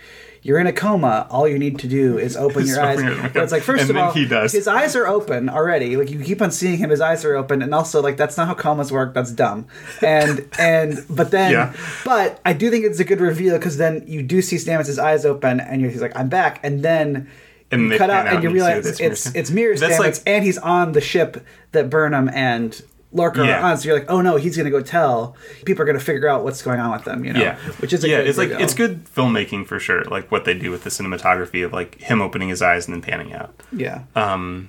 You're 0.47 0.59
in 0.59 0.67
a 0.67 0.75
coma. 0.75 1.27
All 1.31 1.49
you 1.49 1.59
need 1.59 1.79
to 1.79 1.89
do 1.89 2.19
is 2.19 2.37
open 2.37 2.67
your 2.67 2.79
eyes. 2.89 3.01
But 3.33 3.45
it's 3.45 3.51
like 3.51 3.63
first 3.63 3.81
And 3.89 3.91
of 3.93 3.97
all, 3.97 4.13
he 4.13 4.27
does. 4.29 4.53
his 4.53 4.69
eyes 4.69 4.95
are 4.95 5.07
open 5.07 5.49
already. 5.49 5.97
Like 5.97 6.11
you 6.11 6.23
keep 6.23 6.43
on 6.43 6.51
seeing 6.51 6.77
him, 6.77 6.91
his 6.91 7.01
eyes 7.01 7.25
are 7.25 7.35
open, 7.35 7.63
and 7.63 7.75
also 7.75 8.03
like 8.03 8.19
that's 8.19 8.37
not 8.37 8.49
how 8.49 8.53
comas 8.53 8.93
work. 8.93 9.15
That's 9.15 9.33
dumb. 9.33 9.65
And 10.03 10.47
and 10.59 10.99
but 11.09 11.31
then, 11.31 11.51
Yeah. 11.51 11.73
but 12.05 12.43
I 12.45 12.53
do 12.53 12.69
think 12.71 12.85
it's 12.85 13.01
a 13.01 13.05
good 13.05 13.23
reveal 13.23 13.57
because 13.57 13.79
then 13.79 14.05
you 14.07 14.23
do 14.23 14.43
see 14.43 14.57
Stamets' 14.57 14.99
eyes 14.99 15.25
open, 15.25 15.61
and 15.61 15.81
you're, 15.81 15.91
he's 15.91 16.03
like, 16.03 16.15
"I'm 16.15 16.29
back," 16.29 16.61
and 16.63 16.83
then. 16.83 17.27
And 17.75 17.91
you 17.93 17.99
cut 17.99 18.11
pan 18.11 18.27
out, 18.29 18.35
and 18.35 18.43
you 18.43 18.51
realize 18.51 19.01
it's 19.01 19.27
it's 19.35 19.51
Mir 19.51 19.77
That's 19.77 19.95
Stamets, 19.95 19.99
like- 19.99 20.17
and 20.27 20.45
he's 20.45 20.59
on 20.59 20.93
the 20.93 21.01
ship 21.01 21.45
that 21.73 21.91
Burnham 21.91 22.29
and 22.33 22.81
Lorca 23.13 23.45
Yeah. 23.47 23.61
are 23.61 23.71
on. 23.71 23.79
So 23.79 23.89
you're 23.89 23.99
like, 23.99 24.11
oh 24.11 24.21
no, 24.21 24.37
he's 24.37 24.57
gonna 24.57 24.71
go 24.71 24.81
tell. 24.81 25.37
People 25.65 25.83
are 25.83 25.87
gonna 25.87 26.01
figure 26.01 26.29
out 26.29 26.43
what's 26.45 26.63
going 26.63 26.81
on 26.81 26.91
with 26.93 27.05
them. 27.05 27.25
You 27.25 27.33
know, 27.33 27.41
Yeah, 27.41 27.57
which 27.79 27.93
is 27.93 28.03
a 28.05 28.09
yeah. 28.09 28.17
good 28.19 28.27
It's 28.29 28.39
like 28.39 28.49
reveal. 28.51 28.65
it's 28.65 28.75
good 28.75 29.05
filmmaking 29.05 29.67
for 29.67 29.79
sure. 29.79 30.03
Like 30.05 30.31
what 30.33 30.45
they 30.45 30.55
do 30.55 30.71
with 30.71 30.83
the 30.85 30.91
cinematography 30.91 31.65
of 31.65 31.73
like 31.73 32.01
him 32.01 32.21
opening 32.21 32.49
his 32.49 32.61
eyes 32.63 32.87
and 32.87 32.95
then 32.95 33.03
panning 33.03 33.33
out. 33.33 33.55
Yeah, 33.73 34.01
Um, 34.17 34.69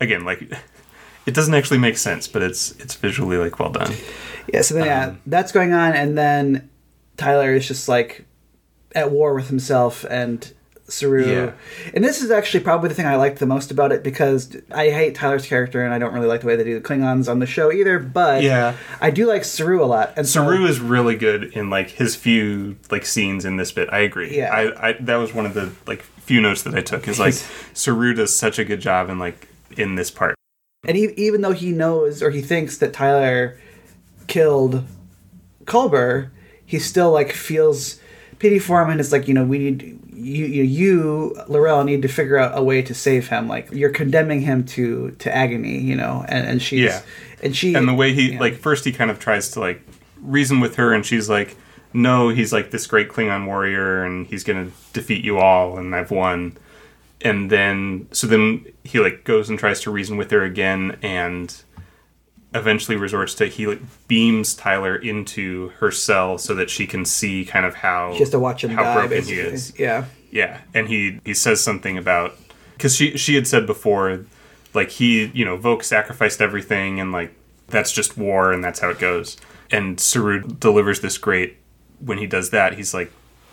again, 0.00 0.24
like 0.24 0.42
it 1.26 1.34
doesn't 1.34 1.54
actually 1.54 1.78
make 1.78 1.98
sense, 1.98 2.26
but 2.26 2.42
it's 2.42 2.72
it's 2.80 2.94
visually 2.94 3.36
like 3.36 3.60
well 3.60 3.70
done. 3.70 3.92
yeah. 4.52 4.62
So 4.62 4.74
then 4.74 4.86
yeah, 4.86 5.06
Um, 5.08 5.20
that's 5.26 5.52
going 5.52 5.72
on, 5.72 5.92
and 5.92 6.18
then 6.18 6.68
Tyler 7.16 7.52
is 7.54 7.68
just 7.68 7.88
like 7.88 8.24
at 8.94 9.10
war 9.12 9.34
with 9.34 9.48
himself 9.48 10.04
and 10.10 10.52
Saru. 10.88 11.26
Yeah. 11.30 11.52
And 11.94 12.02
this 12.02 12.22
is 12.22 12.30
actually 12.30 12.60
probably 12.64 12.88
the 12.88 12.94
thing 12.94 13.06
I 13.06 13.16
liked 13.16 13.38
the 13.38 13.46
most 13.46 13.70
about 13.70 13.92
it 13.92 14.02
because 14.02 14.56
I 14.70 14.88
hate 14.90 15.14
Tyler's 15.14 15.46
character 15.46 15.84
and 15.84 15.92
I 15.92 15.98
don't 15.98 16.14
really 16.14 16.26
like 16.26 16.40
the 16.40 16.46
way 16.46 16.56
they 16.56 16.64
do 16.64 16.80
the 16.80 16.86
Klingons 16.86 17.28
on 17.30 17.38
the 17.40 17.46
show 17.46 17.70
either. 17.70 17.98
But 17.98 18.42
Yeah. 18.42 18.74
I 19.00 19.10
do 19.10 19.26
like 19.26 19.44
Saru 19.44 19.82
a 19.82 19.86
lot. 19.86 20.14
And 20.16 20.26
so- 20.26 20.42
Saru 20.44 20.64
is 20.66 20.80
really 20.80 21.14
good 21.14 21.44
in 21.52 21.68
like 21.70 21.90
his 21.90 22.16
few 22.16 22.76
like 22.90 23.04
scenes 23.04 23.44
in 23.44 23.56
this 23.58 23.70
bit. 23.70 23.88
I 23.92 23.98
agree. 23.98 24.36
Yeah. 24.36 24.52
I, 24.52 24.88
I 24.88 24.92
that 25.00 25.16
was 25.16 25.34
one 25.34 25.44
of 25.46 25.54
the 25.54 25.70
like 25.86 26.02
few 26.02 26.40
notes 26.40 26.62
that 26.62 26.74
I 26.74 26.80
took 26.80 27.06
is 27.06 27.18
like 27.18 27.34
Saru 27.74 28.14
does 28.14 28.34
such 28.34 28.58
a 28.58 28.64
good 28.64 28.80
job 28.80 29.10
in 29.10 29.18
like 29.18 29.46
in 29.76 29.94
this 29.94 30.10
part. 30.10 30.34
And 30.86 30.96
e- 30.96 31.12
even 31.16 31.42
though 31.42 31.52
he 31.52 31.70
knows 31.72 32.22
or 32.22 32.30
he 32.30 32.40
thinks 32.40 32.78
that 32.78 32.92
Tyler 32.94 33.58
killed 34.26 34.84
Culber, 35.64 36.30
he 36.64 36.78
still 36.78 37.10
like 37.10 37.32
feels 37.32 38.00
pity 38.38 38.58
for 38.58 38.80
him, 38.82 38.90
and 38.90 39.00
it's 39.00 39.12
like 39.12 39.26
you 39.28 39.34
know 39.34 39.44
we 39.44 39.58
need 39.58 39.98
you 40.18 40.46
you, 40.46 40.62
you 40.64 41.44
L'Rell 41.48 41.84
need 41.84 42.02
to 42.02 42.08
figure 42.08 42.38
out 42.38 42.56
a 42.56 42.62
way 42.62 42.82
to 42.82 42.94
save 42.94 43.28
him. 43.28 43.48
Like 43.48 43.70
you're 43.72 43.90
condemning 43.90 44.40
him 44.40 44.64
to 44.66 45.12
to 45.12 45.34
agony, 45.34 45.78
you 45.78 45.96
know, 45.96 46.24
and 46.28 46.46
and 46.46 46.62
she's 46.62 46.80
Yeah. 46.80 47.00
and 47.42 47.56
she 47.56 47.74
and 47.74 47.88
the 47.88 47.94
way 47.94 48.12
he 48.12 48.32
yeah. 48.32 48.40
like 48.40 48.54
first 48.56 48.84
he 48.84 48.92
kind 48.92 49.10
of 49.10 49.18
tries 49.18 49.50
to 49.52 49.60
like 49.60 49.82
reason 50.20 50.60
with 50.60 50.76
her 50.76 50.92
and 50.92 51.06
she's 51.06 51.28
like 51.28 51.56
no 51.92 52.28
he's 52.28 52.52
like 52.52 52.70
this 52.70 52.86
great 52.86 53.08
klingon 53.08 53.46
warrior 53.46 54.02
and 54.04 54.26
he's 54.26 54.42
gonna 54.44 54.68
defeat 54.92 55.24
you 55.24 55.38
all 55.38 55.78
and 55.78 55.94
i've 55.94 56.10
won 56.10 56.56
and 57.22 57.50
then 57.50 58.06
so 58.12 58.26
then 58.26 58.64
he 58.84 58.98
like 58.98 59.22
goes 59.24 59.48
and 59.48 59.58
tries 59.58 59.80
to 59.80 59.90
reason 59.90 60.16
with 60.16 60.30
her 60.32 60.42
again 60.42 60.98
and 61.02 61.62
eventually 62.54 62.96
resorts 62.96 63.34
to 63.34 63.46
he 63.46 63.66
like 63.66 63.80
beams 64.08 64.54
tyler 64.54 64.96
into 64.96 65.68
her 65.80 65.90
cell 65.90 66.38
so 66.38 66.54
that 66.54 66.70
she 66.70 66.86
can 66.86 67.04
see 67.04 67.44
kind 67.44 67.66
of 67.66 67.74
how 67.74 68.14
just 68.16 68.32
to 68.32 68.38
watch 68.38 68.64
him 68.64 68.70
how 68.70 68.82
die. 68.82 68.94
broken 68.94 69.10
basically. 69.10 69.34
he 69.36 69.40
is 69.40 69.78
Yeah, 69.78 70.04
yeah, 70.30 70.60
and 70.74 70.88
he 70.88 71.20
he 71.24 71.34
says 71.34 71.60
something 71.60 71.98
about 71.98 72.34
because 72.74 72.94
she 72.94 73.16
she 73.18 73.34
had 73.34 73.46
said 73.46 73.66
before, 73.66 74.24
like 74.74 74.90
he 74.90 75.26
you 75.34 75.44
know 75.44 75.58
Voq 75.58 75.82
sacrificed 75.84 76.40
everything 76.40 76.98
and 77.00 77.12
like 77.12 77.34
that's 77.68 77.92
just 77.92 78.16
war 78.16 78.50
and 78.52 78.64
that's 78.64 78.78
how 78.80 78.88
it 78.88 78.98
goes. 78.98 79.36
And 79.70 80.00
Saru 80.00 80.40
delivers 80.40 81.00
this 81.00 81.18
great 81.18 81.58
when 82.00 82.16
he 82.16 82.26
does 82.26 82.48
that. 82.50 82.74
He's 82.74 82.94
like, 82.94 83.12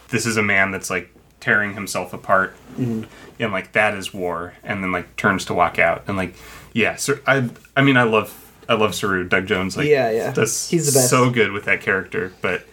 this 0.09 0.25
is 0.25 0.37
a 0.37 0.41
man 0.43 0.71
that's 0.71 0.89
like 0.89 1.13
tearing 1.41 1.73
himself 1.73 2.13
apart, 2.13 2.55
Mm-hmm. 2.79 3.03
and 3.41 3.51
like 3.51 3.73
that 3.73 3.93
is 3.93 4.13
war. 4.13 4.53
And 4.63 4.81
then 4.83 4.91
like 4.93 5.15
turns 5.17 5.43
to 5.45 5.53
walk 5.53 5.79
out 5.79 6.03
and 6.07 6.15
like 6.15 6.35
yeah. 6.71 6.95
So 6.95 7.19
I 7.27 7.49
I 7.75 7.81
mean 7.81 7.97
I 7.97 8.03
love 8.03 8.44
I 8.69 8.73
love 8.73 8.95
Saru 8.95 9.27
Doug 9.27 9.47
Jones 9.47 9.77
like 9.77 9.87
Yeah, 9.87 10.09
yeah. 10.11 10.31
That's 10.31 10.69
He's 10.69 10.91
the 10.93 10.97
best. 10.99 11.09
so 11.09 11.29
good 11.29 11.51
with 11.51 11.65
that 11.65 11.81
character, 11.81 12.33
but. 12.41 12.65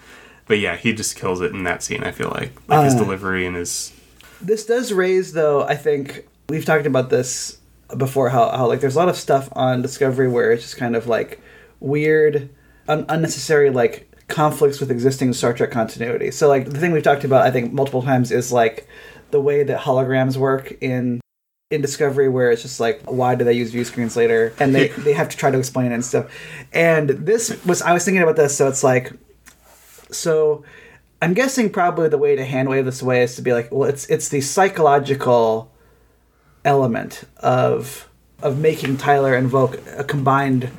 But 0.49 0.59
yeah, 0.59 0.77
he 0.77 0.93
just 0.93 1.15
kills 1.17 1.41
it 1.41 1.53
in 1.53 1.63
that 1.65 1.83
scene. 1.85 2.03
I 2.03 2.11
feel 2.11 2.29
like, 2.31 2.53
like 2.69 2.85
his 2.85 2.95
Uh, 2.95 2.99
delivery 2.99 3.47
and 3.47 3.55
his 3.57 3.93
this 4.41 4.67
does 4.67 4.93
raise 4.93 5.33
though. 5.33 5.63
I 5.63 5.77
think 5.77 6.27
we've 6.49 6.65
talked 6.65 6.85
about 6.85 7.11
this 7.11 7.59
before. 7.97 8.29
How 8.29 8.51
how 8.51 8.67
like 8.67 8.81
there's 8.81 8.97
a 8.97 8.99
lot 8.99 9.09
of 9.09 9.17
stuff 9.17 9.49
on 9.53 9.83
Discovery 9.83 10.29
where 10.29 10.51
it's 10.51 10.63
just 10.65 10.77
kind 10.77 10.97
of 10.97 11.07
like 11.07 11.41
weird, 11.81 12.51
un- 12.89 13.07
unnecessary 13.09 13.71
like 13.71 14.11
conflicts 14.29 14.81
with 14.81 14.91
existing 14.91 15.33
Star 15.33 15.53
Trek 15.55 15.71
continuity. 15.71 16.31
So 16.33 16.49
like 16.49 16.69
the 16.69 16.79
thing 16.81 16.91
we've 16.93 17.05
talked 17.05 17.25
about, 17.25 17.47
I 17.47 17.51
think 17.53 17.73
multiple 17.73 18.03
times, 18.03 18.31
is 18.33 18.53
like 18.53 18.89
the 19.31 19.41
way 19.41 19.63
that 19.63 19.81
holograms 19.83 20.37
work 20.37 20.75
in 20.83 21.21
in 21.73 21.81
Discovery, 21.81 22.29
where 22.29 22.51
it's 22.51 22.63
just 22.63 22.81
like, 22.81 23.03
why 23.11 23.35
do 23.35 23.45
they 23.45 23.53
use 23.53 23.71
view 23.71 23.85
screens 23.85 24.17
later? 24.17 24.55
And 24.59 24.75
they 24.75 24.89
they 24.99 25.13
have 25.13 25.29
to 25.31 25.37
try 25.37 25.51
to 25.51 25.59
explain 25.59 25.93
it 25.93 25.95
and 25.95 26.05
stuff. 26.05 26.31
And 26.73 27.11
this 27.11 27.65
was 27.65 27.83
I 27.83 27.93
was 27.93 28.05
thinking 28.05 28.23
about 28.23 28.37
this, 28.37 28.57
so 28.57 28.69
it's 28.69 28.85
like, 28.85 29.13
so 30.11 30.65
I'm 31.21 31.35
guessing 31.35 31.71
probably 31.71 32.09
the 32.09 32.19
way 32.19 32.37
to 32.37 32.45
hand 32.45 32.69
wave 32.69 32.85
this 32.85 33.03
away 33.03 33.23
is 33.23 33.37
to 33.37 33.43
be 33.43 33.53
like, 33.53 33.71
well, 33.73 33.89
it's 33.89 34.07
it's 34.07 34.29
the 34.29 34.41
psychological 34.41 35.73
element 36.65 37.25
of 37.39 38.09
of 38.43 38.59
making 38.59 38.97
Tyler 38.97 39.37
invoke 39.37 39.79
a 39.97 40.05
combined 40.05 40.71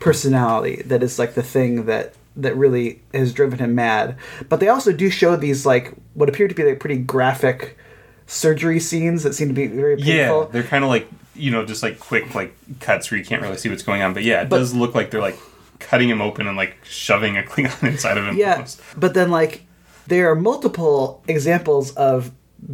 personality 0.00 0.82
that 0.82 1.02
is 1.02 1.18
like 1.18 1.34
the 1.34 1.42
thing 1.42 1.86
that 1.86 2.14
that 2.36 2.56
really 2.56 3.00
has 3.14 3.32
driven 3.32 3.58
him 3.58 3.74
mad. 3.74 4.16
But 4.48 4.60
they 4.60 4.68
also 4.68 4.92
do 4.92 5.08
show 5.08 5.36
these 5.36 5.64
like 5.64 5.94
what 6.14 6.28
appear 6.28 6.48
to 6.48 6.54
be 6.54 6.64
like 6.64 6.80
pretty 6.80 6.98
graphic 6.98 7.78
surgery 8.26 8.80
scenes 8.80 9.22
that 9.22 9.34
seem 9.34 9.48
to 9.48 9.54
be 9.54 9.66
very 9.66 9.96
painful. 9.96 10.12
Yeah, 10.14 10.46
they're 10.50 10.62
kind 10.62 10.84
of 10.84 10.90
like 10.90 11.08
you 11.34 11.50
know 11.50 11.64
just 11.64 11.82
like 11.82 11.98
quick 12.00 12.34
like 12.34 12.54
cuts 12.80 13.10
where 13.10 13.18
you 13.18 13.24
can't 13.24 13.42
really 13.42 13.56
see 13.56 13.68
what's 13.68 13.82
going 13.82 14.02
on. 14.02 14.14
But 14.14 14.22
yeah, 14.24 14.42
it 14.42 14.48
But- 14.48 14.58
does 14.58 14.74
look 14.74 14.94
like 14.94 15.10
they're 15.10 15.20
like 15.20 15.38
cutting 15.78 16.08
him 16.08 16.22
open 16.22 16.46
and 16.46 16.56
like 16.56 16.76
shoving 16.84 17.36
a 17.36 17.42
Klingon 17.50 17.88
inside 17.88 18.16
of 18.18 18.24
him. 18.26 18.36
Yeah, 18.36 18.54
almost. 18.54 18.80
but 18.96 19.14
then 19.14 19.30
like 19.30 19.62
there 20.06 20.30
are 20.30 20.34
multiple 20.36 21.22
examples 21.28 21.92
of 21.94 22.30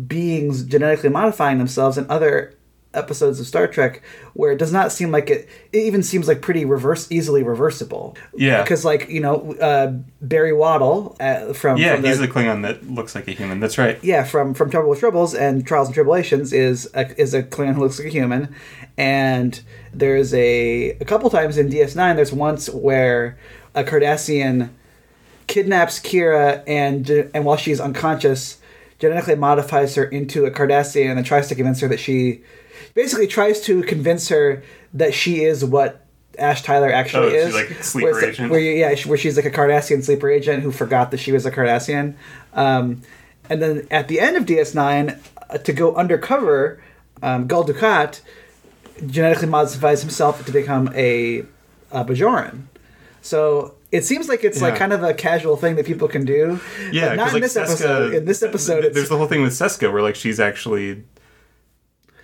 beings 0.07 0.63
genetically 0.65 1.11
modifying 1.11 1.59
themselves 1.59 1.99
in 1.99 2.07
other 2.09 2.55
episodes 2.95 3.41
of 3.41 3.47
Star 3.47 3.67
Trek 3.67 4.03
where 4.35 4.53
it 4.53 4.59
does 4.59 4.73
not 4.73 4.93
seem 4.93 5.11
like 5.11 5.31
it. 5.31 5.49
It 5.73 5.79
even 5.79 6.03
seems 6.03 6.29
like 6.29 6.43
pretty 6.43 6.65
reverse, 6.65 7.11
easily 7.11 7.43
reversible. 7.43 8.17
Yeah. 8.35 8.63
because 8.63 8.85
like 8.85 9.09
you 9.09 9.21
know 9.21 9.55
uh, 9.55 9.93
Barry 10.21 10.53
Waddle 10.53 11.17
uh, 11.21 11.53
from 11.53 11.79
Yeah, 11.79 11.97
from 11.97 12.05
he's 12.05 12.19
the, 12.19 12.27
the 12.27 12.33
Klingon 12.33 12.63
that 12.63 12.89
looks 12.89 13.15
like 13.15 13.29
a 13.29 13.33
human. 13.33 13.61
That's 13.61 13.79
right. 13.79 13.99
yeah 14.03 14.25
from 14.25 14.55
from 14.55 14.71
Trouble 14.71 14.91
with 14.91 15.01
Tribbles 15.01 15.39
and 15.39 15.67
Trials 15.67 15.89
and 15.89 15.95
Tribble-ations 15.95 16.53
is 16.53 16.89
a, 16.95 17.21
is 17.21 17.35
a 17.35 17.43
Klingon 17.43 17.75
who 17.75 17.81
looks 17.81 17.99
like 17.99 18.09
a 18.09 18.11
human, 18.11 18.55
and 18.97 19.61
there's 19.93 20.33
a 20.35 20.91
a 20.91 21.05
couple 21.05 21.31
times 21.31 21.59
in 21.59 21.69
DS9. 21.69 22.17
There's 22.17 22.33
once 22.33 22.69
where 22.71 23.39
a 23.75 23.85
Cardassian 23.85 24.71
kidnaps 25.47 26.01
Kira 26.01 26.63
and 26.67 27.09
and 27.35 27.45
while 27.45 27.57
she's 27.57 27.81
unconscious, 27.81 28.59
genetically 28.99 29.35
modifies 29.35 29.95
her 29.97 30.05
into 30.05 30.45
a 30.45 30.51
Cardassian 30.51 31.09
and 31.09 31.19
then 31.19 31.25
tries 31.25 31.49
to 31.49 31.55
convince 31.55 31.81
her 31.81 31.89
that 31.89 32.01
she 32.01 32.43
basically 32.95 33.27
tries 33.27 33.61
to 33.63 33.83
convince 33.83 34.29
her 34.29 34.63
that 34.95 35.15
she 35.15 35.43
is 35.45 35.65
what 35.65 36.05
Ash 36.39 36.63
Tyler 36.63 36.91
actually 36.91 37.35
Oh, 37.37 37.47
is. 37.47 37.55
like 37.55 37.83
sleeper 37.83 38.13
where 38.13 38.25
agent. 38.31 38.51
where 38.51 38.61
yeah, 38.61 38.95
where 39.07 39.19
she's 39.19 39.37
like 39.37 39.45
a 39.47 39.51
Cardassian 39.51 40.03
sleeper 40.03 40.31
agent 40.31 40.63
who 40.63 40.71
forgot 40.73 41.11
that 41.11 41.19
she 41.19 41.33
was 41.33 41.45
a 41.47 41.51
Cardassian. 41.51 42.15
Um, 42.55 43.03
and 43.51 43.61
then 43.61 43.87
at 43.91 44.09
the 44.09 44.19
end 44.21 44.37
of 44.37 44.45
DS9, 44.47 45.19
uh, 45.51 45.59
to 45.59 45.73
go 45.73 45.95
undercover, 45.95 46.83
um, 47.23 47.47
Gul 47.47 47.65
Dukat 47.65 48.21
genetically 49.07 49.49
modifies 49.49 50.01
himself 50.01 50.45
to 50.47 50.53
become 50.53 50.91
a, 50.95 51.41
a 51.91 52.05
Bajoran. 52.05 52.63
So 53.21 53.75
it 53.91 54.05
seems 54.05 54.29
like 54.29 54.43
it's 54.43 54.61
like 54.63 54.77
kind 54.77 54.93
of 54.93 55.03
a 55.03 55.13
casual 55.15 55.57
thing 55.57 55.77
that 55.77 55.87
people 55.87 56.09
can 56.09 56.25
do. 56.25 56.59
Yeah, 56.91 57.11
but 57.11 57.17
not 57.17 57.29
in 57.29 57.35
like, 57.35 57.43
this 57.43 57.55
Seska- 57.57 57.63
episode. 57.63 58.15
In 58.15 58.25
this 58.25 58.43
episode, 58.43 58.95
there's 58.95 59.09
the 59.09 59.17
whole 59.19 59.27
thing 59.29 59.43
with 59.43 59.53
Seska 59.53 59.93
where 59.93 60.03
like 60.03 60.15
she's 60.17 60.41
actually. 60.41 61.05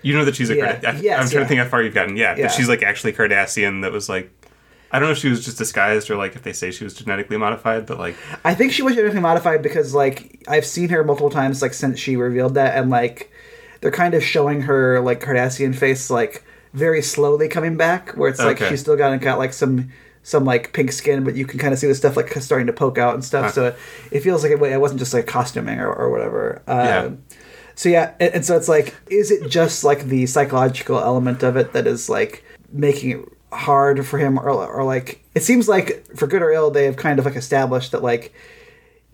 You 0.02 0.14
know 0.16 0.24
that 0.24 0.36
she's 0.36 0.50
a 0.50 0.56
Yeah, 0.56 0.72
Card- 0.80 0.84
I, 0.96 1.00
yes, 1.00 1.20
I'm 1.24 1.28
trying 1.28 1.32
yeah. 1.32 1.38
to 1.40 1.46
think 1.48 1.60
how 1.60 1.68
far 1.68 1.82
you've 1.82 1.94
gotten. 1.94 2.16
Yeah, 2.16 2.36
Yeah. 2.36 2.44
but 2.46 2.52
she's 2.52 2.68
like 2.68 2.82
actually 2.82 3.12
Cardassian. 3.12 3.82
That 3.82 3.92
was 3.92 4.08
like, 4.08 4.30
I 4.92 4.98
don't 4.98 5.08
know 5.08 5.12
if 5.12 5.18
she 5.18 5.28
was 5.28 5.44
just 5.44 5.58
disguised 5.58 6.10
or 6.10 6.16
like 6.16 6.34
if 6.36 6.42
they 6.42 6.52
say 6.52 6.70
she 6.70 6.84
was 6.84 6.94
genetically 6.94 7.36
modified, 7.36 7.84
but 7.86 7.98
like 7.98 8.16
I 8.44 8.54
think 8.54 8.72
she 8.72 8.82
was 8.82 8.94
genetically 8.94 9.20
modified 9.20 9.60
because 9.62 9.94
like 9.94 10.42
I've 10.48 10.64
seen 10.66 10.88
her 10.90 11.02
multiple 11.04 11.30
times 11.30 11.60
like 11.62 11.74
since 11.74 11.98
she 11.98 12.16
revealed 12.16 12.54
that 12.54 12.76
and 12.76 12.90
like 12.90 13.30
they're 13.80 13.90
kind 13.90 14.14
of 14.14 14.22
showing 14.24 14.62
her 14.62 15.00
like 15.00 15.20
Cardassian 15.20 15.74
face 15.74 16.10
like 16.10 16.44
very 16.74 17.02
slowly 17.02 17.48
coming 17.48 17.76
back 17.76 18.10
where 18.12 18.28
it's 18.30 18.38
like 18.38 18.56
Okay. 18.60 18.68
she's 18.70 18.80
still 18.80 18.96
got 18.96 19.18
got 19.20 19.38
like 19.38 19.52
some 19.52 19.90
some 20.22 20.44
like 20.44 20.72
pink 20.74 20.92
skin 20.92 21.24
but 21.24 21.34
you 21.34 21.46
can 21.46 21.58
kind 21.58 21.72
of 21.72 21.78
see 21.78 21.86
the 21.86 21.94
stuff 21.94 22.16
like 22.16 22.30
starting 22.34 22.66
to 22.66 22.72
poke 22.72 22.98
out 22.98 23.14
and 23.14 23.24
stuff 23.24 23.46
Huh. 23.46 23.52
so 23.52 23.76
it 24.10 24.20
feels 24.20 24.42
like 24.42 24.52
it, 24.52 24.62
it 24.62 24.80
wasn't 24.80 25.00
just 25.00 25.12
like 25.14 25.26
costuming 25.26 25.80
or, 25.80 25.90
or 25.92 26.10
whatever. 26.10 26.62
Uh, 26.66 26.72
Yeah. 26.72 27.10
So 27.78 27.88
yeah, 27.88 28.14
and, 28.18 28.34
and 28.34 28.44
so 28.44 28.56
it's 28.56 28.68
like, 28.68 28.96
is 29.08 29.30
it 29.30 29.48
just 29.48 29.84
like 29.84 30.06
the 30.06 30.26
psychological 30.26 30.98
element 30.98 31.44
of 31.44 31.56
it 31.56 31.74
that 31.74 31.86
is 31.86 32.08
like 32.08 32.42
making 32.72 33.10
it 33.10 33.28
hard 33.52 34.04
for 34.04 34.18
him, 34.18 34.36
or 34.36 34.50
or 34.50 34.82
like 34.82 35.22
it 35.36 35.44
seems 35.44 35.68
like 35.68 36.04
for 36.16 36.26
good 36.26 36.42
or 36.42 36.50
ill, 36.50 36.72
they 36.72 36.86
have 36.86 36.96
kind 36.96 37.20
of 37.20 37.24
like 37.24 37.36
established 37.36 37.92
that 37.92 38.02
like 38.02 38.34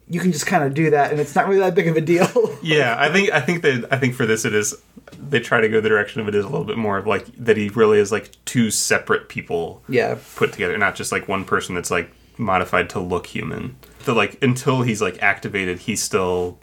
you 0.09 0.19
can 0.19 0.33
just 0.33 0.47
kind 0.47 0.65
of 0.65 0.73
do 0.73 0.89
that, 0.89 1.11
and 1.11 1.21
it's 1.21 1.35
not 1.35 1.47
really 1.47 1.61
that 1.61 1.75
big 1.75 1.89
of 1.89 1.97
a 1.99 2.01
deal. 2.01 2.27
Yeah, 2.63 2.97
I 2.99 3.13
think 3.13 3.31
I 3.33 3.43
think 3.43 3.61
that 3.61 3.87
I 3.91 3.99
think 3.99 4.15
for 4.15 4.25
this 4.25 4.47
it 4.47 4.55
is 4.55 4.75
they 5.19 5.41
try 5.41 5.61
to 5.61 5.69
go 5.69 5.83
the 5.83 5.91
direction 5.91 6.23
of 6.23 6.29
it 6.29 6.35
is 6.35 6.47
a 6.47 6.49
little 6.49 6.65
bit 6.65 6.79
more 6.79 6.97
of 6.97 7.07
like 7.07 7.27
that 7.37 7.59
he 7.59 7.69
really 7.69 7.99
is 7.99 8.11
like 8.11 8.31
two 8.47 8.71
separate 8.71 9.29
people 9.29 9.83
yeah, 9.91 10.17
put 10.37 10.55
together, 10.55 10.79
not 10.79 10.95
just 10.95 11.13
like 11.13 11.29
one 11.29 11.45
person 11.45 11.75
that's 11.75 11.91
like 11.91 12.11
modified 12.39 12.89
to 12.91 12.99
look 12.99 13.27
human. 13.27 13.77
That 14.07 14.15
like 14.15 14.43
until 14.43 14.81
he's 14.81 15.03
like 15.03 15.23
activated, 15.23 15.81
he's 15.81 16.03
still 16.03 16.59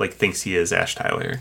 like 0.00 0.12
thinks 0.14 0.42
he 0.42 0.56
is 0.56 0.72
Ash 0.72 0.96
Tyler. 0.96 1.38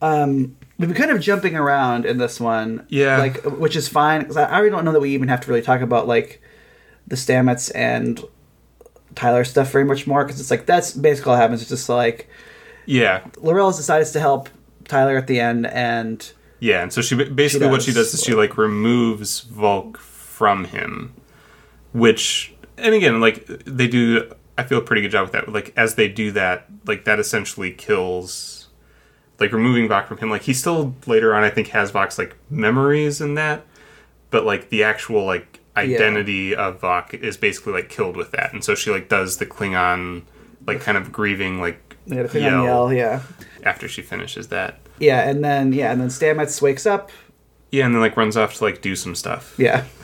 um, 0.00 0.56
we've 0.78 0.88
been 0.88 0.96
kind 0.96 1.10
of 1.10 1.20
jumping 1.20 1.56
around 1.56 2.06
in 2.06 2.18
this 2.18 2.38
one. 2.38 2.86
Yeah. 2.88 3.18
like 3.18 3.42
which 3.44 3.74
is 3.74 3.88
fine 3.88 4.20
because 4.20 4.36
I, 4.36 4.44
I 4.44 4.58
really 4.58 4.70
don't 4.70 4.84
know 4.84 4.92
that 4.92 5.00
we 5.00 5.10
even 5.10 5.28
have 5.28 5.40
to 5.40 5.48
really 5.48 5.62
talk 5.62 5.80
about 5.80 6.06
like 6.06 6.40
the 7.06 7.16
Stamets 7.16 7.72
and 7.74 8.20
Tyler 9.14 9.44
stuff 9.44 9.70
very 9.72 9.84
much 9.84 10.06
more 10.06 10.24
because 10.24 10.40
it's 10.40 10.50
like 10.50 10.66
that's 10.66 10.92
basically 10.92 11.30
what 11.30 11.40
happens. 11.40 11.60
It's 11.60 11.70
just 11.70 11.88
like 11.88 12.28
Yeah, 12.86 13.24
L'Rell 13.38 13.70
decides 13.72 14.10
to 14.12 14.20
help 14.20 14.48
Tyler 14.88 15.16
at 15.16 15.26
the 15.26 15.38
end, 15.40 15.66
and 15.66 16.32
yeah, 16.60 16.82
and 16.82 16.92
so 16.92 17.00
she 17.02 17.14
basically 17.24 17.68
what 17.68 17.82
she 17.82 17.92
does. 17.92 18.10
does 18.10 18.20
is 18.20 18.24
she 18.24 18.34
like 18.34 18.56
removes 18.56 19.44
Voq 19.44 19.96
from 19.98 20.64
him, 20.64 21.12
which 21.92 22.54
and 22.78 22.94
again 22.94 23.20
like 23.20 23.46
they 23.46 23.86
do. 23.88 24.32
I 24.58 24.64
feel 24.64 24.78
a 24.78 24.82
pretty 24.82 25.02
good 25.02 25.10
job 25.10 25.24
with 25.24 25.32
that. 25.32 25.48
Like 25.48 25.72
as 25.76 25.94
they 25.94 26.08
do 26.08 26.30
that, 26.32 26.66
like 26.86 27.04
that 27.04 27.18
essentially 27.18 27.72
kills, 27.72 28.68
like 29.40 29.52
removing 29.52 29.88
Voq 29.88 30.06
from 30.06 30.18
him. 30.18 30.30
Like 30.30 30.42
he 30.42 30.52
still 30.54 30.94
later 31.06 31.34
on, 31.34 31.42
I 31.42 31.50
think, 31.50 31.68
has 31.68 31.90
Voq's 31.92 32.18
like 32.18 32.36
memories 32.50 33.20
and 33.20 33.36
that, 33.38 33.64
but 34.30 34.44
like 34.44 34.68
the 34.68 34.82
actual 34.82 35.24
like 35.24 35.60
identity 35.76 36.54
of 36.54 36.80
Voq 36.80 37.14
is 37.14 37.36
basically 37.36 37.72
like 37.72 37.88
killed 37.88 38.16
with 38.16 38.30
that. 38.32 38.52
And 38.52 38.62
so 38.62 38.74
she 38.74 38.90
like 38.90 39.08
does 39.08 39.38
the 39.38 39.46
Klingon, 39.46 40.22
like 40.66 40.80
kind 40.80 40.98
of 40.98 41.10
grieving 41.12 41.60
like 41.60 41.96
yeah, 42.06 42.22
on 42.22 42.64
yell, 42.64 42.92
yeah, 42.92 43.22
after 43.62 43.88
she 43.88 44.02
finishes 44.02 44.48
that. 44.48 44.80
yeah, 44.98 45.28
and 45.28 45.42
then 45.44 45.72
yeah, 45.72 45.92
and 45.92 46.00
then 46.00 46.08
Stamets 46.08 46.60
wakes 46.60 46.84
up, 46.84 47.10
Yeah, 47.70 47.86
and 47.86 47.94
then 47.94 48.02
like 48.02 48.16
runs 48.16 48.36
off 48.36 48.54
to 48.54 48.64
like 48.64 48.82
do 48.82 48.94
some 48.96 49.14
stuff. 49.14 49.54
yeah. 49.56 49.84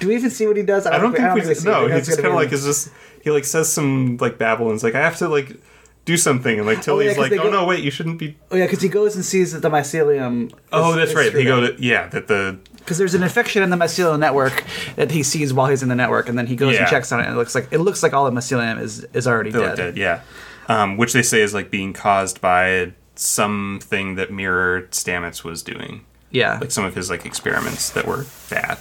Do 0.00 0.08
we 0.08 0.14
even 0.14 0.30
see 0.30 0.46
what 0.46 0.56
he 0.56 0.62
does? 0.62 0.86
I 0.86 0.96
don't 0.98 1.14
think 1.14 1.34
we. 1.34 1.54
see 1.54 1.68
no, 1.68 1.86
he's 1.86 2.06
just 2.06 2.16
kind 2.22 2.28
of 2.28 2.34
like 2.34 2.50
is 2.50 2.64
just 2.64 2.90
he 3.26 3.30
like 3.32 3.44
says 3.44 3.68
some 3.70 4.16
like 4.18 4.38
babble 4.38 4.72
like 4.76 4.94
I 4.94 5.00
have 5.00 5.16
to 5.18 5.28
like 5.28 5.56
do 6.04 6.16
something 6.16 6.58
and 6.58 6.64
like 6.66 6.78
Oh, 6.78 6.82
Tilly's 6.82 7.18
like 7.18 7.32
oh 7.32 7.42
go- 7.42 7.50
no 7.50 7.66
wait 7.66 7.82
you 7.82 7.90
shouldn't 7.90 8.18
be 8.20 8.36
Oh 8.52 8.56
yeah, 8.56 8.66
because 8.66 8.80
he 8.80 8.88
goes 8.88 9.16
and 9.16 9.24
sees 9.24 9.50
that 9.52 9.62
the 9.62 9.68
mycelium. 9.70 10.46
is- 10.52 10.58
oh 10.72 10.94
that's 10.94 11.12
right 11.14 11.24
they 11.32 11.42
screwed 11.42 11.46
go 11.46 11.60
to 11.72 11.82
yeah 11.82 12.06
that 12.10 12.28
the 12.28 12.56
because 12.78 12.98
there's 12.98 13.14
an 13.14 13.24
infection 13.24 13.64
in 13.64 13.70
the 13.70 13.76
mycelium 13.76 14.20
network 14.20 14.62
that 14.94 15.10
he 15.10 15.24
sees 15.24 15.52
while 15.52 15.66
he's 15.66 15.82
in 15.82 15.88
the 15.88 15.96
network, 15.96 16.28
and 16.28 16.38
then 16.38 16.46
he 16.46 16.54
goes 16.54 16.74
Yeah. 16.74 16.82
and 16.82 16.88
checks 16.88 17.10
on 17.10 17.18
it, 17.18 17.24
and 17.24 17.34
it 17.34 17.36
looks 17.36 17.52
like 17.56 17.66
it 17.72 17.78
looks 17.78 18.00
like 18.04 18.12
all 18.14 18.24
the 18.24 18.30
mycelium 18.30 18.80
is 18.80 19.02
is 19.12 19.26
already 19.26 19.50
dead. 19.50 19.76
dead 19.76 19.96
yeah 19.96 20.20
um, 20.68 20.96
which 20.96 21.12
they 21.12 21.22
say 21.22 21.42
is 21.42 21.52
like 21.52 21.70
being 21.72 21.92
caused 21.92 22.40
by 22.40 22.92
something 23.16 24.14
that 24.14 24.30
Mirror 24.32 24.82
Stamets 24.92 25.42
was 25.42 25.62
doing 25.62 26.04
Yeah, 26.30 26.58
like 26.60 26.70
some 26.70 26.84
of 26.84 26.94
his 26.94 27.10
like 27.10 27.26
experiments 27.26 27.90
that 27.90 28.06
were 28.06 28.26
bad 28.50 28.78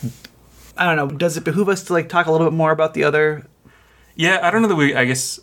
I 0.77 0.85
don't 0.93 0.97
know. 0.97 1.17
Does 1.17 1.37
it 1.37 1.43
behoove 1.45 1.69
us 1.69 1.83
to 1.85 1.93
like 1.93 2.09
talk 2.09 2.25
a 2.27 2.31
little 2.31 2.45
bit 2.47 2.53
more 2.53 2.71
about 2.71 2.93
the 2.95 3.05
other? 3.05 3.47
Yeah, 4.15 4.39
I 4.41 4.51
don't 4.51 4.61
know 4.61 4.67
that 4.69 4.75
we. 4.75 4.95
I 4.95 5.05
guess 5.05 5.39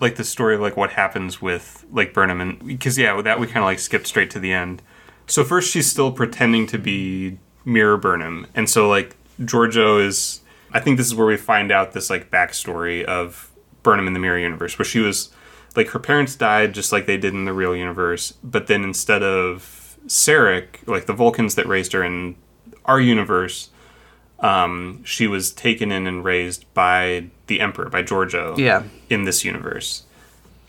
like 0.00 0.16
the 0.16 0.24
story 0.24 0.54
of 0.54 0.60
like 0.60 0.76
what 0.76 0.92
happens 0.92 1.42
with 1.42 1.84
like 1.92 2.14
Burnham 2.14 2.40
and 2.40 2.66
because 2.66 2.96
yeah, 2.98 3.14
with 3.14 3.26
that 3.26 3.38
we 3.38 3.46
kind 3.46 3.58
of 3.58 3.64
like 3.64 3.78
skipped 3.78 4.06
straight 4.06 4.30
to 4.30 4.40
the 4.40 4.52
end. 4.52 4.82
So 5.26 5.44
first 5.44 5.70
she's 5.70 5.88
still 5.88 6.10
pretending 6.10 6.66
to 6.68 6.78
be 6.78 7.38
Mirror 7.64 7.98
Burnham, 7.98 8.46
and 8.54 8.68
so 8.68 8.88
like 8.88 9.16
Georgiou 9.40 10.04
is. 10.04 10.40
I 10.72 10.78
think 10.78 10.98
this 10.98 11.06
is 11.08 11.16
where 11.16 11.26
we 11.26 11.36
find 11.36 11.72
out 11.72 11.92
this 11.92 12.10
like 12.10 12.30
backstory 12.30 13.04
of 13.04 13.50
Burnham 13.82 14.06
in 14.06 14.12
the 14.12 14.20
Mirror 14.20 14.38
universe, 14.38 14.78
where 14.78 14.86
she 14.86 15.00
was 15.00 15.30
like 15.76 15.88
her 15.88 15.98
parents 15.98 16.34
died 16.36 16.72
just 16.72 16.92
like 16.92 17.06
they 17.06 17.16
did 17.16 17.34
in 17.34 17.44
the 17.44 17.52
real 17.52 17.74
universe, 17.76 18.32
but 18.42 18.66
then 18.66 18.84
instead 18.84 19.22
of 19.22 19.98
Sarek, 20.06 20.86
like 20.86 21.06
the 21.06 21.12
Vulcans 21.12 21.54
that 21.56 21.66
raised 21.66 21.92
her 21.92 22.02
in 22.02 22.36
our 22.84 23.00
universe, 23.00 23.70
um, 24.40 25.02
she 25.04 25.26
was 25.26 25.52
taken 25.52 25.92
in 25.92 26.06
and 26.06 26.24
raised 26.24 26.72
by 26.74 27.26
the 27.50 27.60
Emperor, 27.60 27.90
by 27.90 28.02
Georgiou, 28.02 28.56
Yeah. 28.56 28.84
in 29.10 29.24
this 29.24 29.44
universe. 29.44 30.04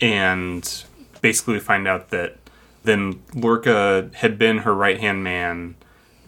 And 0.02 0.84
basically, 1.22 1.54
we 1.54 1.60
find 1.60 1.88
out 1.88 2.10
that 2.10 2.38
then 2.84 3.22
Lorca 3.36 4.10
had 4.16 4.38
been 4.40 4.60
her 4.60 4.74
right 4.74 5.00
hand 5.00 5.24
man, 5.24 5.76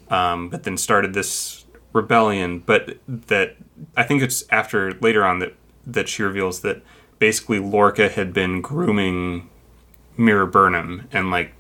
um, 0.10 0.50
but 0.50 0.64
then 0.64 0.78
started 0.78 1.14
this 1.16 1.66
rebellion. 1.92 2.60
But 2.60 3.00
that 3.08 3.58
I 3.98 4.04
think 4.04 4.22
it's 4.22 4.44
after 4.52 4.94
later 5.02 5.26
on 5.26 5.40
that 5.40 5.56
that 5.88 6.08
she 6.08 6.22
reveals 6.24 6.62
that 6.62 6.82
basically 7.18 7.58
Lorca 7.60 8.08
had 8.10 8.32
been 8.32 8.62
grooming 8.62 9.50
Mirror 10.16 10.46
Burnham 10.48 11.08
and 11.12 11.32
like 11.32 11.54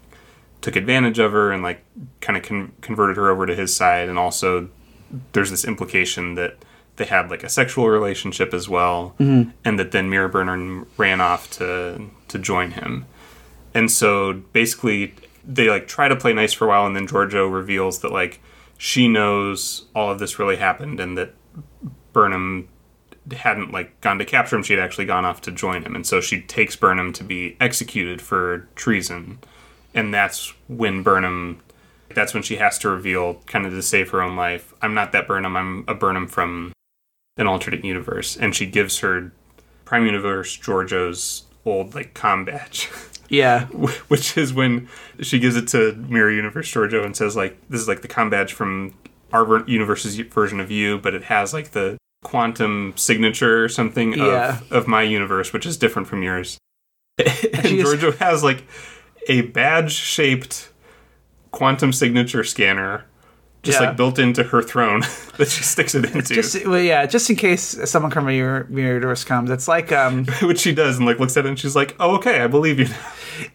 took 0.62 0.76
advantage 0.76 1.18
of 1.20 1.32
her 1.32 1.52
and 1.52 1.64
like 1.64 1.84
kind 2.22 2.38
of 2.38 2.44
con- 2.44 2.72
converted 2.82 3.18
her 3.18 3.30
over 3.30 3.46
to 3.48 3.56
his 3.56 3.76
side 3.76 4.08
and 4.08 4.18
also 4.18 4.70
there's 5.34 5.50
this 5.50 5.66
implication 5.66 6.36
that 6.36 6.56
they 6.96 7.06
had 7.06 7.30
like 7.30 7.44
a 7.44 7.50
sexual 7.50 7.90
relationship 7.90 8.54
as 8.54 8.70
well 8.70 9.16
mm-hmm. 9.20 9.50
and 9.66 9.80
that 9.80 9.92
then 9.92 10.10
Mirror 10.10 10.30
Burnham 10.30 10.88
ran 10.98 11.22
off 11.22 11.50
to 11.52 12.10
to 12.28 12.40
join 12.40 12.72
him. 12.72 13.06
And 13.74 13.90
so 13.90 14.34
basically 14.34 15.16
they 15.46 15.70
like 15.70 15.88
try 15.88 16.08
to 16.08 16.16
play 16.16 16.34
nice 16.34 16.54
for 16.54 16.66
a 16.66 16.68
while 16.68 16.86
and 16.86 16.96
then 16.96 17.08
Georgiou 17.08 17.52
reveals 17.52 18.00
that 18.00 18.12
like 18.12 18.40
she 18.78 19.08
knows 19.08 19.86
all 19.96 20.12
of 20.12 20.20
this 20.20 20.40
really 20.40 20.58
happened 20.58 21.00
and 21.00 21.18
that 21.18 21.34
Burnham 22.12 22.68
hadn't 23.32 23.72
like 23.72 24.00
gone 24.02 24.20
to 24.20 24.26
capture 24.26 24.56
him. 24.56 24.64
She 24.64 24.74
had 24.74 24.84
actually 24.84 25.06
gone 25.06 25.26
off 25.26 25.42
to 25.42 25.52
join 25.52 25.84
him. 25.84 25.96
And 25.96 26.06
so 26.06 26.22
she 26.22 26.42
takes 26.42 26.76
Burnham 26.76 27.14
to 27.14 27.24
be 27.24 27.56
executed 27.60 28.22
for 28.22 28.68
treason. 28.76 29.40
And 29.94 30.14
that's 30.14 30.54
when 30.68 31.04
Burnham 31.04 31.62
that's 32.14 32.34
when 32.34 32.44
she 32.44 32.58
has 32.58 32.78
to 32.80 32.90
reveal 32.90 33.36
kind 33.48 33.66
of 33.66 33.72
to 33.72 33.82
save 33.82 34.12
her 34.12 34.22
own 34.22 34.36
life. 34.36 34.74
I'm 34.82 34.94
not 34.94 35.12
that 35.14 35.28
Burnham. 35.28 35.56
I'm 35.56 35.84
a 35.88 35.96
Burnham 35.96 36.28
from 36.28 36.74
an 37.38 37.48
alternate 37.48 37.84
universe 37.84 38.36
and 38.38 38.56
she 38.56 38.66
gives 38.66 39.00
her 39.00 39.32
Prime 39.86 40.06
Universe 40.06 40.58
Georgiou's 40.58 41.44
old 41.66 41.96
like 41.96 42.14
com 42.14 42.46
badge. 42.46 42.90
Yeah, 43.30 43.66
which 44.10 44.38
is 44.38 44.54
when 44.54 44.88
she 45.22 45.40
gives 45.40 45.56
it 45.56 45.68
to 45.70 45.94
Mirror 45.94 46.32
Universe 46.34 46.72
Georgiou 46.72 47.04
and 47.04 47.16
says 47.18 47.36
like 47.36 47.58
this 47.68 47.82
is 47.82 47.88
like 47.88 48.02
the 48.04 48.08
com 48.08 48.30
badge 48.30 48.54
from 48.54 48.94
our 49.32 49.68
universe's 49.68 50.16
version 50.20 50.60
of 50.60 50.70
you 50.70 51.00
but 51.00 51.16
it 51.16 51.24
has 51.24 51.52
like 51.52 51.72
the 51.72 51.98
quantum 52.24 52.94
signature 52.96 53.64
or 53.64 53.70
something 53.70 54.14
Yeah. 54.14 54.60
of, 54.60 54.72
of 54.72 54.88
my 54.88 55.02
universe 55.02 55.52
which 55.52 55.66
is 55.66 55.78
different 55.78 56.08
from 56.08 56.22
yours. 56.22 56.60
And 57.18 57.80
Georgiou 57.80 58.16
has 58.18 58.44
like 58.44 58.66
a 59.28 59.42
badge 59.42 59.94
shaped 59.94 60.70
quantum 61.52 61.92
signature 61.92 62.44
scanner 62.44 63.06
just 63.64 63.80
Yeah. 63.80 63.88
like 63.88 63.98
built 63.98 64.20
into 64.20 64.44
her 64.44 64.62
throne 64.62 65.00
that 65.38 65.48
she 65.48 65.64
sticks 65.64 65.96
it 65.96 66.06
into. 66.06 66.34
Just 66.36 66.66
well, 66.68 66.80
yeah, 66.80 67.06
just 67.06 67.30
in 67.30 67.36
case 67.36 67.78
someone 67.90 68.12
from 68.12 68.30
your 68.30 68.66
mirror 68.66 68.94
universe 68.96 69.24
comes, 69.24 69.50
it's 69.50 69.68
like 69.68 69.92
um, 69.92 70.26
which 70.44 70.60
she 70.60 70.74
does 70.76 70.98
and 70.98 71.06
like 71.06 71.20
looks 71.20 71.36
at 71.38 71.46
it 71.46 71.50
and 71.50 71.60
she's 71.60 71.76
like 71.76 71.96
oh 72.00 72.16
okay 72.18 72.42
i 72.42 72.48
believe 72.48 72.80
you. 72.80 72.88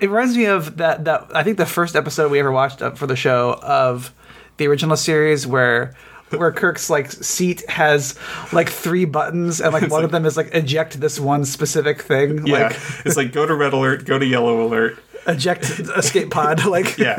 It 0.00 0.11
reminds 0.11 0.36
me 0.36 0.46
of 0.46 0.78
that 0.78 1.04
that 1.04 1.28
I 1.32 1.44
think 1.44 1.56
the 1.56 1.64
first 1.64 1.94
episode 1.94 2.32
we 2.32 2.40
ever 2.40 2.50
watched 2.50 2.80
for 2.96 3.06
the 3.06 3.14
show 3.14 3.61
of 3.62 4.12
the 4.56 4.66
original 4.66 4.96
series 4.96 5.46
where 5.46 5.94
where 6.30 6.50
Kirk's 6.50 6.90
like 6.90 7.12
seat 7.12 7.62
has 7.70 8.18
like 8.52 8.68
three 8.68 9.04
buttons 9.04 9.61
and 9.61 9.72
like 9.72 9.88
one 9.88 10.02
of 10.04 10.11
them 10.11 10.26
is 10.26 10.36
like 10.36 10.52
eject 10.52 11.00
this 11.00 11.20
one 11.20 11.44
specific 11.44 12.02
thing 12.02 12.44
yeah 12.44 12.64
like 12.68 12.76
it's 13.06 13.16
like 13.16 13.30
go 13.32 13.46
to 13.46 13.54
red 13.54 13.72
alert 13.72 14.04
go 14.04 14.18
to 14.18 14.26
yellow 14.26 14.66
alert 14.66 14.98
eject 15.29 15.64
escape 15.97 16.31
pod 16.31 16.64
like 16.76 16.97
yeah 16.99 17.16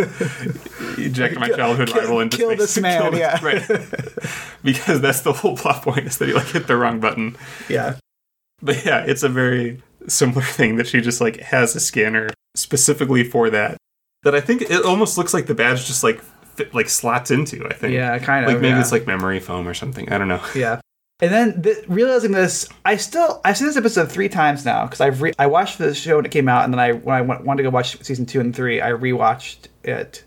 eject 0.97 1.39
my 1.39 1.47
childhood 1.49 1.88
kill- 1.89 2.01
rival 2.01 2.20
into 2.20 2.38
kill 2.38 2.49
space. 2.49 2.60
this 2.60 2.78
man, 2.80 3.12
this- 3.12 3.20
yeah. 3.20 3.39
right 3.45 3.64
because 4.64 4.99
that's 5.01 5.22
the 5.22 5.34
whole 5.34 5.55
plot 5.55 5.82
point 5.84 6.05
is 6.07 6.18
that 6.18 6.28
he 6.28 6.34
like 6.34 6.47
hit 6.47 6.68
the 6.68 6.76
wrong 6.76 6.99
button 6.99 7.38
yeah 7.70 7.95
but 8.62 8.84
yeah 8.86 9.03
it's 9.05 9.24
a 9.24 9.30
very 9.30 9.82
similar 10.07 10.41
thing 10.57 10.76
that 10.78 10.88
she 10.88 11.01
just 11.01 11.22
like 11.22 11.38
has 11.38 11.76
a 11.76 11.80
scanner 11.80 12.30
specifically 12.55 13.24
for 13.24 13.49
that 13.49 13.78
that 14.24 14.36
i 14.36 14.41
think 14.41 14.62
it 14.64 14.84
almost 14.84 15.18
looks 15.18 15.34
like 15.34 15.45
the 15.45 15.55
badge 15.55 15.86
just 15.86 16.03
like 16.03 16.20
fit, 16.55 16.74
like 16.74 16.89
slots 16.89 17.32
into 17.32 17.66
i 17.68 17.74
think 17.74 17.93
yeah 17.93 18.18
kind 18.20 18.43
of 18.45 18.51
like 18.51 18.60
maybe 18.62 18.74
yeah. 18.74 18.82
it's 18.82 18.91
like 18.91 19.05
memory 19.07 19.39
foam 19.39 19.68
or 19.68 19.74
something 19.74 20.12
i 20.12 20.18
don't 20.18 20.28
know 20.28 20.41
Yeah. 20.55 20.82
And 21.22 21.32
then 21.34 21.61
th- 21.61 21.86
realizing 21.89 22.32
this, 22.32 22.67
I 22.86 22.95
still 22.95 23.41
I've 23.43 23.57
seen 23.57 23.67
this 23.67 23.76
episode 23.78 24.09
three 24.11 24.30
times 24.30 24.63
now 24.63 24.86
because 24.86 25.01
I've 25.01 25.22
re- 25.22 25.34
I 25.38 25.47
watched 25.47 25.78
the 25.78 25.93
show 25.93 26.15
when 26.15 26.26
it 26.26 26.32
came 26.32 26.47
out, 26.47 26.63
and 26.63 26.74
then 26.74 26.80
I 26.80 26.93
when 26.93 27.15
I 27.15 27.22
went, 27.22 27.43
wanted 27.43 27.63
to 27.63 27.70
go 27.70 27.74
watch 27.74 28.01
season 28.03 28.26
two 28.26 28.39
and 28.39 28.55
three, 28.55 28.82
I 28.82 28.91
rewatched 28.91 29.67
it. 29.84 30.24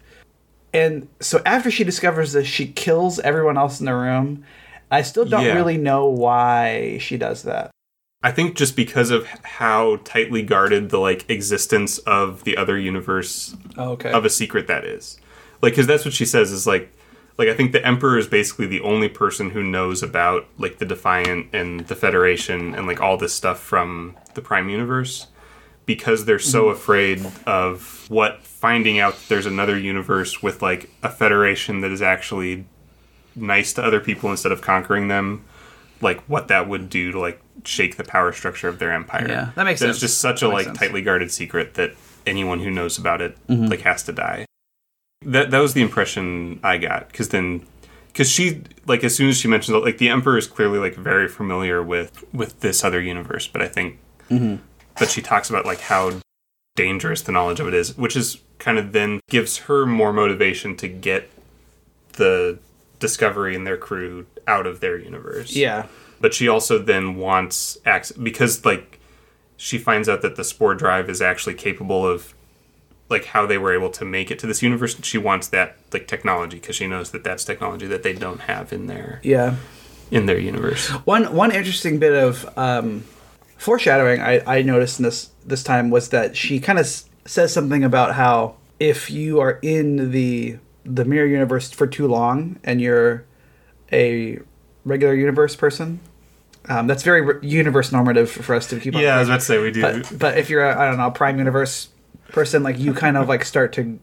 And 0.75 1.09
so 1.21 1.41
after 1.47 1.71
she 1.71 1.85
discovers 1.85 2.33
this, 2.33 2.47
she 2.47 2.67
kills 2.67 3.19
everyone 3.21 3.57
else 3.59 3.81
in 3.81 3.87
the 3.87 3.95
room. 3.95 4.45
I 4.91 5.03
still 5.03 5.25
don't 5.25 5.45
Yeah. 5.45 5.55
really 5.55 5.79
know 5.79 6.07
why 6.07 6.99
she 6.99 7.17
does 7.17 7.43
that. 7.45 7.71
I 8.23 8.31
think 8.31 8.55
just 8.57 8.77
because 8.77 9.11
of 9.11 9.27
how 9.27 9.97
tightly 10.05 10.43
guarded 10.43 10.91
the 10.91 10.99
like 10.99 11.29
existence 11.31 11.99
of 12.01 12.45
the 12.45 12.57
other 12.57 12.79
universe 12.79 13.57
Oh, 13.77 13.93
okay. 13.93 14.13
of 14.13 14.25
a 14.25 14.31
secret 14.31 14.67
that 14.69 14.85
is. 14.85 15.19
Like 15.63 15.75
cuz 15.75 15.87
that's 15.87 16.05
what 16.05 16.15
she 16.15 16.27
says 16.27 16.53
is 16.53 16.67
like 16.67 16.93
like 17.39 17.49
I 17.49 17.55
think 17.55 17.73
the 17.73 17.85
emperor 17.87 18.19
is 18.19 18.27
basically 18.27 18.67
the 18.67 18.81
only 18.83 19.09
person 19.09 19.51
who 19.51 19.63
knows 19.63 20.03
about 20.03 20.47
like 20.59 20.79
the 20.79 20.85
defiant 20.85 21.49
and 21.55 21.81
the 21.87 21.95
federation 21.97 22.75
and 22.75 22.87
like 22.87 23.01
all 23.01 23.17
this 23.17 23.33
stuff 23.35 23.59
from 23.61 24.17
the 24.35 24.43
prime 24.43 24.69
universe 24.69 25.27
because 25.87 26.25
they're 26.27 26.39
so 26.39 26.69
afraid 26.69 27.25
of 27.47 28.07
what 28.09 28.43
finding 28.43 28.99
out 29.01 29.15
that 29.15 29.29
there's 29.29 29.47
another 29.47 29.77
universe 29.79 30.43
with 30.43 30.63
like 30.63 30.89
a 31.03 31.09
federation 31.11 31.81
that 31.81 31.91
is 31.91 32.01
actually 32.03 32.65
nice 33.35 33.73
to 33.73 33.83
other 33.83 33.99
people 33.99 34.31
instead 34.31 34.53
of 34.53 34.61
conquering 34.61 35.09
them 35.09 35.45
like 36.01 36.21
what 36.29 36.49
that 36.49 36.69
would 36.69 36.89
do 36.91 37.11
to 37.13 37.19
like 37.19 37.41
shake 37.65 37.97
the 37.97 38.05
power 38.05 38.33
structure 38.33 38.69
of 38.69 38.79
their 38.79 38.93
empire 38.93 39.27
Yeah, 39.29 39.51
that 39.57 39.65
makes 39.65 39.81
it's 39.81 39.87
sense. 39.87 39.97
It's 39.97 40.01
just 40.01 40.21
such 40.21 40.41
That 40.41 40.47
a 40.47 40.49
like 40.51 40.65
sense. 40.67 40.79
tightly 40.79 41.03
guarded 41.03 41.31
secret 41.33 41.75
that 41.75 41.93
anyone 42.27 42.61
who 42.61 42.71
knows 42.71 42.99
about 42.99 43.21
it 43.23 43.37
Mm-hmm. 43.49 43.67
like 43.67 43.81
has 43.81 44.03
to 44.05 44.13
die 44.13 44.45
that 45.25 45.51
that 45.51 45.59
was 45.59 45.75
the 45.75 45.83
impression 45.83 46.59
i 46.63 46.77
got 46.79 47.09
because 47.09 47.29
then 47.31 47.67
because 48.09 48.29
she 48.31 48.63
like 48.87 49.03
as 49.05 49.15
soon 49.15 49.29
as 49.29 49.37
she 49.39 49.49
mentions 49.49 49.75
it, 49.75 49.81
like 49.85 49.99
the 49.99 50.09
emperor 50.09 50.37
is 50.37 50.47
clearly 50.47 50.79
like 50.79 50.95
very 50.95 51.29
familiar 51.29 51.83
with 51.83 52.25
with 52.33 52.61
this 52.61 52.85
other 52.85 53.01
universe 53.01 53.47
but 53.47 53.63
i 53.63 53.69
think 53.69 53.99
Mm-hmm. 54.31 54.63
but 54.99 55.11
she 55.11 55.21
talks 55.21 55.51
about 55.51 55.67
like 55.67 55.81
how 55.81 56.13
dangerous 56.77 57.21
the 57.21 57.33
knowledge 57.33 57.61
of 57.61 57.69
it 57.69 57.75
is 57.75 57.99
which 57.99 58.17
is 58.17 58.39
kind 58.59 58.79
of 58.79 58.93
then 58.93 59.21
gives 59.29 59.59
her 59.59 59.85
more 59.85 60.13
motivation 60.13 60.75
to 60.77 60.89
get 60.89 61.29
the 62.15 62.59
discovery 62.99 63.55
and 63.55 63.67
their 63.67 63.77
crew 63.77 64.25
out 64.47 64.67
of 64.67 64.81
their 64.81 64.97
universe 64.97 65.55
yeah. 65.55 65.87
but 66.21 66.33
she 66.33 66.49
also 66.49 66.79
then 66.79 67.17
wants 67.17 67.77
access 67.85 68.17
because 68.17 68.65
like 68.65 69.01
she 69.59 69.77
finds 69.77 70.09
out 70.09 70.23
that 70.23 70.37
the 70.37 70.45
spore 70.45 70.75
drive 70.75 71.11
is 71.11 71.21
actually 71.21 71.55
capable 71.55 72.07
of 72.07 72.33
like 73.13 73.27
how 73.27 73.47
they 73.47 73.59
were 73.59 73.73
able 73.73 73.91
to 73.91 74.05
make 74.05 74.31
it 74.33 74.39
to 74.41 74.47
this 74.49 74.63
universe 74.63 74.97
she 75.03 75.19
wants 75.19 75.47
that 75.49 75.77
like 75.93 76.09
technology 76.09 76.59
because 76.59 76.75
she 76.75 76.87
knows 76.89 77.11
that 77.13 77.23
that's 77.23 77.45
technology 77.45 77.87
that 77.87 78.03
they 78.03 78.13
don't 78.13 78.41
have 78.43 78.73
in 78.73 78.87
their 78.89 79.21
Yeah. 79.23 79.55
in 80.11 80.27
their 80.27 80.39
universe 80.41 80.89
One 81.05 81.33
one 81.35 81.53
interesting 81.53 81.99
bit 82.01 82.13
of 82.15 82.49
um, 82.59 83.05
foreshadowing 83.59 84.21
I, 84.21 84.59
I 84.59 84.63
noticed 84.63 84.99
in 84.99 85.05
this 85.05 85.31
this 85.47 85.63
time 85.63 85.91
was 85.91 86.09
that 86.11 86.37
she 86.37 86.59
kind 86.61 86.79
of 86.79 86.85
s- 86.87 87.09
says 87.27 87.53
something 87.53 87.85
about 87.85 88.15
how 88.15 88.57
if 88.81 89.11
you 89.11 89.39
are 89.41 89.59
in 89.63 90.11
the 90.11 90.59
the 90.85 91.05
mirror 91.05 91.27
universe 91.27 91.71
for 91.71 91.87
too 91.87 92.09
long 92.09 92.59
and 92.65 92.81
you're 92.81 93.25
a 93.93 94.41
regular 94.85 95.15
universe 95.15 95.55
person, 95.55 96.01
um, 96.69 96.87
that's 96.89 97.05
very 97.05 97.21
re- 97.23 97.39
universe 97.47 97.93
normative 97.93 98.29
for 98.31 98.55
us 98.57 98.67
to 98.69 98.81
keep. 98.81 98.95
on 98.97 99.01
yeah 99.03 99.15
i 99.17 99.19
was 99.21 99.29
about 99.29 99.41
to 99.41 99.47
say 99.47 99.59
we 99.63 99.71
do 99.71 99.81
but 99.83 100.19
but 100.19 100.39
if 100.39 100.51
you're 100.51 100.65
a, 100.65 100.77
I 100.81 100.87
don't 100.89 100.97
know 100.97 101.11
prime 101.11 101.39
universe 101.39 101.89
person, 102.33 102.63
like 102.63 102.79
you 102.79 102.95
kind 102.95 103.17
of 103.17 103.29
like 103.29 103.45
start 103.45 103.73
to 103.75 103.99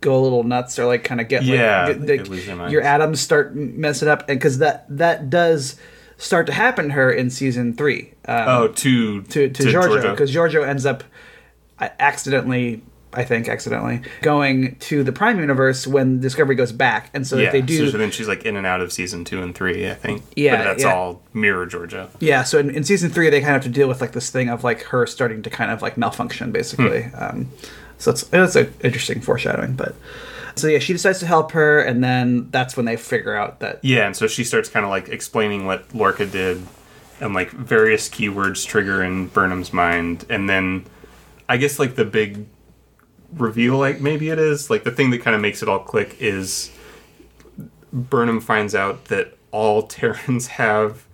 go 0.00 0.16
a 0.18 0.22
little 0.22 0.42
nuts 0.42 0.78
or 0.78 0.86
like 0.86 1.04
kind 1.04 1.20
of 1.20 1.28
get 1.28 1.42
Yeah, 1.44 1.86
like, 1.86 2.00
they 2.00 2.18
like, 2.18 2.28
lose 2.28 2.46
their 2.46 2.68
your 2.68 2.82
atoms 2.82 3.20
start 3.20 3.54
messing 3.54 4.08
up, 4.08 4.28
and 4.28 4.38
because 4.38 4.58
that 4.58 4.86
that 4.88 5.30
does 5.30 5.76
start 6.18 6.46
to 6.46 6.52
happen 6.52 6.88
to 6.88 6.92
her 6.92 7.10
in 7.10 7.30
season 7.30 7.74
three. 7.74 8.12
Um, 8.26 8.48
oh 8.48 8.68
to 8.68 9.22
to 9.22 9.48
to, 9.48 9.62
Georgiou 9.64 10.10
because 10.10 10.34
Georgiou 10.34 10.66
ends 10.66 10.86
up 10.86 11.04
uh, 11.78 11.88
accidentally. 11.98 12.82
I 13.14 13.24
think 13.24 13.48
accidentally 13.48 14.02
going 14.22 14.76
to 14.76 15.04
the 15.04 15.12
Prime 15.12 15.38
universe 15.38 15.86
when 15.86 16.20
Discovery 16.20 16.54
goes 16.54 16.72
back, 16.72 17.10
and 17.14 17.26
so 17.26 17.36
yeah 17.36 17.46
if 17.46 17.52
they 17.52 17.60
do, 17.60 17.90
so 17.90 17.98
then 17.98 18.10
she's 18.10 18.28
like 18.28 18.44
in 18.44 18.56
and 18.56 18.66
out 18.66 18.80
of 18.80 18.92
season 18.92 19.24
two 19.24 19.42
and 19.42 19.54
three 19.54 19.90
i 19.90 19.94
think. 19.94 20.22
Yeah, 20.36 20.56
but 20.56 20.64
that's 20.64 20.82
yeah. 20.82 20.94
all 20.94 21.22
mirror 21.32 21.66
georgiou. 21.66 22.08
Yeah, 22.20 22.42
so 22.42 22.58
in, 22.58 22.70
in 22.70 22.84
season 22.84 23.10
three, 23.10 23.30
they 23.30 23.40
kind 23.40 23.56
of 23.56 23.62
have 23.62 23.72
to 23.72 23.78
deal 23.78 23.88
with 23.88 24.00
like 24.00 24.12
this 24.12 24.30
thing 24.30 24.48
of 24.48 24.64
like 24.64 24.82
her 24.84 25.06
starting 25.06 25.42
to 25.42 25.50
kind 25.50 25.70
of 25.70 25.82
like 25.82 25.96
malfunction, 25.96 26.52
basically. 26.52 27.04
Um, 27.14 27.50
so 27.98 28.10
it's 28.10 28.28
it's 28.32 28.56
a 28.56 28.68
interesting 28.84 29.20
foreshadowing, 29.20 29.74
but 29.74 29.94
so 30.54 30.66
yeah, 30.66 30.78
she 30.78 30.92
decides 30.92 31.20
to 31.20 31.26
help 31.26 31.52
her, 31.52 31.80
and 31.80 32.02
then 32.02 32.50
that's 32.50 32.76
when 32.76 32.86
they 32.86 32.96
figure 32.96 33.34
out 33.34 33.60
that 33.60 33.78
Yeah, 33.82 34.06
and 34.06 34.16
so 34.16 34.26
she 34.26 34.44
starts 34.44 34.68
kind 34.68 34.84
of 34.84 34.90
like 34.90 35.08
explaining 35.08 35.66
what 35.66 35.94
Lorca 35.94 36.26
did, 36.26 36.62
and 37.20 37.34
like 37.34 37.50
various 37.50 38.08
keywords 38.08 38.66
trigger 38.66 39.02
in 39.02 39.28
Burnham's 39.28 39.72
mind, 39.72 40.26
and 40.28 40.48
then 40.48 40.84
I 41.48 41.56
guess 41.56 41.78
like 41.78 41.94
the 41.94 42.04
big 42.04 42.46
reveal, 43.32 43.76
like 43.78 44.00
maybe 44.00 44.28
it 44.30 44.38
is. 44.38 44.70
Like 44.70 44.84
the 44.84 44.90
thing 44.90 45.10
that 45.10 45.22
kind 45.22 45.34
of 45.34 45.40
makes 45.42 45.62
it 45.62 45.68
all 45.68 45.78
click 45.80 46.16
is 46.20 46.70
Burnham 47.92 48.40
finds 48.40 48.74
out 48.74 49.06
that 49.06 49.36
all 49.50 49.82
Terrans 49.86 50.46
have 50.48 51.06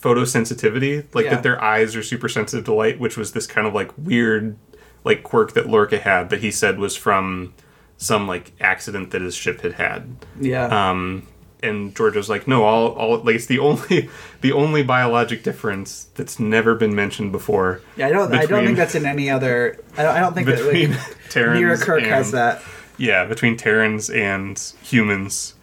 photosensitivity, 0.00 1.04
like 1.14 1.26
Yeah. 1.26 1.34
that 1.34 1.42
their 1.42 1.62
eyes 1.62 1.94
are 1.96 2.02
super 2.02 2.28
sensitive 2.28 2.64
to 2.66 2.74
light, 2.74 2.98
which 2.98 3.16
was 3.16 3.32
this 3.32 3.46
kind 3.46 3.66
of 3.66 3.74
like 3.74 3.90
weird 3.96 4.56
like 5.04 5.22
quirk 5.22 5.52
that 5.54 5.68
Lorca 5.68 5.98
had 5.98 6.30
that 6.30 6.40
he 6.40 6.50
said 6.50 6.78
was 6.78 6.96
from 6.96 7.52
some 7.96 8.26
like 8.28 8.52
accident 8.60 9.10
that 9.10 9.22
his 9.22 9.34
ship 9.34 9.60
had 9.62 9.72
had. 9.74 10.16
Yeah, 10.40 10.66
um, 10.90 11.26
and 11.62 11.94
Georgiou's 11.94 12.28
like, 12.28 12.46
no, 12.48 12.64
all, 12.64 12.88
all 12.92 13.18
like 13.18 13.36
it's 13.36 13.46
the 13.46 13.58
only, 13.58 14.08
the 14.40 14.52
only 14.52 14.82
biologic 14.82 15.42
difference 15.42 16.08
that's 16.14 16.38
never 16.40 16.74
been 16.74 16.94
mentioned 16.94 17.32
before. 17.32 17.80
yeah. 17.96 18.06
I 18.08 18.10
don't 18.10 18.34
I 18.34 18.46
don't 18.46 18.64
think 18.64 18.76
that's 18.76 18.94
in 18.94 19.06
any 19.06 19.30
other. 19.30 19.78
I 19.96 20.02
don't, 20.02 20.16
I 20.16 20.20
don't 20.20 20.34
think 20.34 20.46
that 20.48 20.58
between 20.58 20.92
like, 20.92 21.16
Terrans 21.30 21.60
Mirror 21.60 21.76
Kirk 21.78 22.02
has 22.04 22.32
that. 22.32 22.62
Yeah, 22.98 23.24
between 23.24 23.56
Terrans 23.56 24.10
and 24.10 24.58
humans 24.82 25.54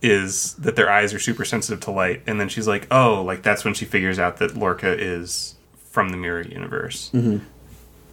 is 0.00 0.54
that 0.54 0.74
their 0.74 0.90
eyes 0.90 1.14
are 1.14 1.18
super 1.20 1.44
sensitive 1.44 1.80
to 1.80 1.90
light, 1.92 2.22
and 2.26 2.40
then 2.40 2.48
she's 2.48 2.66
like, 2.66 2.86
oh, 2.90 3.22
like 3.22 3.42
that's 3.42 3.64
when 3.64 3.72
she 3.74 3.84
figures 3.84 4.18
out 4.18 4.38
that 4.38 4.56
Lorca 4.56 4.92
is 5.00 5.54
from 5.90 6.08
the 6.08 6.16
mirror 6.16 6.42
universe, 6.42 7.10
Mm-hmm. 7.14 7.44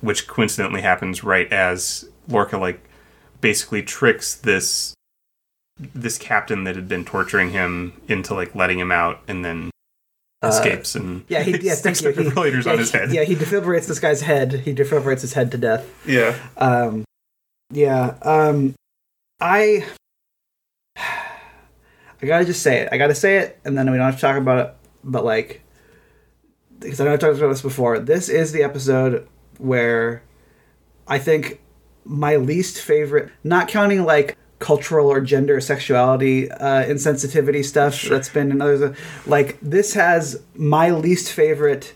which 0.01 0.27
coincidentally 0.27 0.81
happens 0.81 1.23
right 1.23 1.51
as 1.51 2.07
Lorca 2.27 2.57
like 2.57 2.81
basically 3.41 3.81
tricks 3.81 4.35
this 4.35 4.93
this 5.80 6.17
captain 6.17 6.63
that 6.65 6.75
had 6.75 6.88
been 6.88 7.05
torturing 7.05 7.51
him 7.51 7.93
into 8.07 8.34
like 8.34 8.53
letting 8.55 8.80
him 8.80 8.91
out, 8.91 9.21
and 9.27 9.43
then 9.45 9.71
escapes 10.43 10.95
and 10.95 11.21
Uh, 11.21 11.25
Yeah, 11.30 11.43
he 11.43 11.57
yeah, 11.59 11.73
sticks. 11.75 11.99
He, 11.99 12.07
defibrillators 12.07 12.65
yeah, 12.65 12.71
on 12.73 12.77
his 12.80 12.91
he- 12.91 12.97
head. 12.97 13.11
Yeah, 13.11 13.23
he 13.23 13.36
defibrillates 13.36 13.88
this 13.88 13.99
guy's 13.99 14.21
head. 14.21 14.51
He 14.53 14.73
defibrillates 14.73 15.21
his 15.21 15.34
head 15.34 15.51
to 15.51 15.57
death. 15.57 15.86
yeah. 16.05 16.36
Um, 16.57 17.03
yeah. 17.71 18.15
Um, 18.23 18.73
I. 19.39 19.86
I 22.21 22.25
gotta 22.25 22.45
just 22.45 22.61
say 22.61 22.80
it. 22.80 22.89
I 22.91 22.97
gotta 22.97 23.15
say 23.15 23.38
it, 23.38 23.59
and 23.63 23.77
then 23.77 23.89
we 23.91 23.97
don't 23.97 24.05
have 24.07 24.15
to 24.15 24.21
talk 24.21 24.38
about 24.38 24.65
it. 24.67 24.75
But 25.03 25.23
like, 25.23 25.61
because 26.80 26.99
I 26.99 27.05
know 27.05 27.13
I've 27.13 27.19
talked 27.19 27.38
about 27.38 27.47
this 27.49 27.61
before. 27.61 27.99
This 27.99 28.27
is 28.27 28.51
the 28.51 28.63
episode 28.63 29.25
where 29.57 30.21
I 31.07 31.17
think 31.19 31.61
my 32.03 32.36
least 32.36 32.82
favorite, 32.82 33.32
not 33.43 33.67
counting 33.69 34.03
like 34.03 34.36
cultural 34.60 35.07
or 35.07 35.22
gender 35.22 35.55
or 35.57 35.62
sexuality 35.62 36.51
uh, 36.51 36.84
insensitivity 36.86 37.64
stuff 37.64 38.01
that's 38.03 38.30
been 38.30 38.51
in 38.51 38.62
others. 38.62 38.95
Like 39.26 39.57
this 39.62 39.93
has 39.93 40.41
my 40.55 40.91
least 40.91 41.32
favorite 41.32 41.93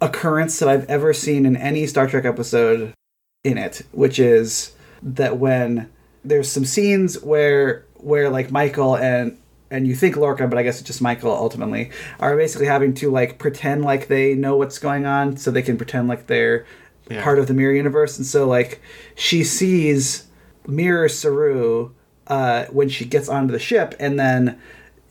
occurrence 0.00 0.58
that 0.58 0.68
I've 0.68 0.84
ever 0.90 1.12
seen 1.12 1.46
in 1.46 1.56
any 1.56 1.86
Star 1.86 2.06
Trek 2.06 2.24
episode 2.24 2.92
in 3.44 3.56
it, 3.58 3.82
which 3.92 4.18
is 4.18 4.72
that 5.02 5.38
when 5.38 5.90
there's 6.24 6.50
some 6.50 6.64
scenes 6.64 7.22
where 7.22 7.84
where 7.94 8.28
like 8.30 8.50
Michael 8.50 8.96
and 8.96 9.38
and 9.70 9.86
you 9.86 9.96
think 9.96 10.16
Lorca, 10.16 10.46
but 10.46 10.58
I 10.58 10.62
guess 10.62 10.78
it's 10.80 10.86
just 10.86 11.00
Michael 11.02 11.32
ultimately 11.32 11.90
are 12.20 12.36
basically 12.36 12.66
having 12.66 12.94
to 12.94 13.10
like 13.10 13.38
pretend 13.38 13.84
like 13.84 14.08
they 14.08 14.34
know 14.34 14.56
what's 14.56 14.78
going 14.78 15.06
on, 15.06 15.36
so 15.36 15.50
they 15.50 15.62
can 15.62 15.76
pretend 15.76 16.08
like 16.08 16.26
they're 16.26 16.66
Yeah. 17.10 17.22
part 17.22 17.38
of 17.38 17.46
the 17.46 17.54
mirror 17.54 17.72
universe, 17.74 18.16
and 18.18 18.26
so 18.26 18.46
like 18.46 18.80
she 19.14 19.44
sees 19.44 20.25
Mirror 20.66 21.08
Saru 21.08 21.90
uh, 22.26 22.64
when 22.66 22.88
she 22.88 23.04
gets 23.04 23.28
onto 23.28 23.52
the 23.52 23.58
ship, 23.58 23.94
and 24.00 24.18
then 24.18 24.58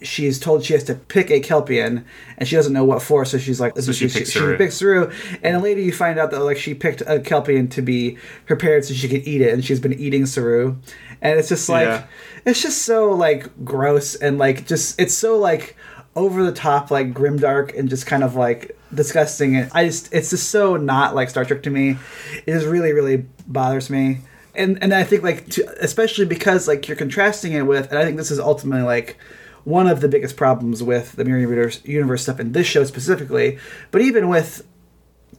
she's 0.02 0.40
told 0.40 0.64
she 0.64 0.74
has 0.74 0.84
to 0.84 0.94
pick 0.96 1.32
a 1.32 1.40
Kelpian, 1.40 2.04
and 2.38 2.48
she 2.48 2.56
doesn't 2.56 2.74
know 2.74 2.84
what 2.84 3.02
for, 3.02 3.24
so 3.26 3.38
she's 3.38 3.60
like, 3.62 3.78
So 3.78 3.92
she 3.94 4.08
picks 4.10 4.34
Saru. 4.34 4.58
picks 4.58 4.76
Saru, 4.76 5.10
and 5.42 5.56
then 5.56 5.62
later 5.62 5.80
you 5.82 5.92
find 5.94 6.20
out 6.20 6.32
that 6.32 6.42
like 6.42 6.58
she 6.58 6.74
picked 6.74 7.02
a 7.02 7.20
Kelpian 7.20 7.70
to 7.72 7.82
be 7.82 8.16
her 8.16 8.56
prepared 8.56 8.86
so 8.86 8.94
she 8.94 9.08
could 9.08 9.26
eat 9.28 9.42
it, 9.42 9.54
and 9.54 9.64
she's 9.64 9.80
been 9.80 9.94
eating 9.94 10.26
Saru, 10.26 10.76
and 11.22 11.40
it's 11.40 11.50
just 11.50 11.70
like 11.70 11.88
Yeah. 11.88 12.04
it's 12.46 12.62
just 12.62 12.84
so 12.84 13.12
like 13.12 13.64
gross 13.64 14.16
and 14.16 14.38
like 14.38 14.68
just 14.68 15.00
it's 15.00 15.14
so 15.14 15.38
like 15.38 15.76
over 16.16 16.44
the 16.44 16.52
top 16.52 16.92
like 16.92 17.14
grimdark 17.14 17.78
and 17.78 17.90
just 17.90 18.06
kind 18.06 18.24
of 18.24 18.36
like 18.36 18.78
disgusting 18.94 19.56
and 19.58 19.70
I 19.74 19.86
just 19.86 20.14
it's 20.14 20.30
just 20.30 20.50
so 20.50 20.78
not 20.78 21.14
like 21.16 21.30
Star 21.30 21.44
Trek 21.46 21.64
to 21.64 21.70
me. 21.70 21.98
It 22.46 22.54
just 22.54 22.66
really 22.68 22.92
really 22.94 23.26
bothers 23.48 23.90
me. 23.90 24.20
And 24.58 24.82
and 24.82 24.94
I 24.94 25.04
think 25.04 25.24
like 25.24 25.50
to, 25.52 25.84
especially 25.84 26.26
because 26.26 26.68
like 26.68 26.88
you're 26.88 26.98
contrasting 26.98 27.54
it 27.54 27.64
with 27.64 27.90
and 27.90 28.00
I 28.00 28.06
think 28.06 28.18
this 28.18 28.32
is 28.32 28.40
ultimately 28.40 28.84
like 28.84 29.18
one 29.64 29.88
of 29.88 30.02
the 30.02 30.08
biggest 30.08 30.38
problems 30.38 30.84
with 30.84 31.14
the 31.14 31.26
mirror 31.26 31.40
universe, 31.40 31.82
universe 31.84 32.24
stuff 32.24 32.40
in 32.40 32.52
this 32.52 32.68
show 32.68 32.84
specifically, 32.84 33.58
but 33.92 34.02
even 34.02 34.30
with 34.30 34.66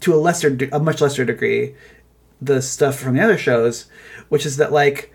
to 0.00 0.14
a 0.14 0.16
lesser 0.16 0.56
a 0.72 0.80
much 0.80 1.00
lesser 1.00 1.24
degree 1.24 1.74
the 2.40 2.60
stuff 2.60 2.98
from 2.98 3.14
the 3.14 3.22
other 3.22 3.38
shows, 3.38 3.86
which 4.28 4.44
is 4.44 4.56
that 4.58 4.72
like 4.72 5.12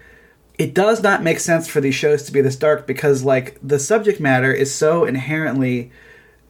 it 0.58 0.74
does 0.74 1.02
not 1.02 1.24
make 1.24 1.40
sense 1.40 1.68
for 1.68 1.82
these 1.82 1.96
shows 1.96 2.24
to 2.24 2.32
be 2.32 2.42
this 2.42 2.56
dark 2.56 2.88
because 2.88 3.24
like 3.24 3.58
the 3.64 3.80
subject 3.80 4.20
matter 4.20 4.54
is 4.54 4.74
so 4.74 5.06
inherently 5.06 5.92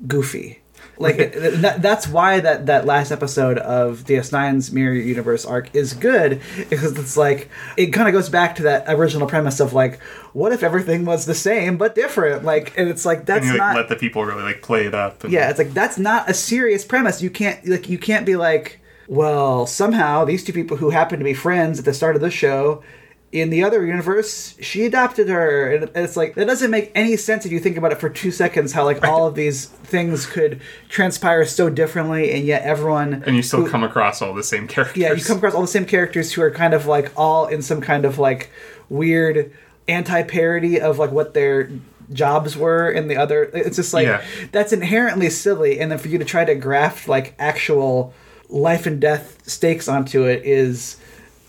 goofy. 0.07 0.60
Like 1.01 1.17
that, 1.33 1.81
that's 1.81 2.07
why 2.07 2.39
that 2.39 2.67
that 2.67 2.85
last 2.85 3.11
episode 3.11 3.57
of 3.57 3.99
DS9's 4.01 4.71
Mirror 4.71 4.93
Universe 4.93 5.45
arc 5.45 5.73
is 5.75 5.93
good 5.93 6.41
because 6.69 6.97
it's 6.97 7.17
like 7.17 7.49
it 7.77 7.87
kind 7.87 8.07
of 8.07 8.13
goes 8.13 8.29
back 8.29 8.55
to 8.55 8.63
that 8.63 8.85
original 8.87 9.27
premise 9.27 9.59
of 9.59 9.73
like 9.73 9.99
what 10.33 10.51
if 10.51 10.63
everything 10.63 11.05
was 11.05 11.25
the 11.25 11.35
same 11.35 11.77
but 11.77 11.95
different 11.95 12.43
like 12.43 12.77
and 12.77 12.89
it's 12.89 13.05
like 13.05 13.25
that's 13.25 13.45
and 13.45 13.53
you 13.53 13.59
like, 13.59 13.73
not 13.73 13.75
let 13.75 13.89
the 13.89 13.95
people 13.95 14.23
really 14.23 14.43
like 14.43 14.61
play 14.61 14.85
it 14.85 14.93
up. 14.93 15.23
And, 15.23 15.33
yeah 15.33 15.49
it's 15.49 15.59
like 15.59 15.73
that's 15.73 15.97
not 15.97 16.29
a 16.29 16.33
serious 16.33 16.85
premise 16.85 17.21
you 17.21 17.29
can't 17.29 17.65
like 17.67 17.89
you 17.89 17.97
can't 17.97 18.25
be 18.25 18.35
like 18.35 18.79
well 19.07 19.65
somehow 19.65 20.23
these 20.23 20.43
two 20.43 20.53
people 20.53 20.77
who 20.77 20.91
happen 20.91 21.19
to 21.19 21.25
be 21.25 21.33
friends 21.33 21.79
at 21.79 21.85
the 21.85 21.93
start 21.93 22.15
of 22.15 22.21
the 22.21 22.31
show 22.31 22.83
in 23.31 23.49
the 23.49 23.63
other 23.63 23.85
universe 23.85 24.55
she 24.59 24.85
adopted 24.85 25.29
her 25.29 25.71
and 25.73 25.89
it's 25.95 26.17
like 26.17 26.35
that 26.35 26.45
doesn't 26.47 26.69
make 26.69 26.91
any 26.95 27.15
sense 27.15 27.45
if 27.45 27.51
you 27.51 27.59
think 27.61 27.77
about 27.77 27.91
it 27.93 27.97
for 27.97 28.09
two 28.09 28.29
seconds 28.29 28.73
how 28.73 28.83
like 28.83 29.07
all 29.07 29.25
of 29.25 29.35
these 29.35 29.67
things 29.67 30.25
could 30.25 30.59
transpire 30.89 31.45
so 31.45 31.69
differently 31.69 32.31
and 32.33 32.45
yet 32.45 32.61
everyone 32.63 33.23
and 33.25 33.35
you 33.37 33.41
still 33.41 33.61
who- 33.63 33.69
come 33.69 33.83
across 33.85 34.21
all 34.21 34.33
the 34.33 34.43
same 34.43 34.67
characters. 34.67 34.97
yeah, 34.97 35.13
you 35.13 35.23
come 35.23 35.37
across 35.37 35.53
all 35.53 35.61
the 35.61 35.67
same 35.67 35.85
characters 35.85 36.33
who 36.33 36.41
are 36.41 36.51
kind 36.51 36.73
of 36.73 36.87
like 36.87 37.09
all 37.15 37.47
in 37.47 37.61
some 37.61 37.79
kind 37.79 38.03
of 38.03 38.19
like 38.19 38.49
weird 38.89 39.53
anti-parody 39.87 40.81
of 40.81 40.99
like 40.99 41.11
what 41.11 41.33
their 41.33 41.69
jobs 42.11 42.57
were 42.57 42.89
in 42.91 43.07
the 43.07 43.15
other 43.15 43.43
it's 43.53 43.77
just 43.77 43.93
like 43.93 44.05
Yeah. 44.05 44.21
that's 44.51 44.73
inherently 44.73 45.29
silly 45.29 45.79
and 45.79 45.89
then 45.91 45.97
for 45.99 46.09
you 46.09 46.17
to 46.17 46.25
try 46.25 46.43
to 46.43 46.55
graft 46.55 47.07
like 47.07 47.33
actual 47.39 48.13
life 48.49 48.85
and 48.85 48.99
death 48.99 49.37
stakes 49.47 49.87
onto 49.87 50.23
it 50.25 50.43
is 50.43 50.97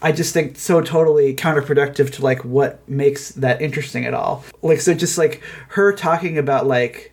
I 0.03 0.13
just 0.13 0.35
think 0.35 0.59
so 0.59 0.81
totally 0.81 1.35
counterproductive 1.35 2.11
to 2.15 2.23
like 2.23 2.45
what 2.45 2.87
makes 2.89 3.31
that 3.31 3.63
interesting 3.63 4.05
at 4.05 4.15
all. 4.15 4.45
Like 4.61 4.81
so 4.81 4.95
just 4.95 5.17
like 5.17 5.43
her 5.69 5.93
talking 5.93 6.37
about 6.39 6.67
like 6.67 7.13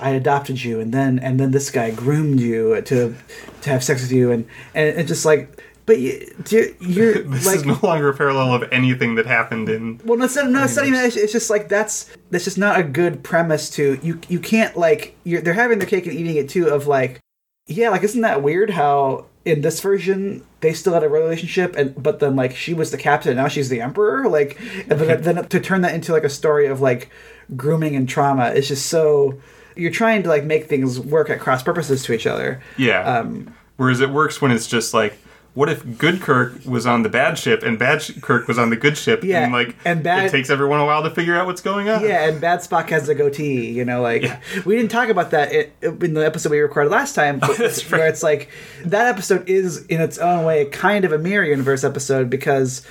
I 0.00 0.10
adopted 0.10 0.62
you 0.62 0.80
and 0.80 0.94
then 0.94 1.18
and 1.18 1.40
then 1.40 1.50
this 1.50 1.70
guy 1.70 1.90
groomed 1.90 2.40
you 2.40 2.80
to 2.82 3.16
to 3.62 3.70
have 3.70 3.82
sex 3.82 4.02
with 4.02 4.12
you 4.12 4.30
and 4.30 4.46
and 4.74 4.98
it's 4.98 5.08
just 5.08 5.24
like 5.24 5.62
but 5.88 6.00
you, 6.00 6.30
you're, 6.50 6.66
you're 6.80 7.22
This 7.22 7.46
like 7.46 7.56
is 7.56 7.64
no 7.64 7.78
longer 7.82 8.10
a 8.10 8.14
parallel 8.14 8.52
of 8.52 8.70
anything 8.70 9.14
that 9.14 9.24
happened 9.24 9.70
in. 9.70 9.98
well, 10.04 10.18
no, 10.18 10.26
it's 10.26 10.36
not, 10.36 10.50
no, 10.50 10.64
it's 10.64 10.76
not 10.76 10.84
even. 10.84 11.00
It's, 11.00 11.16
it's 11.16 11.32
just 11.32 11.48
like 11.48 11.70
that's 11.70 12.14
that's 12.30 12.44
just 12.44 12.58
not 12.58 12.78
a 12.78 12.82
good 12.82 13.24
premise 13.24 13.70
to 13.70 13.98
you. 14.02 14.20
You 14.28 14.38
can't 14.38 14.76
like 14.76 15.16
you're 15.24 15.40
they're 15.40 15.54
having 15.54 15.78
their 15.78 15.88
cake 15.88 16.06
and 16.06 16.14
eating 16.14 16.36
it 16.36 16.50
too. 16.50 16.68
Of 16.68 16.86
like, 16.86 17.20
yeah, 17.66 17.88
like 17.88 18.02
isn't 18.02 18.20
that 18.20 18.42
weird 18.42 18.68
how 18.68 19.24
in 19.48 19.62
this 19.62 19.80
version 19.80 20.44
they 20.60 20.72
still 20.72 20.92
had 20.92 21.02
a 21.02 21.08
relationship 21.08 21.74
and 21.76 22.00
but 22.00 22.20
then 22.20 22.36
like 22.36 22.54
she 22.54 22.74
was 22.74 22.90
the 22.90 22.98
captain 22.98 23.30
and 23.32 23.38
now 23.38 23.48
she's 23.48 23.68
the 23.68 23.80
emperor. 23.80 24.28
Like, 24.28 24.58
but 24.86 24.98
then, 24.98 25.22
then 25.22 25.48
to 25.48 25.60
turn 25.60 25.82
that 25.82 25.94
into 25.94 26.12
like 26.12 26.24
a 26.24 26.30
story 26.30 26.66
of 26.66 26.80
like 26.80 27.10
grooming 27.56 27.96
and 27.96 28.08
trauma 28.08 28.50
is 28.50 28.68
just 28.68 28.86
so. 28.86 29.40
You're 29.76 29.92
trying 29.92 30.24
to 30.24 30.28
like 30.28 30.42
make 30.42 30.66
things 30.66 30.98
work 30.98 31.30
at 31.30 31.38
cross 31.38 31.62
purposes 31.62 32.02
to 32.04 32.12
each 32.12 32.26
other. 32.26 32.60
Yeah. 32.76 33.00
Um, 33.02 33.54
Whereas 33.76 34.00
it 34.00 34.10
works 34.10 34.42
when 34.42 34.50
it's 34.50 34.66
just 34.66 34.92
like, 34.92 35.16
what 35.54 35.68
if 35.68 35.98
good 35.98 36.20
Kirk 36.20 36.64
was 36.64 36.86
on 36.86 37.02
the 37.02 37.08
bad 37.08 37.36
ship 37.38 37.62
and 37.64 37.78
bad 37.78 38.00
sh- 38.02 38.12
Kirk 38.20 38.46
was 38.46 38.58
on 38.58 38.70
the 38.70 38.76
good 38.76 38.96
ship? 38.96 39.24
Yeah, 39.24 39.42
And 39.44 39.52
like, 39.52 39.74
and 39.84 40.02
bad- 40.02 40.26
it 40.26 40.30
takes 40.30 40.50
everyone 40.50 40.78
a 40.80 40.84
while 40.86 41.02
to 41.02 41.10
figure 41.10 41.36
out 41.36 41.46
what's 41.46 41.60
going 41.60 41.88
on. 41.88 42.02
Yeah, 42.04 42.28
and 42.28 42.40
Bad 42.40 42.60
Spock 42.60 42.90
has 42.90 43.08
a 43.08 43.14
goatee. 43.14 43.70
You 43.70 43.84
know, 43.84 44.00
like 44.02 44.22
Yeah. 44.22 44.40
we 44.64 44.76
didn't 44.76 44.90
talk 44.92 45.08
about 45.08 45.30
that 45.32 45.52
in, 45.52 45.70
in 45.82 46.14
the 46.14 46.24
episode 46.24 46.50
we 46.50 46.60
recorded 46.60 46.90
last 46.92 47.14
time. 47.14 47.40
But 47.48 47.56
that's 47.56 47.90
Where 47.90 48.00
right. 48.02 48.08
it's 48.10 48.22
like 48.22 48.50
that 48.84 49.06
episode 49.06 49.48
is 49.48 49.84
in 49.86 50.00
its 50.00 50.18
own 50.18 50.44
way 50.44 50.66
kind 50.66 51.04
of 51.04 51.12
a 51.12 51.18
mirror 51.18 51.44
universe 51.44 51.82
episode 51.82 52.30
because 52.30 52.86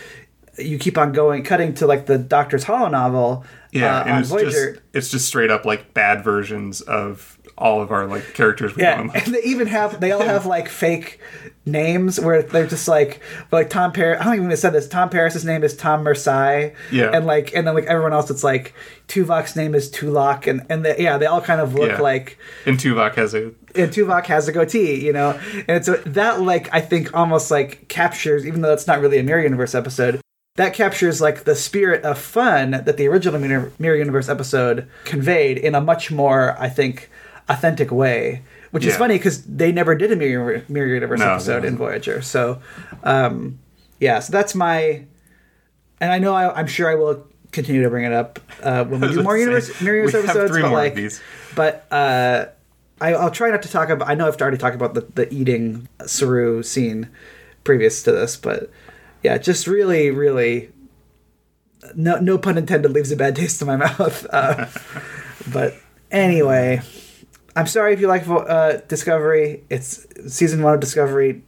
you 0.58 0.78
keep 0.80 0.98
on 0.98 1.14
going, 1.14 1.44
cutting 1.44 1.74
to 1.76 1.86
like 1.88 2.08
the 2.08 2.18
Doctor's 2.18 2.66
holonovel. 2.66 3.46
Yeah, 3.72 3.98
uh, 4.00 4.02
and 4.04 4.12
on 4.12 4.20
it's 4.22 4.30
Voyager. 4.30 4.72
just 4.74 4.82
it's 4.94 5.12
just 5.12 5.28
straight 5.28 5.52
up 5.52 5.66
like 5.66 5.94
bad 5.94 6.24
versions 6.24 6.82
of 6.82 7.37
all 7.58 7.82
of 7.82 7.92
our 7.92 8.06
like 8.08 8.34
characters 8.34 8.76
we 8.76 8.84
Yeah, 8.84 9.02
and 9.02 9.34
they 9.34 9.42
even 9.44 9.68
have 9.68 10.00
they 10.00 10.12
all 10.12 10.22
have 10.24 10.46
like 10.46 10.70
fake 10.70 11.20
names 11.66 12.20
where 12.20 12.42
they're 12.44 12.68
just 12.68 12.88
like 12.88 13.22
like 13.52 13.70
Tom 13.70 13.92
Paris. 13.92 14.22
I 14.22 14.26
don't 14.26 14.36
even 14.36 14.48
know 14.48 14.54
if 14.54 14.60
I 14.60 14.62
said 14.62 14.74
this. 14.74 14.88
Tom 14.88 15.10
Paris's 15.10 15.44
name 15.44 15.64
is 15.64 15.76
Tom 15.76 16.04
Mersai. 16.04 16.74
Yeah. 16.92 17.12
and 17.14 17.26
like 17.26 17.54
and 17.56 17.68
then 17.68 17.74
like 17.76 17.86
everyone 17.86 18.14
else, 18.14 18.30
it's 18.30 18.44
like 18.44 18.74
Tuvok's 19.08 19.56
name 19.56 19.76
is 19.76 19.90
Tulak, 19.92 20.48
and 20.48 20.66
and 20.70 20.86
they, 20.86 20.98
yeah, 21.00 21.18
they 21.18 21.26
all 21.26 21.42
kind 21.42 21.62
of 21.62 21.74
look 21.74 21.90
Yeah. 21.90 22.02
like 22.02 22.38
And 22.66 22.78
Tuvok 22.78 23.16
has 23.16 23.34
a 23.34 23.52
and 23.76 23.92
Tuvok 23.92 24.26
has 24.28 24.48
a 24.48 24.52
goatee, 24.52 25.04
you 25.06 25.14
know, 25.14 25.40
and 25.68 25.84
so 25.86 25.96
that 26.06 26.42
like 26.42 26.70
I 26.74 26.82
think 26.82 27.14
almost 27.16 27.52
like 27.52 27.88
captures, 27.90 28.46
even 28.46 28.62
though 28.62 28.70
that's 28.70 28.88
not 28.88 29.02
really 29.02 29.18
a 29.20 29.24
Mirror 29.24 29.44
Universe 29.44 29.76
episode, 29.76 30.22
that 30.56 30.74
captures 30.74 31.22
like 31.22 31.44
the 31.44 31.56
spirit 31.56 32.04
of 32.04 32.18
fun 32.18 32.72
that 32.72 32.98
the 32.98 33.08
original 33.08 33.40
Mirror 33.78 33.96
Universe 33.98 34.30
episode 34.30 34.88
conveyed 35.06 35.58
in 35.58 35.76
a 35.76 35.82
much 35.82 36.10
more, 36.12 36.56
I 36.60 36.70
think, 36.70 37.10
authentic 37.50 37.92
way. 37.92 38.44
Which 38.72 38.86
is 38.86 38.98
funny 38.98 39.16
because 39.16 39.44
they 39.44 39.72
never 39.72 39.96
did 39.96 40.12
a 40.12 40.16
Mirror, 40.16 40.64
Mirror 40.68 40.88
Universe 40.88 41.20
No, 41.20 41.34
episode 41.34 41.66
in. 41.66 41.78
Voyager. 41.78 42.22
So, 42.22 42.62
um, 43.04 43.60
yeah, 44.00 44.20
so 44.20 44.32
that's 44.32 44.54
my, 44.54 45.06
and 46.00 46.12
I 46.12 46.20
know 46.20 46.36
I, 46.36 46.54
I'm 46.54 46.68
sure 46.68 46.90
I 46.90 46.96
will 46.96 47.26
continue 47.52 47.82
to 47.82 47.90
bring 47.90 48.04
it 48.06 48.12
up 48.12 48.40
uh, 48.62 48.84
when 48.84 49.00
we 49.02 49.08
do 49.08 49.24
more 49.24 49.38
universe, 49.38 49.82
Mirror 49.82 49.98
Universe 49.98 50.16
episodes. 50.30 50.52
but 50.62 50.72
like, 50.72 50.96
these. 50.96 51.22
but 51.56 51.88
uh, 51.92 52.48
I, 53.00 53.14
I'll 53.14 53.32
try 53.32 53.50
not 53.50 53.62
to 53.64 53.70
talk 53.70 53.90
about. 53.90 54.08
I 54.10 54.16
know 54.16 54.28
I've 54.28 54.40
already 54.40 54.58
talked 54.58 54.76
about 54.76 54.94
the, 54.94 55.02
the 55.02 55.34
eating 55.34 55.88
Saru 56.06 56.62
scene 56.62 57.10
previous 57.64 58.04
to 58.04 58.12
this, 58.12 58.36
but 58.36 58.70
yeah, 59.24 59.38
just 59.38 59.66
really, 59.66 60.12
really, 60.12 60.72
no, 61.96 62.20
no 62.20 62.38
pun 62.38 62.58
intended, 62.58 62.92
leaves 62.92 63.12
a 63.12 63.16
bad 63.16 63.36
taste 63.36 63.62
in 63.62 63.68
my 63.68 63.76
mouth. 63.78 64.28
Uh, 64.30 64.68
but 65.52 65.74
anyway, 66.12 66.82
I'm 67.58 67.66
sorry 67.66 67.92
if 67.92 68.00
you 68.00 68.08
like 68.08 68.28
uh, 68.28 68.78
Discovery. 68.88 69.64
It's 69.72 70.06
season 70.28 70.62
one 70.62 70.76
of 70.76 70.80
Discovery. 70.80 71.42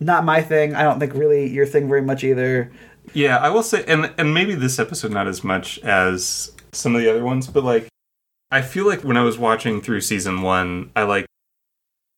Not 0.00 0.24
my 0.24 0.42
thing. 0.42 0.74
I 0.74 0.82
don't 0.82 0.98
think 0.98 1.14
really 1.14 1.48
your 1.48 1.64
thing 1.64 1.88
very 1.88 2.02
much 2.02 2.24
either. 2.24 2.72
Yeah, 3.12 3.36
I 3.38 3.50
will 3.50 3.62
say, 3.62 3.84
and 3.86 4.12
and 4.18 4.34
maybe 4.34 4.56
this 4.56 4.80
episode 4.80 5.12
not 5.12 5.28
as 5.28 5.44
much 5.44 5.78
as 5.78 6.50
some 6.72 6.96
of 6.96 7.02
the 7.02 7.08
other 7.08 7.24
ones, 7.24 7.46
but 7.46 7.62
like, 7.62 7.86
I 8.50 8.62
feel 8.62 8.84
like 8.84 9.04
when 9.04 9.16
I 9.16 9.22
was 9.22 9.38
watching 9.38 9.80
through 9.80 10.00
season 10.00 10.42
one, 10.42 10.90
I 10.96 11.04
like 11.04 11.26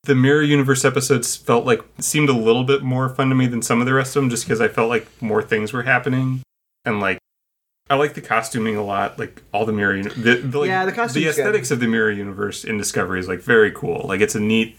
the 0.05 0.15
Mirror 0.15 0.43
Universe 0.43 0.87
episodes 0.87 1.37
felt 1.37 1.67
like 1.67 1.83
seemed 1.99 2.31
a 2.31 2.33
little 2.33 2.65
bit 2.65 2.83
more 2.83 3.11
fun 3.11 3.29
to 3.29 3.35
me 3.35 3.47
than 3.47 3.61
some 3.61 3.81
of 3.81 3.87
the 3.87 3.93
rest 3.93 4.17
of 4.17 4.23
them, 4.23 4.31
just 4.31 4.47
because 4.47 4.63
I 4.63 4.69
felt 4.69 4.89
like 4.89 5.07
more 5.21 5.43
things 5.43 5.75
were 5.75 5.83
happening, 5.83 6.41
and 6.87 7.01
like. 7.01 7.19
I 7.89 7.95
like 7.95 8.15
the 8.15 8.21
costuming 8.21 8.77
a 8.77 8.83
lot, 8.83 9.19
like 9.19 9.43
all 9.53 9.65
the 9.65 9.73
mirror. 9.73 9.95
Uni- 9.97 10.11
the, 10.11 10.37
the, 10.37 10.59
like, 10.59 10.69
Yeah, 10.69 10.85
the 10.85 10.93
costume's 10.93 11.15
the 11.15 11.21
good. 11.21 11.29
aesthetics 11.31 11.71
of 11.71 11.79
the 11.81 11.87
mirror 11.87 12.11
universe 12.11 12.65
in 12.65 12.79
Discovery 12.79 13.21
is 13.21 13.29
like 13.29 13.41
very 13.41 13.71
cool. 13.71 14.05
Like 14.09 14.21
it's 14.21 14.35
a 14.35 14.41
neat, 14.41 14.77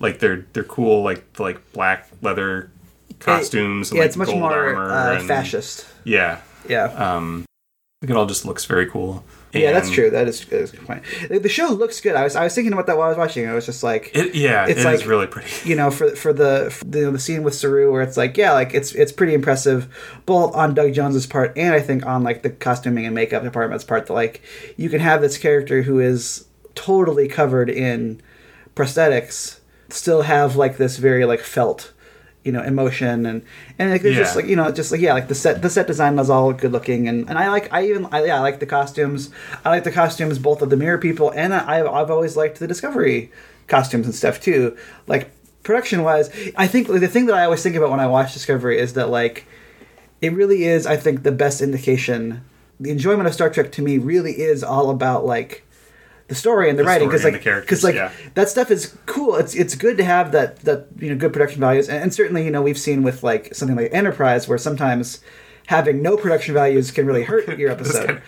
like 0.00 0.18
they're 0.20 0.46
they're 0.54 0.64
cool, 0.64 1.02
like 1.02 1.30
the, 1.34 1.42
like 1.42 1.72
black 1.72 2.08
leather 2.22 2.70
costumes. 3.18 3.90
and, 3.90 3.96
Yeah, 3.96 4.02
like, 4.02 4.08
it's 4.08 4.16
much 4.16 4.28
more 4.30 4.76
uh, 4.76 5.18
and- 5.18 5.28
fascist. 5.28 5.86
yeah. 6.04 6.40
Yeah. 6.68 6.84
Um, 6.84 7.44
I 7.48 8.06
think 8.06 8.10
it 8.12 8.16
all 8.16 8.26
just 8.26 8.44
looks 8.46 8.64
very 8.64 8.86
cool. 8.86 9.24
Yeah, 9.52 9.72
that's 9.72 9.90
true. 9.90 10.10
That 10.10 10.28
is, 10.28 10.44
that 10.46 10.60
is 10.60 10.72
a 10.72 10.76
good 10.76 10.86
point. 10.86 11.02
The, 11.28 11.38
the 11.38 11.48
show 11.48 11.68
looks 11.68 12.00
good. 12.00 12.14
I 12.14 12.24
was 12.24 12.36
I 12.36 12.44
was 12.44 12.54
thinking 12.54 12.72
about 12.72 12.86
that 12.86 12.96
while 12.96 13.06
I 13.06 13.08
was 13.10 13.18
watching. 13.18 13.44
it. 13.44 13.48
I 13.48 13.54
was 13.54 13.66
just 13.66 13.82
like, 13.82 14.10
It, 14.14 14.34
yeah, 14.34 14.64
It's 14.66 14.80
it's 14.80 14.84
like- 14.84 15.06
really 15.06 15.26
pretty. 15.26 15.48
you 15.68 15.74
know, 15.76 15.90
for 15.90 16.10
for 16.16 16.32
the 16.32 16.68
for 16.70 16.84
the, 16.84 17.10
the 17.10 17.18
scene 17.18 17.42
with 17.42 17.54
Saru 17.54 17.90
where 17.92 18.02
it's 18.02 18.16
like, 18.16 18.36
yeah, 18.36 18.52
like 18.52 18.74
it's 18.74 18.92
it's 18.94 19.12
pretty 19.12 19.34
impressive, 19.34 19.88
both 20.26 20.54
on 20.54 20.74
Doug 20.74 20.92
Jones's 20.92 21.26
part 21.26 21.52
and 21.56 21.74
I 21.74 21.80
think 21.80 22.04
on 22.06 22.22
like 22.22 22.42
the 22.42 22.50
costuming 22.50 23.06
and 23.06 23.14
makeup 23.14 23.42
department's 23.42 23.84
part. 23.84 24.06
That 24.06 24.14
like 24.14 24.42
you 24.76 24.88
can 24.90 25.00
have 25.00 25.20
this 25.20 25.38
character 25.38 25.82
who 25.82 25.98
is 26.00 26.46
totally 26.74 27.26
covered 27.28 27.70
in 27.70 28.20
prosthetics, 28.76 29.58
still 29.88 30.22
have 30.22 30.56
like 30.56 30.76
this 30.76 30.96
very 30.98 31.24
like 31.24 31.40
felt, 31.40 31.92
you 32.48 32.52
know, 32.52 32.62
emotion 32.62 33.26
and 33.26 33.44
and 33.78 33.90
like, 33.90 34.00
there's 34.00 34.16
just 34.16 34.34
like 34.34 34.46
you 34.46 34.56
know, 34.56 34.72
just 34.72 34.90
like 34.90 35.02
yeah, 35.02 35.12
like 35.12 35.28
the 35.28 35.34
set 35.34 35.60
the 35.60 35.68
set 35.68 35.86
design 35.86 36.16
was 36.16 36.30
all 36.30 36.54
good 36.54 36.72
looking 36.72 37.06
and 37.06 37.28
and 37.28 37.38
I 37.38 37.50
like 37.50 37.70
I 37.70 37.84
even 37.84 38.06
I, 38.06 38.24
yeah 38.24 38.36
I 38.36 38.40
like 38.40 38.58
the 38.58 38.64
costumes. 38.64 39.28
I 39.66 39.68
like 39.68 39.84
the 39.84 39.92
costumes 39.92 40.38
both 40.38 40.62
of 40.62 40.70
the 40.70 40.76
Mirror 40.78 40.96
people 40.96 41.30
and 41.30 41.52
I 41.52 41.80
I've 41.80 42.10
always 42.10 42.38
liked 42.38 42.58
the 42.58 42.66
Discovery 42.66 43.30
costumes 43.66 44.06
and 44.06 44.14
stuff 44.14 44.40
too. 44.40 44.78
Like 45.06 45.30
production 45.62 46.04
wise, 46.04 46.30
I 46.56 46.66
think 46.66 46.88
the 46.88 47.06
thing 47.06 47.26
that 47.26 47.36
I 47.36 47.44
always 47.44 47.62
think 47.62 47.76
about 47.76 47.90
when 47.90 48.00
I 48.00 48.06
watch 48.06 48.32
Discovery 48.32 48.78
is 48.78 48.94
that 48.94 49.10
like 49.10 49.44
it 50.22 50.32
really 50.32 50.64
is 50.64 50.86
I 50.86 50.96
think 50.96 51.22
the 51.22 51.32
best 51.32 51.60
indication. 51.60 52.42
The 52.80 52.88
enjoyment 52.88 53.28
of 53.28 53.34
Star 53.34 53.50
Trek 53.50 53.72
to 53.72 53.82
me 53.82 53.98
really 53.98 54.40
is 54.40 54.64
all 54.64 54.88
about 54.88 55.26
like 55.26 55.67
the 56.28 56.34
story 56.34 56.68
and 56.68 56.78
the, 56.78 56.82
The 56.82 56.86
writing 56.86 57.08
because 57.08 57.24
like 57.24 57.42
because 57.42 57.82
like 57.82 57.94
yeah. 57.94 58.12
that 58.34 58.48
stuff 58.48 58.70
is 58.70 58.96
cool. 59.06 59.36
It's 59.36 59.54
it's 59.54 59.74
good 59.74 59.96
to 59.96 60.04
have 60.04 60.32
that 60.32 60.60
that 60.60 60.86
you 60.98 61.10
know 61.10 61.16
good 61.16 61.32
production 61.32 61.60
values 61.60 61.88
and, 61.88 62.02
and 62.02 62.14
certainly 62.14 62.44
you 62.44 62.50
know 62.50 62.62
we've 62.62 62.78
seen 62.78 63.02
with 63.02 63.22
like 63.22 63.54
something 63.54 63.76
like 63.76 63.92
Enterprise 63.92 64.46
where 64.46 64.58
sometimes 64.58 65.20
having 65.66 66.00
no 66.02 66.16
production 66.16 66.54
values 66.54 66.90
can 66.90 67.06
really 67.06 67.24
hurt 67.24 67.58
your 67.58 67.70
episode. 67.78 68.22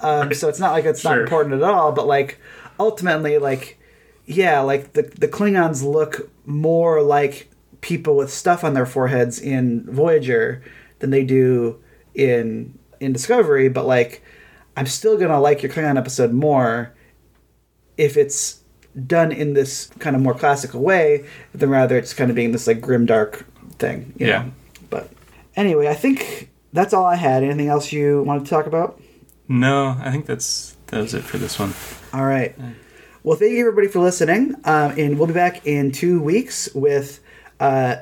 Um, 0.00 0.32
so 0.32 0.48
it's 0.48 0.58
not 0.60 0.72
like 0.72 0.84
it's 0.84 1.04
not 1.04 1.18
important 1.18 1.54
at 1.54 1.62
all, 1.62 1.92
but 1.92 2.06
like 2.06 2.38
ultimately, 2.78 3.38
like 3.38 3.78
yeah, 4.26 4.60
like 4.60 4.92
the 4.92 5.02
the 5.02 5.28
Klingons 5.28 5.82
look 5.82 6.30
more 6.44 7.02
like 7.02 7.50
people 7.80 8.16
with 8.16 8.32
stuff 8.32 8.64
on 8.64 8.74
their 8.74 8.86
foreheads 8.86 9.40
in 9.40 9.90
Voyager 9.90 10.62
than 10.98 11.10
they 11.10 11.24
do 11.24 11.82
in 12.14 12.78
in 13.00 13.14
Discovery. 13.14 13.70
But 13.70 13.86
like, 13.86 14.22
I'm 14.76 14.86
still 14.86 15.16
gonna 15.16 15.40
like 15.40 15.62
your 15.62 15.72
Klingon 15.72 15.96
episode 15.96 16.32
more 16.32 16.92
if 17.96 18.16
it's 18.16 18.60
done 19.06 19.30
in 19.32 19.52
this 19.54 19.90
kind 19.98 20.16
of 20.16 20.22
more 20.22 20.34
classical 20.34 20.80
way, 20.82 21.24
than 21.54 21.68
rather 21.70 21.96
it's 21.98 22.14
kind 22.14 22.30
of 22.30 22.36
being 22.36 22.52
this 22.52 22.66
like 22.66 22.80
grim 22.80 23.06
dark 23.06 23.44
thing. 23.78 24.12
You 24.16 24.26
Yeah. 24.26 24.42
Know? 24.42 24.52
But 24.90 25.10
anyway, 25.54 25.88
I 25.88 25.94
think 25.94 26.50
that's 26.72 26.94
all 26.94 27.04
I 27.04 27.16
had. 27.16 27.42
Anything 27.42 27.68
else 27.68 27.92
you 27.92 28.22
wanted 28.22 28.44
to 28.44 28.50
talk 28.50 28.66
about? 28.66 29.00
No, 29.48 29.96
I 30.00 30.10
think 30.10 30.26
that's 30.26 30.76
that 30.88 31.00
was 31.00 31.14
it 31.14 31.24
for 31.24 31.38
this 31.38 31.58
one. 31.58 31.72
All 32.12 32.24
right. 32.26 32.54
Well, 33.22 33.36
thank 33.36 33.52
you 33.52 33.60
everybody 33.60 33.88
for 33.88 33.98
listening, 33.98 34.54
um, 34.64 34.92
and 34.96 35.18
we'll 35.18 35.26
be 35.26 35.32
back 35.34 35.66
in 35.66 35.90
two 35.90 36.20
weeks 36.22 36.68
with 36.74 37.20
uh, 37.58 37.96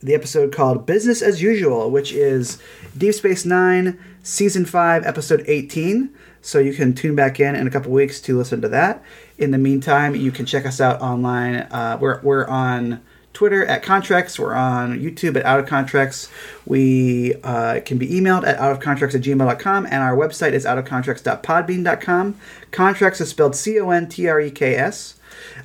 the 0.00 0.14
episode 0.14 0.54
called 0.54 0.86
"Business 0.86 1.20
as 1.22 1.42
Usual," 1.42 1.90
which 1.90 2.12
is 2.12 2.58
Deep 2.96 3.14
Space 3.14 3.44
Nine, 3.44 3.98
Season 4.22 4.64
Five, 4.64 5.04
Episode 5.06 5.44
Eighteen. 5.46 6.10
So 6.42 6.58
you 6.58 6.72
can 6.72 6.94
tune 6.94 7.14
back 7.14 7.38
in 7.38 7.54
in 7.54 7.66
a 7.66 7.70
couple 7.70 7.92
weeks 7.92 8.20
to 8.22 8.36
listen 8.38 8.62
to 8.62 8.68
that. 8.70 9.02
In 9.40 9.52
the 9.52 9.58
meantime, 9.58 10.14
you 10.14 10.30
can 10.30 10.44
check 10.44 10.66
us 10.66 10.82
out 10.82 11.00
online. 11.00 11.56
Uh, 11.56 11.96
we're 11.98 12.20
we're 12.20 12.46
on 12.46 13.00
Twitter 13.32 13.64
at 13.64 13.82
Contreks. 13.82 14.38
We're 14.38 14.52
on 14.52 15.00
YouTube 15.00 15.34
at 15.34 15.46
Out 15.46 15.60
of 15.60 15.66
Contreks. 15.66 16.30
We 16.66 17.34
uh, 17.42 17.80
can 17.86 17.96
be 17.96 18.06
emailed 18.08 18.46
at 18.46 18.58
outofcontreks 18.58 19.14
at 19.14 19.22
gmail.com, 19.22 19.86
and 19.86 19.94
our 19.94 20.14
website 20.14 20.52
is 20.52 20.66
outofcontreks.podbean.com. 20.66 22.36
Contreks 22.70 23.20
is 23.22 23.30
spelled 23.30 23.56
C 23.56 23.80
O 23.80 23.88
N 23.88 24.10
T 24.10 24.28
R 24.28 24.42
E 24.42 24.50
K 24.50 24.76
S. 24.76 25.18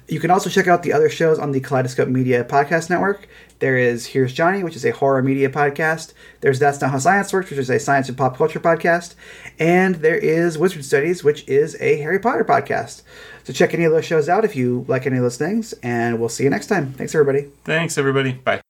You 0.08 0.22
can 0.22 0.32
also 0.32 0.50
check 0.50 0.68
out 0.68 0.84
the 0.84 0.94
other 0.94 1.10
shows 1.10 1.38
on 1.38 1.52
the 1.52 1.60
Kaleidoscope 1.60 2.08
Media 2.08 2.46
Podcast 2.46 2.90
Network. 2.90 3.28
There 3.60 3.78
is 3.78 4.08
Here's 4.08 4.34
Johnny, 4.34 4.64
which 4.64 4.76
is 4.76 4.86
a 4.86 4.92
horror 4.92 5.22
media 5.24 5.50
podcast. 5.50 6.14
There's 6.42 6.60
That's 6.60 6.80
Not 6.82 6.92
How 6.92 7.00
Science 7.00 7.32
Works, 7.32 7.50
which 7.50 7.60
is 7.60 7.70
a 7.70 7.80
science 7.80 8.10
and 8.10 8.18
pop 8.18 8.38
culture 8.38 8.60
podcast. 8.60 9.16
And 9.60 9.96
there 9.96 10.18
is 10.18 10.58
Wizard 10.58 10.86
Studies, 10.86 11.24
which 11.24 11.48
is 11.48 11.78
a 11.80 11.98
Harry 11.98 12.20
Potter 12.20 12.44
podcast. 12.44 13.04
So 13.44 13.54
check 13.54 13.74
any 13.74 13.84
of 13.84 13.92
those 13.92 14.06
shows 14.06 14.28
out 14.28 14.44
if 14.44 14.56
you 14.56 14.86
like 14.88 15.06
any 15.06 15.18
of 15.18 15.24
those 15.24 15.38
things, 15.38 15.74
and 15.84 16.20
we'll 16.20 16.30
see 16.30 16.44
you 16.44 16.50
next 16.50 16.68
time. 16.68 16.94
Thanks, 16.94 17.14
everybody. 17.16 17.50
Thanks, 17.64 17.98
everybody. 17.98 18.34
Bye. 18.34 18.62